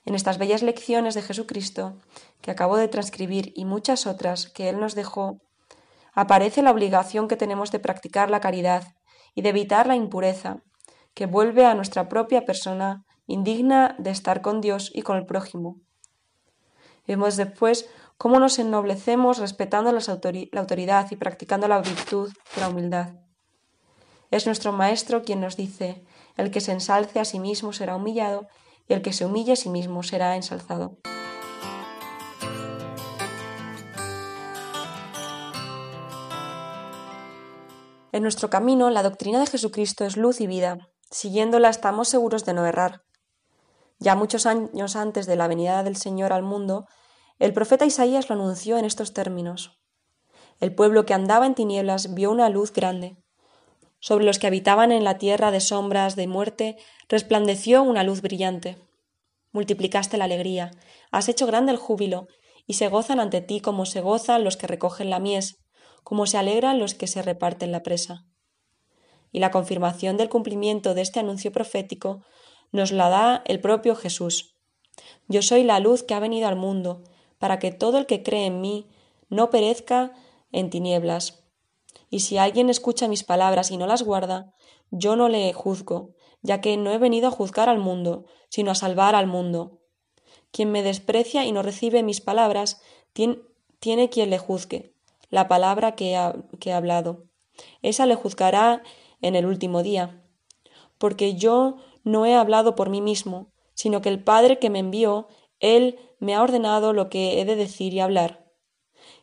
En 0.06 0.14
estas 0.14 0.38
bellas 0.38 0.62
lecciones 0.62 1.12
de 1.14 1.20
Jesucristo, 1.20 2.00
que 2.40 2.50
acabo 2.50 2.78
de 2.78 2.88
transcribir, 2.88 3.52
y 3.54 3.66
muchas 3.66 4.06
otras 4.06 4.48
que 4.48 4.70
Él 4.70 4.80
nos 4.80 4.94
dejó, 4.94 5.42
aparece 6.14 6.62
la 6.62 6.70
obligación 6.70 7.28
que 7.28 7.36
tenemos 7.36 7.70
de 7.72 7.80
practicar 7.80 8.30
la 8.30 8.40
caridad 8.40 8.94
y 9.34 9.42
de 9.42 9.50
evitar 9.50 9.86
la 9.86 9.96
impureza, 9.96 10.62
que 11.14 11.26
vuelve 11.26 11.64
a 11.64 11.74
nuestra 11.74 12.08
propia 12.08 12.44
persona 12.44 13.04
indigna 13.26 13.96
de 13.98 14.10
estar 14.10 14.42
con 14.42 14.60
Dios 14.60 14.90
y 14.92 15.02
con 15.02 15.16
el 15.16 15.26
prójimo. 15.26 15.80
Vemos 17.06 17.36
después 17.36 17.88
cómo 18.18 18.38
nos 18.38 18.58
ennoblecemos 18.58 19.38
respetando 19.38 19.92
la 19.92 20.60
autoridad 20.60 21.10
y 21.10 21.16
practicando 21.16 21.68
la 21.68 21.80
virtud 21.80 22.32
de 22.54 22.60
la 22.60 22.68
humildad. 22.68 23.14
Es 24.30 24.46
nuestro 24.46 24.72
Maestro 24.72 25.22
quien 25.22 25.40
nos 25.40 25.56
dice, 25.56 26.04
el 26.36 26.50
que 26.50 26.60
se 26.60 26.72
ensalce 26.72 27.20
a 27.20 27.24
sí 27.24 27.38
mismo 27.38 27.72
será 27.72 27.94
humillado 27.96 28.48
y 28.88 28.94
el 28.94 29.02
que 29.02 29.12
se 29.12 29.24
humille 29.24 29.52
a 29.52 29.56
sí 29.56 29.68
mismo 29.68 30.02
será 30.02 30.36
ensalzado. 30.36 30.98
En 38.12 38.22
nuestro 38.22 38.48
camino, 38.48 38.90
la 38.90 39.02
doctrina 39.02 39.40
de 39.40 39.46
Jesucristo 39.46 40.04
es 40.04 40.16
luz 40.16 40.40
y 40.40 40.46
vida. 40.46 40.78
Siguiéndola 41.14 41.68
estamos 41.68 42.08
seguros 42.08 42.44
de 42.44 42.54
no 42.54 42.66
errar. 42.66 43.04
Ya 44.00 44.16
muchos 44.16 44.46
años 44.46 44.96
antes 44.96 45.26
de 45.26 45.36
la 45.36 45.46
venida 45.46 45.84
del 45.84 45.94
Señor 45.94 46.32
al 46.32 46.42
mundo, 46.42 46.88
el 47.38 47.52
profeta 47.52 47.86
Isaías 47.86 48.28
lo 48.28 48.34
anunció 48.34 48.78
en 48.78 48.84
estos 48.84 49.12
términos. 49.12 49.78
El 50.58 50.74
pueblo 50.74 51.06
que 51.06 51.14
andaba 51.14 51.46
en 51.46 51.54
tinieblas 51.54 52.14
vio 52.14 52.32
una 52.32 52.48
luz 52.48 52.72
grande. 52.72 53.16
Sobre 54.00 54.24
los 54.24 54.40
que 54.40 54.48
habitaban 54.48 54.90
en 54.90 55.04
la 55.04 55.16
tierra 55.18 55.52
de 55.52 55.60
sombras 55.60 56.16
de 56.16 56.26
muerte 56.26 56.78
resplandeció 57.08 57.84
una 57.84 58.02
luz 58.02 58.20
brillante. 58.20 58.76
Multiplicaste 59.52 60.18
la 60.18 60.24
alegría, 60.24 60.72
has 61.12 61.28
hecho 61.28 61.46
grande 61.46 61.70
el 61.70 61.78
júbilo, 61.78 62.26
y 62.66 62.74
se 62.74 62.88
gozan 62.88 63.20
ante 63.20 63.40
ti 63.40 63.60
como 63.60 63.86
se 63.86 64.00
gozan 64.00 64.42
los 64.42 64.56
que 64.56 64.66
recogen 64.66 65.10
la 65.10 65.20
mies, 65.20 65.64
como 66.02 66.26
se 66.26 66.38
alegran 66.38 66.80
los 66.80 66.94
que 66.94 67.06
se 67.06 67.22
reparten 67.22 67.70
la 67.70 67.84
presa. 67.84 68.24
Y 69.34 69.40
la 69.40 69.50
confirmación 69.50 70.16
del 70.16 70.30
cumplimiento 70.30 70.94
de 70.94 71.02
este 71.02 71.18
anuncio 71.20 71.52
profético 71.52 72.22
nos 72.72 72.92
la 72.92 73.10
da 73.10 73.42
el 73.44 73.60
propio 73.60 73.96
Jesús. 73.96 74.54
Yo 75.28 75.42
soy 75.42 75.64
la 75.64 75.80
luz 75.80 76.04
que 76.04 76.14
ha 76.14 76.20
venido 76.20 76.48
al 76.48 76.56
mundo, 76.56 77.02
para 77.38 77.58
que 77.58 77.72
todo 77.72 77.98
el 77.98 78.06
que 78.06 78.22
cree 78.22 78.46
en 78.46 78.62
mí 78.62 78.86
no 79.28 79.50
perezca 79.50 80.12
en 80.52 80.70
tinieblas, 80.70 81.44
y 82.14 82.20
si 82.20 82.38
alguien 82.38 82.70
escucha 82.70 83.08
mis 83.08 83.24
palabras 83.24 83.72
y 83.72 83.76
no 83.76 83.88
las 83.88 84.04
guarda, 84.04 84.54
yo 84.92 85.16
no 85.16 85.28
le 85.28 85.52
juzgo, 85.52 86.14
ya 86.42 86.60
que 86.60 86.76
no 86.76 86.92
he 86.92 86.98
venido 86.98 87.26
a 87.26 87.32
juzgar 87.32 87.68
al 87.68 87.80
mundo, 87.80 88.26
sino 88.50 88.70
a 88.70 88.76
salvar 88.76 89.16
al 89.16 89.26
mundo. 89.26 89.80
Quien 90.52 90.70
me 90.70 90.84
desprecia 90.84 91.44
y 91.44 91.50
no 91.50 91.64
recibe 91.64 92.04
mis 92.04 92.20
palabras, 92.20 92.80
tiene 93.12 94.10
quien 94.10 94.30
le 94.30 94.38
juzgue, 94.38 94.94
la 95.28 95.48
palabra 95.48 95.96
que, 95.96 96.16
que 96.60 96.70
he 96.70 96.72
hablado. 96.72 97.24
Esa 97.82 98.06
le 98.06 98.14
juzgará 98.14 98.84
en 99.26 99.34
el 99.34 99.46
último 99.46 99.82
día. 99.82 100.22
Porque 100.98 101.34
yo 101.34 101.76
no 102.04 102.26
he 102.26 102.34
hablado 102.34 102.74
por 102.74 102.90
mí 102.90 103.00
mismo, 103.00 103.52
sino 103.74 104.00
que 104.00 104.08
el 104.08 104.22
Padre 104.22 104.58
que 104.58 104.70
me 104.70 104.78
envió, 104.78 105.28
Él 105.60 105.98
me 106.18 106.34
ha 106.34 106.42
ordenado 106.42 106.92
lo 106.92 107.08
que 107.08 107.40
he 107.40 107.44
de 107.44 107.56
decir 107.56 107.92
y 107.94 108.00
hablar. 108.00 108.46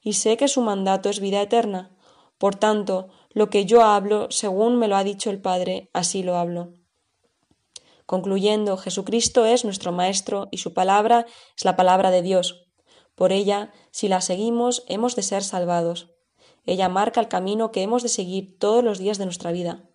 Y 0.04 0.14
sé 0.14 0.38
que 0.38 0.47
su 0.47 0.62
mandato 0.62 1.10
es 1.10 1.20
vida 1.20 1.41
eterna, 1.41 1.95
por 2.41 2.56
tanto, 2.56 3.10
lo 3.30 3.52
que 3.52 3.66
yo 3.66 3.84
hablo, 3.84 4.32
según 4.32 4.78
me 4.78 4.88
lo 4.88 4.95
ha 4.95 5.04
dicho 5.04 5.30
el 5.30 5.39
Padre, 5.39 5.91
así 5.93 6.24
lo 6.24 6.38
hablo. 6.38 6.74
Concluyendo, 8.08 8.78
Jesucristo 8.78 9.45
es 9.45 9.64
nuestro 9.64 9.91
Maestro 9.91 10.47
y 10.49 10.58
su 10.58 10.74
palabra 10.74 11.28
es 11.56 11.64
la 11.64 11.76
palabra 11.76 12.10
de 12.10 12.24
Dios. 12.24 12.66
Por 13.14 13.32
ella, 13.32 13.72
si 13.91 14.08
la 14.08 14.22
seguimos, 14.22 14.84
hemos 14.88 15.16
de 15.16 15.22
ser 15.22 15.43
salvados. 15.43 16.10
Ella 16.66 16.89
marca 16.89 17.22
el 17.22 17.28
camino 17.28 17.72
que 17.72 17.84
hemos 17.84 18.02
de 18.02 18.10
seguir 18.10 18.58
todos 18.58 18.84
los 18.84 18.97
días 18.97 19.20
de 19.20 19.26
nuestra 19.26 19.52
vida. 19.52 19.91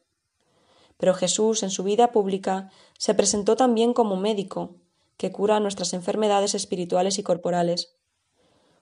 Pero 0.96 1.14
Jesús, 1.14 1.62
en 1.62 1.70
su 1.70 1.82
vida 1.82 2.12
pública, 2.12 2.70
se 2.98 3.14
presentó 3.14 3.56
también 3.56 3.92
como 3.92 4.16
médico, 4.16 4.76
que 5.16 5.32
cura 5.32 5.60
nuestras 5.60 5.92
enfermedades 5.92 6.54
espirituales 6.54 7.18
y 7.18 7.22
corporales. 7.22 7.96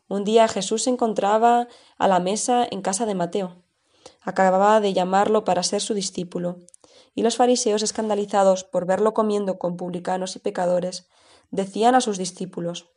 Un 0.08 0.24
día 0.24 0.48
Jesús 0.48 0.82
se 0.82 0.90
encontraba 0.90 1.68
a 1.98 2.08
la 2.08 2.20
mesa 2.20 2.66
en 2.70 2.82
casa 2.82 3.06
de 3.06 3.14
Mateo. 3.14 3.62
Acababa 4.20 4.80
de 4.80 4.92
llamarlo 4.92 5.44
para 5.44 5.62
ser 5.62 5.80
su 5.80 5.94
discípulo, 5.94 6.58
y 7.14 7.22
los 7.22 7.36
fariseos, 7.36 7.82
escandalizados 7.82 8.64
por 8.64 8.86
verlo 8.86 9.14
comiendo 9.14 9.58
con 9.58 9.76
publicanos 9.76 10.36
y 10.36 10.40
pecadores, 10.40 11.08
decían 11.50 11.94
a 11.94 12.00
sus 12.00 12.18
discípulos 12.18 12.90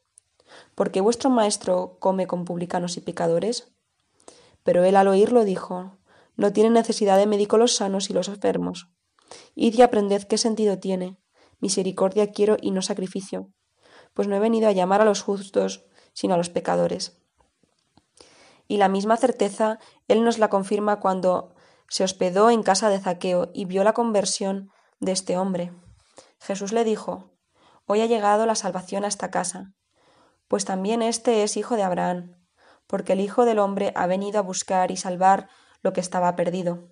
¿Por 0.76 0.92
qué 0.92 1.02
vuestro 1.02 1.30
maestro 1.30 1.98
come 2.00 2.28
con 2.28 2.46
publicanos 2.46 2.98
y 2.98 3.02
pecadores? 3.02 3.72
Pero 4.64 4.84
él 4.84 4.96
al 4.96 5.08
oírlo 5.08 5.44
dijo 5.44 5.98
No 6.36 6.54
tienen 6.54 6.74
necesidad 6.74 7.18
de 7.18 7.28
médico 7.28 7.58
los 7.58 7.76
sanos 7.76 8.10
y 8.10 8.14
los 8.14 8.28
enfermos. 8.28 8.90
Id 9.56 9.76
y 9.76 9.82
aprended 9.82 10.24
qué 10.24 10.38
sentido 10.38 10.80
tiene. 10.80 11.18
Misericordia 11.60 12.32
quiero 12.32 12.58
y 12.62 12.72
no 12.72 12.82
sacrificio, 12.82 13.52
pues 14.14 14.28
no 14.28 14.36
he 14.36 14.40
venido 14.40 14.68
a 14.68 14.74
llamar 14.74 15.02
a 15.02 15.06
los 15.06 15.22
justos, 15.22 15.86
sino 16.14 16.36
a 16.36 16.38
los 16.38 16.50
pecadores. 16.50 17.18
Y 18.68 18.78
la 18.78 18.90
misma 18.90 19.18
certeza 19.18 19.80
él 20.08 20.24
nos 20.24 20.38
la 20.38 20.50
confirma 20.50 21.00
cuando 21.00 21.56
se 21.90 22.04
hospedó 22.04 22.50
en 22.50 22.64
casa 22.64 22.90
de 22.90 23.00
Zaqueo 23.00 23.50
y 23.54 23.66
vio 23.66 23.84
la 23.84 23.94
conversión 23.94 24.70
de 25.00 25.14
este 25.14 25.38
hombre. 25.38 25.74
Jesús 26.40 26.74
le 26.74 26.84
dijo 26.84 27.32
Hoy 27.86 28.02
ha 28.02 28.06
llegado 28.06 28.46
la 28.46 28.56
salvación 28.56 29.06
a 29.06 29.08
esta 29.08 29.32
casa, 29.32 29.74
pues 30.48 30.66
también 30.66 31.02
éste 31.02 31.44
es 31.44 31.58
hijo 31.58 31.76
de 31.76 31.84
Abraham, 31.84 32.36
porque 32.88 33.14
el 33.14 33.20
Hijo 33.20 33.46
del 33.46 33.60
hombre 33.60 33.92
ha 33.96 34.08
venido 34.08 34.40
a 34.40 34.44
buscar 34.44 34.92
y 34.92 34.98
salvar 34.98 35.50
lo 35.82 35.94
que 35.94 36.02
estaba 36.02 36.36
perdido. 36.36 36.90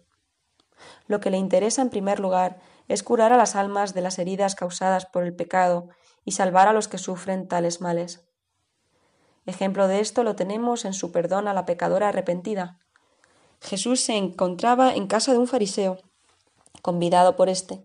Lo 1.08 1.20
que 1.20 1.30
le 1.30 1.38
interesa 1.38 1.82
en 1.82 1.90
primer 1.90 2.20
lugar 2.20 2.60
es 2.88 3.04
curar 3.04 3.34
a 3.34 3.38
las 3.38 3.56
almas 3.56 3.94
de 3.94 4.02
las 4.02 4.20
heridas 4.20 4.56
causadas 4.56 5.06
por 5.06 5.24
el 5.24 5.36
pecado 5.36 5.90
y 6.24 6.32
salvar 6.32 6.68
a 6.68 6.74
los 6.74 6.88
que 6.88 6.98
sufren 6.98 7.48
tales 7.48 7.82
males. 7.82 8.28
Ejemplo 9.46 9.88
de 9.88 10.00
esto 10.00 10.24
lo 10.24 10.36
tenemos 10.36 10.86
en 10.86 10.94
su 10.94 11.12
perdón 11.12 11.48
a 11.48 11.54
la 11.54 11.66
pecadora 11.66 12.10
arrepentida. 12.10 12.80
Jesús 13.62 14.02
se 14.02 14.18
encontraba 14.18 14.94
en 14.94 15.08
casa 15.08 15.32
de 15.32 15.38
un 15.38 15.48
fariseo, 15.48 15.98
convidado 16.82 17.36
por 17.36 17.50
éste. 17.50 17.84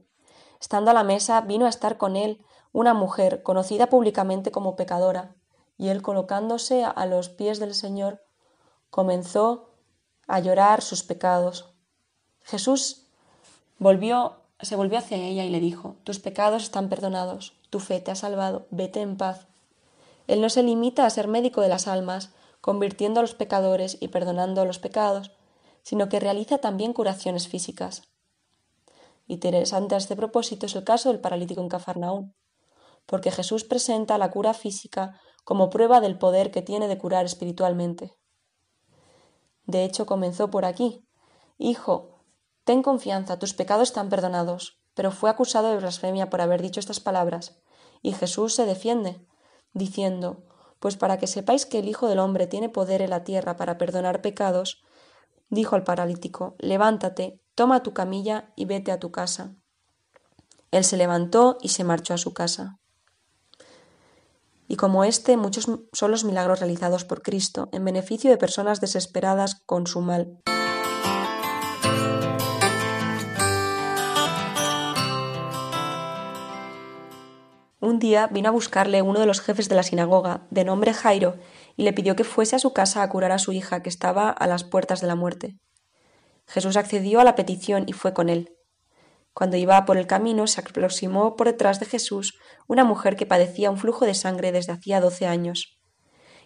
Estando 0.60 0.90
a 0.90 0.94
la 0.94 1.04
mesa, 1.04 1.40
vino 1.42 1.66
a 1.66 1.70
estar 1.70 1.96
con 1.96 2.16
él 2.16 2.44
una 2.72 2.94
mujer 2.94 3.42
conocida 3.42 3.88
públicamente 3.88 4.50
como 4.50 4.76
pecadora, 4.76 5.34
y 5.76 5.88
él 5.88 6.02
colocándose 6.02 6.84
a 6.84 7.06
los 7.06 7.28
pies 7.30 7.58
del 7.58 7.74
Señor, 7.74 8.22
comenzó 8.90 9.70
a 10.28 10.40
llorar 10.40 10.82
sus 10.82 11.02
pecados. 11.02 11.69
Jesús 12.50 13.06
volvió, 13.78 14.40
se 14.60 14.74
volvió 14.74 14.98
hacia 14.98 15.18
ella 15.18 15.44
y 15.44 15.50
le 15.50 15.60
dijo 15.60 15.94
Tus 16.02 16.18
pecados 16.18 16.64
están 16.64 16.88
perdonados, 16.88 17.54
tu 17.70 17.78
fe 17.78 18.00
te 18.00 18.10
ha 18.10 18.16
salvado, 18.16 18.66
vete 18.70 19.00
en 19.02 19.16
paz. 19.16 19.46
Él 20.26 20.40
no 20.40 20.50
se 20.50 20.64
limita 20.64 21.06
a 21.06 21.10
ser 21.10 21.28
médico 21.28 21.60
de 21.60 21.68
las 21.68 21.86
almas, 21.86 22.30
convirtiendo 22.60 23.20
a 23.20 23.22
los 23.22 23.34
pecadores 23.34 23.98
y 24.00 24.08
perdonando 24.08 24.64
los 24.64 24.80
pecados, 24.80 25.30
sino 25.82 26.08
que 26.08 26.18
realiza 26.18 26.58
también 26.58 26.92
curaciones 26.92 27.46
físicas. 27.46 28.02
Interesante 29.28 29.94
a 29.94 29.98
este 29.98 30.16
propósito 30.16 30.66
es 30.66 30.74
el 30.74 30.82
caso 30.82 31.10
del 31.10 31.20
paralítico 31.20 31.60
en 31.60 31.68
Cafarnaún, 31.68 32.34
porque 33.06 33.30
Jesús 33.30 33.62
presenta 33.62 34.18
la 34.18 34.32
cura 34.32 34.54
física 34.54 35.20
como 35.44 35.70
prueba 35.70 36.00
del 36.00 36.18
poder 36.18 36.50
que 36.50 36.62
tiene 36.62 36.88
de 36.88 36.98
curar 36.98 37.26
espiritualmente. 37.26 38.16
De 39.66 39.84
hecho, 39.84 40.04
comenzó 40.04 40.50
por 40.50 40.64
aquí. 40.64 41.06
Hijo, 41.58 42.09
ten 42.70 42.84
confianza, 42.84 43.36
tus 43.36 43.52
pecados 43.52 43.88
están 43.88 44.08
perdonados. 44.10 44.78
Pero 44.94 45.10
fue 45.10 45.28
acusado 45.28 45.70
de 45.70 45.78
blasfemia 45.78 46.30
por 46.30 46.40
haber 46.40 46.62
dicho 46.62 46.78
estas 46.78 47.00
palabras. 47.00 47.58
Y 48.00 48.12
Jesús 48.12 48.54
se 48.54 48.64
defiende, 48.64 49.26
diciendo, 49.72 50.44
Pues 50.78 50.96
para 50.96 51.18
que 51.18 51.26
sepáis 51.26 51.66
que 51.66 51.80
el 51.80 51.88
Hijo 51.88 52.06
del 52.06 52.20
Hombre 52.20 52.46
tiene 52.46 52.68
poder 52.68 53.02
en 53.02 53.10
la 53.10 53.24
tierra 53.24 53.56
para 53.56 53.76
perdonar 53.76 54.22
pecados, 54.22 54.84
dijo 55.48 55.74
al 55.74 55.82
paralítico, 55.82 56.54
Levántate, 56.60 57.40
toma 57.56 57.82
tu 57.82 57.92
camilla 57.92 58.52
y 58.54 58.66
vete 58.66 58.92
a 58.92 59.00
tu 59.00 59.10
casa. 59.10 59.56
Él 60.70 60.84
se 60.84 60.96
levantó 60.96 61.58
y 61.60 61.70
se 61.70 61.82
marchó 61.82 62.14
a 62.14 62.18
su 62.18 62.32
casa 62.34 62.78
y 64.68 64.76
como 64.76 65.02
este 65.02 65.36
muchos 65.36 65.68
son 65.92 66.10
los 66.12 66.22
milagros 66.22 66.60
realizados 66.60 67.04
por 67.04 67.22
Cristo 67.22 67.68
en 67.72 67.84
beneficio 67.84 68.30
de 68.30 68.36
personas 68.36 68.80
desesperadas 68.80 69.60
con 69.66 69.88
su 69.88 70.00
mal. 70.00 70.38
Un 77.80 77.98
día 77.98 78.26
vino 78.26 78.50
a 78.50 78.52
buscarle 78.52 79.00
uno 79.00 79.20
de 79.20 79.26
los 79.26 79.40
jefes 79.40 79.70
de 79.70 79.74
la 79.74 79.82
sinagoga, 79.82 80.46
de 80.50 80.64
nombre 80.64 80.92
Jairo, 80.92 81.36
y 81.76 81.84
le 81.84 81.94
pidió 81.94 82.14
que 82.14 82.24
fuese 82.24 82.54
a 82.54 82.58
su 82.58 82.74
casa 82.74 83.02
a 83.02 83.08
curar 83.08 83.32
a 83.32 83.38
su 83.38 83.52
hija, 83.52 83.82
que 83.82 83.88
estaba 83.88 84.28
a 84.28 84.46
las 84.46 84.64
puertas 84.64 85.00
de 85.00 85.06
la 85.06 85.14
muerte. 85.14 85.56
Jesús 86.46 86.76
accedió 86.76 87.20
a 87.20 87.24
la 87.24 87.36
petición 87.36 87.84
y 87.86 87.94
fue 87.94 88.12
con 88.12 88.28
él. 88.28 88.54
Cuando 89.32 89.56
iba 89.56 89.82
por 89.86 89.96
el 89.96 90.06
camino 90.06 90.46
se 90.46 90.60
aproximó 90.60 91.36
por 91.36 91.46
detrás 91.46 91.80
de 91.80 91.86
Jesús 91.86 92.34
una 92.66 92.84
mujer 92.84 93.16
que 93.16 93.24
padecía 93.24 93.70
un 93.70 93.78
flujo 93.78 94.04
de 94.04 94.14
sangre 94.14 94.52
desde 94.52 94.72
hacía 94.72 95.00
doce 95.00 95.26
años. 95.26 95.80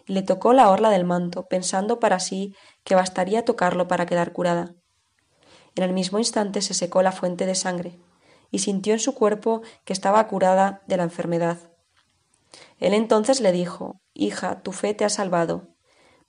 Y 0.07 0.13
le 0.13 0.23
tocó 0.23 0.53
la 0.53 0.71
orla 0.71 0.91
del 0.91 1.05
manto, 1.05 1.47
pensando 1.49 1.99
para 1.99 2.21
sí 2.21 2.55
que 2.85 2.95
bastaría 2.95 3.45
tocarlo 3.45 3.89
para 3.89 4.07
quedar 4.07 4.33
curada. 4.33 4.75
En 5.75 5.83
el 5.83 5.93
mismo 5.93 6.19
instante 6.19 6.63
se 6.63 6.75
secó 6.75 7.03
la 7.03 7.11
fuente 7.11 7.47
de 7.47 7.57
sangre, 7.57 7.99
y 8.55 8.61
sintió 8.61 8.93
en 8.93 9.01
su 9.01 9.17
cuerpo 9.17 9.63
que 9.85 9.93
estaba 9.93 10.25
curada 10.29 10.85
de 10.87 10.97
la 10.97 11.03
enfermedad. 11.03 11.59
Él 12.79 12.95
entonces 12.95 13.41
le 13.41 13.51
dijo 13.51 14.01
Hija, 14.13 14.63
tu 14.63 14.71
fe 14.71 14.95
te 14.95 15.05
ha 15.05 15.09
salvado. 15.09 15.75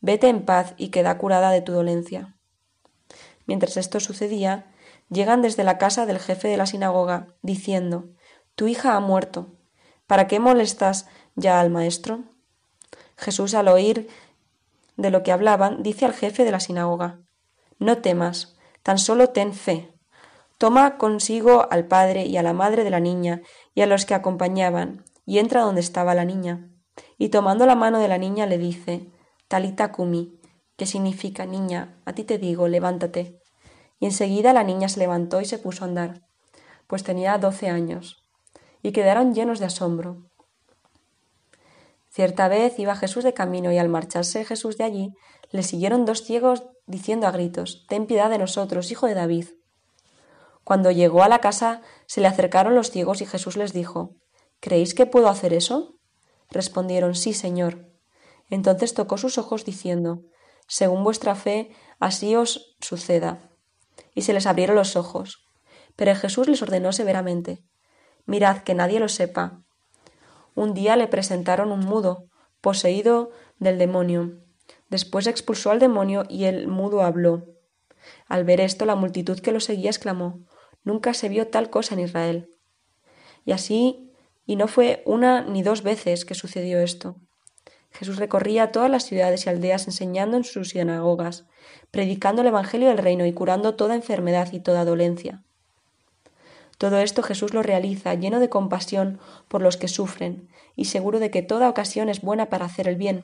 Vete 0.02 0.28
en 0.28 0.44
paz 0.44 0.74
y 0.76 0.90
queda 0.90 1.20
curada 1.20 1.52
de 1.52 1.62
tu 1.62 1.72
dolencia. 1.72 2.36
Mientras 3.46 3.78
esto 3.78 4.00
sucedía, 4.00 4.74
llegan 5.08 5.44
desde 5.44 5.64
la 5.64 5.78
casa 5.78 6.08
del 6.08 6.18
jefe 6.18 6.48
de 6.48 6.58
la 6.58 6.66
sinagoga, 6.66 7.28
diciendo 7.44 8.10
Tu 8.56 8.70
hija 8.70 8.96
ha 8.96 9.00
muerto. 9.00 9.54
¿Para 10.08 10.26
qué 10.26 10.40
molestas 10.40 11.06
ya 11.36 11.60
al 11.60 11.70
maestro? 11.70 12.24
Jesús, 13.18 13.54
al 13.54 13.68
oír 13.68 14.08
de 14.98 15.12
lo 15.12 15.22
que 15.22 15.32
hablaban, 15.32 15.84
dice 15.84 16.06
al 16.06 16.14
jefe 16.14 16.44
de 16.44 16.50
la 16.50 16.60
sinagoga 16.60 17.20
No 17.78 18.00
temas, 18.00 18.58
tan 18.82 18.98
solo 18.98 19.30
ten 19.30 19.54
fe. 19.54 19.95
Toma 20.58 20.98
consigo 20.98 21.68
al 21.72 21.88
padre 21.88 22.26
y 22.26 22.38
a 22.38 22.44
la 22.44 22.54
madre 22.54 22.84
de 22.84 22.90
la 22.90 23.00
niña 23.00 23.42
y 23.74 23.82
a 23.82 23.88
los 23.88 24.06
que 24.06 24.14
acompañaban, 24.14 25.04
y 25.26 25.40
entra 25.40 25.62
donde 25.62 25.82
estaba 25.82 26.16
la 26.16 26.26
niña. 26.26 26.70
Y 27.18 27.30
tomando 27.30 27.66
la 27.66 27.76
mano 27.76 28.00
de 28.00 28.08
la 28.08 28.18
niña 28.18 28.46
le 28.46 28.58
dice 28.58 29.12
Talita 29.48 29.92
kumi, 29.92 30.40
que 30.78 30.86
significa 30.86 31.46
niña, 31.46 32.02
a 32.06 32.14
ti 32.14 32.24
te 32.24 32.38
digo, 32.38 32.68
levántate 32.68 33.40
y 34.00 34.06
enseguida 34.06 34.54
la 34.54 34.64
niña 34.64 34.90
se 34.90 35.00
levantó 35.00 35.42
y 35.42 35.46
se 35.46 35.58
puso 35.58 35.84
a 35.84 35.88
andar, 35.88 36.22
pues 36.88 37.04
tenía 37.04 37.38
doce 37.38 37.70
años, 37.70 38.24
y 38.82 38.92
quedaron 38.92 39.34
llenos 39.34 39.60
de 39.60 39.66
asombro. 39.66 40.30
Cierta 42.10 42.48
vez 42.48 42.80
iba 42.80 42.96
Jesús 42.96 43.24
de 43.24 43.34
camino 43.34 43.72
y 43.72 43.78
al 43.78 43.90
marcharse 43.90 44.46
Jesús 44.46 44.78
de 44.78 44.86
allí, 44.86 45.14
le 45.52 45.64
siguieron 45.64 46.06
dos 46.06 46.24
ciegos 46.24 46.64
diciendo 46.86 47.28
a 47.28 47.32
gritos, 47.32 47.86
Ten 47.88 48.06
piedad 48.06 48.30
de 48.30 48.38
nosotros, 48.38 48.92
hijo 48.92 49.08
de 49.08 49.16
David. 49.16 49.48
Cuando 50.66 50.92
llegó 50.92 51.24
a 51.24 51.30
la 51.30 51.40
casa, 51.40 51.82
se 52.08 52.20
le 52.20 52.28
acercaron 52.28 52.76
los 52.76 52.90
ciegos 52.92 53.22
y 53.22 53.26
Jesús 53.26 53.56
les 53.56 53.72
dijo, 53.72 54.16
¿Creéis 54.60 54.94
que 54.94 55.06
puedo 55.06 55.30
hacer 55.30 55.54
eso? 55.54 56.00
Respondieron, 56.50 57.16
Sí, 57.16 57.34
Señor. 57.34 57.88
Entonces 58.50 58.94
tocó 58.94 59.18
sus 59.18 59.38
ojos 59.38 59.64
diciendo, 59.64 60.24
Según 60.68 61.04
vuestra 61.04 61.36
fe, 61.36 61.70
así 62.00 62.36
os 62.36 62.76
suceda 62.82 63.52
y 64.16 64.22
se 64.24 64.34
les 64.34 64.48
abrieron 64.48 64.76
los 64.76 64.96
ojos. 64.96 65.46
Pero 65.96 66.16
Jesús 66.16 66.48
les 66.48 66.64
ordenó 66.64 66.92
severamente 66.92 67.64
Mirad 68.26 68.64
que 68.64 68.74
nadie 68.74 69.00
lo 69.00 69.08
sepa. 69.08 69.62
Un 70.56 70.74
día 70.74 70.96
le 70.96 71.08
presentaron 71.08 71.72
un 71.72 71.82
mudo, 71.82 72.26
poseído 72.60 73.30
del 73.60 73.78
demonio. 73.78 74.42
Después 74.90 75.28
expulsó 75.28 75.70
al 75.70 75.78
demonio 75.78 76.26
y 76.28 76.46
el 76.46 76.68
mudo 76.68 77.04
habló. 77.04 77.46
Al 78.28 78.44
ver 78.44 78.62
esto, 78.62 78.86
la 78.86 78.96
multitud 78.96 79.40
que 79.40 79.52
lo 79.52 79.60
seguía 79.60 79.92
exclamó 79.92 80.40
Nunca 80.86 81.14
se 81.14 81.28
vio 81.28 81.48
tal 81.48 81.70
cosa 81.70 81.96
en 81.96 82.02
Israel. 82.02 82.50
Y 83.44 83.52
así, 83.52 84.12
y 84.46 84.56
no 84.56 84.68
fue 84.68 85.02
una 85.06 85.42
ni 85.42 85.64
dos 85.64 85.82
veces 85.82 86.24
que 86.24 86.36
sucedió 86.36 86.80
esto. 86.80 87.18
Jesús 87.92 88.18
recorría 88.18 88.72
todas 88.72 88.90
las 88.90 89.04
ciudades 89.06 89.46
y 89.46 89.50
aldeas 89.50 89.88
enseñando 89.88 90.38
en 90.38 90.44
sus 90.44 90.70
sinagogas, 90.70 91.46
predicando 91.92 92.42
el 92.42 92.50
Evangelio 92.50 92.90
del 92.90 93.00
reino 93.00 93.26
y 93.26 93.34
curando 93.34 93.76
toda 93.76 93.96
enfermedad 93.96 94.54
y 94.54 94.60
toda 94.60 94.86
dolencia. 94.86 95.44
Todo 96.78 97.00
esto 97.00 97.24
Jesús 97.24 97.54
lo 97.54 97.64
realiza 97.64 98.14
lleno 98.14 98.40
de 98.40 98.50
compasión 98.50 99.20
por 99.48 99.62
los 99.62 99.78
que 99.78 99.88
sufren 99.88 100.50
y 100.76 100.86
seguro 100.86 101.20
de 101.20 101.32
que 101.32 101.42
toda 101.42 101.70
ocasión 101.70 102.10
es 102.10 102.22
buena 102.22 102.48
para 102.50 102.66
hacer 102.66 102.88
el 102.88 102.98
bien. 102.98 103.24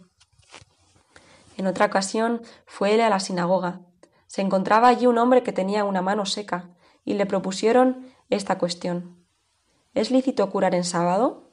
En 1.58 1.68
otra 1.68 1.88
ocasión 1.88 2.42
fue 2.66 2.96
él 2.96 3.02
a 3.02 3.10
la 3.10 3.20
sinagoga. 3.20 3.82
Se 4.28 4.42
encontraba 4.42 4.88
allí 4.88 5.06
un 5.06 5.18
hombre 5.18 5.44
que 5.44 5.52
tenía 5.52 5.84
una 5.84 6.02
mano 6.02 6.26
seca 6.26 6.70
y 7.06 7.16
le 7.16 7.26
propusieron 7.26 8.08
esta 8.30 8.58
cuestión. 8.58 9.26
¿Es 9.94 10.12
lícito 10.12 10.50
curar 10.50 10.76
en 10.76 10.84
sábado? 10.84 11.50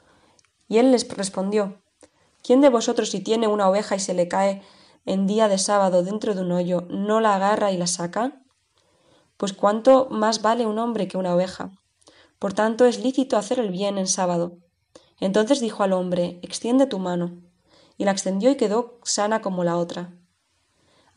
Y 0.68 0.78
él 0.78 0.92
les 0.92 1.08
respondió 1.08 1.80
¿Quién 2.42 2.60
de 2.60 2.68
vosotros 2.68 3.10
si 3.10 3.20
tiene 3.20 3.48
una 3.48 3.68
oveja 3.68 3.96
y 3.96 4.00
se 4.00 4.14
le 4.14 4.28
cae 4.28 4.62
en 5.04 5.26
día 5.26 5.48
de 5.48 5.58
sábado 5.58 6.02
dentro 6.02 6.34
de 6.34 6.42
un 6.42 6.52
hoyo, 6.52 6.86
no 6.88 7.20
la 7.20 7.34
agarra 7.34 7.72
y 7.72 7.76
la 7.76 7.86
saca? 7.86 8.42
Pues 9.36 9.52
cuánto 9.52 10.08
más 10.10 10.42
vale 10.42 10.66
un 10.66 10.78
hombre 10.78 11.08
que 11.08 11.18
una 11.18 11.34
oveja. 11.34 11.72
Por 12.38 12.52
tanto 12.54 12.86
es 12.86 13.02
lícito 13.02 13.36
hacer 13.36 13.58
el 13.58 13.70
bien 13.70 13.98
en 13.98 14.06
sábado. 14.06 14.58
Entonces 15.20 15.60
dijo 15.60 15.82
al 15.82 15.92
hombre, 15.92 16.38
extiende 16.42 16.86
tu 16.86 16.98
mano. 16.98 17.38
Y 17.96 18.04
la 18.04 18.12
extendió 18.12 18.50
y 18.50 18.56
quedó 18.56 18.98
sana 19.02 19.42
como 19.42 19.64
la 19.64 19.76
otra. 19.76 20.17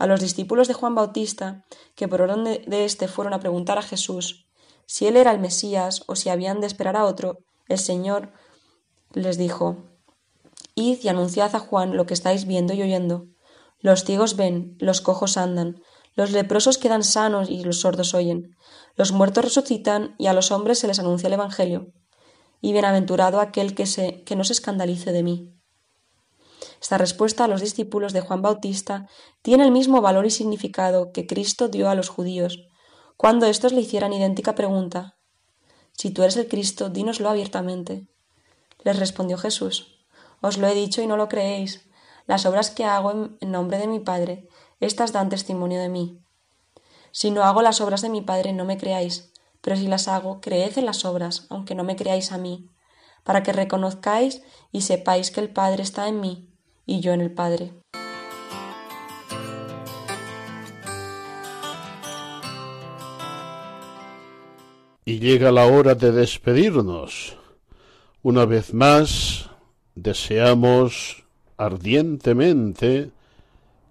A 0.01 0.07
los 0.07 0.19
discípulos 0.19 0.67
de 0.67 0.73
Juan 0.73 0.95
Bautista, 0.95 1.63
que 1.95 2.07
por 2.07 2.21
orden 2.21 2.43
de 2.43 2.85
éste 2.85 3.07
fueron 3.07 3.33
a 3.33 3.39
preguntar 3.39 3.77
a 3.77 3.83
Jesús 3.83 4.47
si 4.91 5.07
él 5.07 5.15
era 5.15 5.31
el 5.31 5.39
Mesías 5.39 6.03
o 6.07 6.17
si 6.17 6.27
habían 6.27 6.59
de 6.59 6.67
esperar 6.67 6.97
a 6.97 7.05
otro, 7.05 7.37
el 7.69 7.79
Señor 7.79 8.33
les 9.13 9.37
dijo 9.37 9.85
Id 10.75 10.99
y 11.01 11.07
anunciad 11.07 11.55
a 11.55 11.59
Juan 11.59 11.95
lo 11.95 12.05
que 12.05 12.13
estáis 12.13 12.45
viendo 12.45 12.73
y 12.73 12.81
oyendo. 12.81 13.27
Los 13.79 14.03
ciegos 14.03 14.35
ven, 14.35 14.75
los 14.79 14.99
cojos 14.99 15.37
andan, 15.37 15.81
los 16.13 16.31
leprosos 16.31 16.77
quedan 16.77 17.05
sanos 17.05 17.49
y 17.49 17.63
los 17.63 17.79
sordos 17.79 18.13
oyen, 18.13 18.57
los 18.97 19.13
muertos 19.13 19.45
resucitan 19.45 20.13
y 20.17 20.27
a 20.27 20.33
los 20.33 20.51
hombres 20.51 20.79
se 20.79 20.87
les 20.87 20.99
anuncia 20.99 21.27
el 21.27 21.33
Evangelio. 21.35 21.93
Y 22.59 22.73
bienaventurado 22.73 23.39
aquel 23.39 23.73
que, 23.73 23.85
se, 23.85 24.25
que 24.25 24.35
no 24.35 24.43
se 24.43 24.51
escandalice 24.51 25.13
de 25.13 25.23
mí. 25.23 25.60
Esta 26.81 26.97
respuesta 26.97 27.43
a 27.43 27.47
los 27.47 27.61
discípulos 27.61 28.13
de 28.13 28.21
Juan 28.21 28.41
Bautista 28.41 29.07
tiene 29.41 29.63
el 29.63 29.71
mismo 29.71 30.01
valor 30.01 30.25
y 30.25 30.31
significado 30.31 31.11
que 31.11 31.27
Cristo 31.27 31.67
dio 31.67 31.89
a 31.89 31.95
los 31.95 32.09
judíos, 32.09 32.67
cuando 33.17 33.45
éstos 33.45 33.73
le 33.73 33.81
hicieran 33.81 34.13
idéntica 34.13 34.55
pregunta. 34.55 35.15
Si 35.93 36.11
tú 36.11 36.23
eres 36.23 36.37
el 36.37 36.47
Cristo, 36.47 36.89
dínoslo 36.89 37.29
abiertamente. 37.29 38.07
Les 38.83 38.97
respondió 38.97 39.37
Jesús, 39.37 39.99
Os 40.41 40.57
lo 40.57 40.67
he 40.67 40.73
dicho 40.73 41.01
y 41.01 41.07
no 41.07 41.17
lo 41.17 41.29
creéis. 41.29 41.87
Las 42.25 42.45
obras 42.45 42.71
que 42.71 42.85
hago 42.85 43.11
en 43.11 43.51
nombre 43.51 43.77
de 43.77 43.87
mi 43.87 43.99
Padre, 43.99 44.47
éstas 44.79 45.11
dan 45.11 45.29
testimonio 45.29 45.79
de 45.79 45.89
mí. 45.89 46.19
Si 47.11 47.29
no 47.29 47.43
hago 47.43 47.61
las 47.61 47.81
obras 47.81 48.01
de 48.01 48.09
mi 48.09 48.21
Padre, 48.21 48.53
no 48.53 48.65
me 48.65 48.77
creáis, 48.77 49.31
pero 49.61 49.75
si 49.75 49.87
las 49.87 50.07
hago, 50.07 50.41
creed 50.41 50.77
en 50.77 50.85
las 50.85 51.05
obras, 51.05 51.45
aunque 51.49 51.75
no 51.75 51.83
me 51.83 51.95
creáis 51.95 52.31
a 52.31 52.37
mí, 52.37 52.69
para 53.23 53.43
que 53.43 53.53
reconozcáis 53.53 54.41
y 54.71 54.81
sepáis 54.81 55.29
que 55.29 55.41
el 55.41 55.49
Padre 55.49 55.83
está 55.83 56.07
en 56.07 56.21
mí 56.21 56.50
y 56.85 56.99
yo 56.99 57.13
en 57.13 57.21
el 57.21 57.31
Padre. 57.31 57.73
Y 65.05 65.19
llega 65.19 65.51
la 65.51 65.65
hora 65.65 65.95
de 65.95 66.11
despedirnos. 66.11 67.37
Una 68.21 68.45
vez 68.45 68.73
más, 68.73 69.49
deseamos 69.95 71.23
ardientemente 71.57 73.11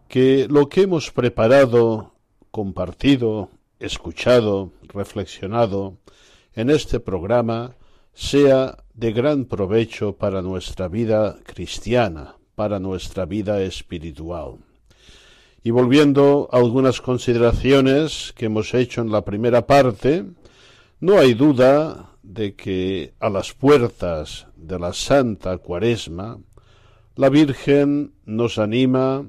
que 0.09 0.47
lo 0.49 0.69
que 0.69 0.83
hemos 0.83 1.11
preparado, 1.11 2.15
compartido, 2.51 3.51
escuchado, 3.79 4.73
reflexionado 4.83 5.97
en 6.55 6.71
este 6.71 7.01
programa 7.01 7.77
sea 8.13 8.77
de 8.93 9.13
gran 9.13 9.45
provecho 9.45 10.17
para 10.17 10.43
nuestra 10.43 10.89
vida 10.89 11.39
cristiana, 11.45 12.37
para 12.61 12.79
nuestra 12.79 13.25
vida 13.25 13.63
espiritual. 13.63 14.59
Y 15.65 15.71
volviendo 15.71 16.47
a 16.53 16.59
algunas 16.59 17.01
consideraciones 17.01 18.35
que 18.37 18.45
hemos 18.45 18.75
hecho 18.75 19.01
en 19.01 19.11
la 19.11 19.25
primera 19.25 19.67
parte, 19.67 20.27
no 21.01 21.19
hay 21.19 21.33
duda 21.33 22.11
de 22.23 22.55
que 22.57 23.15
a 23.19 23.31
las 23.31 23.55
puertas 23.55 24.47
de 24.57 24.79
la 24.79 24.93
Santa 24.93 25.57
Cuaresma, 25.57 26.39
la 27.17 27.31
Virgen 27.31 28.13
nos 28.27 28.59
anima 28.59 29.25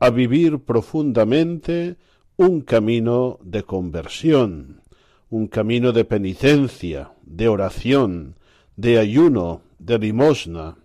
a 0.00 0.10
vivir 0.10 0.58
profundamente 0.58 1.94
un 2.36 2.62
camino 2.62 3.38
de 3.44 3.62
conversión, 3.62 4.82
un 5.30 5.46
camino 5.46 5.92
de 5.92 6.04
penitencia, 6.04 7.12
de 7.22 7.46
oración, 7.46 8.34
de 8.74 8.98
ayuno, 8.98 9.60
de 9.78 10.00
limosna, 10.00 10.78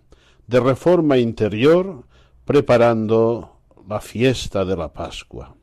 de 0.46 0.60
reforma 0.60 1.18
interior, 1.18 2.04
preparando 2.44 3.58
la 3.88 4.00
fiesta 4.00 4.64
de 4.64 4.76
la 4.76 4.92
Pascua. 4.92 5.56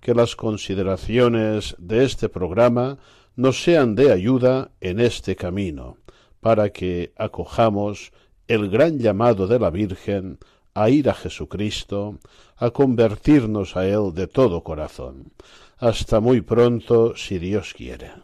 Que 0.00 0.14
las 0.14 0.36
consideraciones 0.36 1.74
de 1.78 2.04
este 2.04 2.28
programa 2.28 2.98
nos 3.36 3.62
sean 3.62 3.94
de 3.94 4.12
ayuda 4.12 4.70
en 4.80 5.00
este 5.00 5.34
camino, 5.36 5.96
para 6.40 6.70
que 6.70 7.12
acojamos 7.16 8.12
el 8.48 8.68
gran 8.68 8.98
llamado 8.98 9.46
de 9.46 9.58
la 9.58 9.70
Virgen 9.70 10.38
a 10.74 10.90
ir 10.90 11.08
a 11.08 11.14
Jesucristo, 11.14 12.18
a 12.56 12.70
convertirnos 12.70 13.76
a 13.76 13.86
Él 13.86 14.12
de 14.12 14.26
todo 14.26 14.62
corazón. 14.62 15.32
Hasta 15.78 16.20
muy 16.20 16.40
pronto, 16.40 17.16
si 17.16 17.38
Dios 17.38 17.74
quiere. 17.74 18.23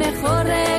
Mejor 0.00 0.69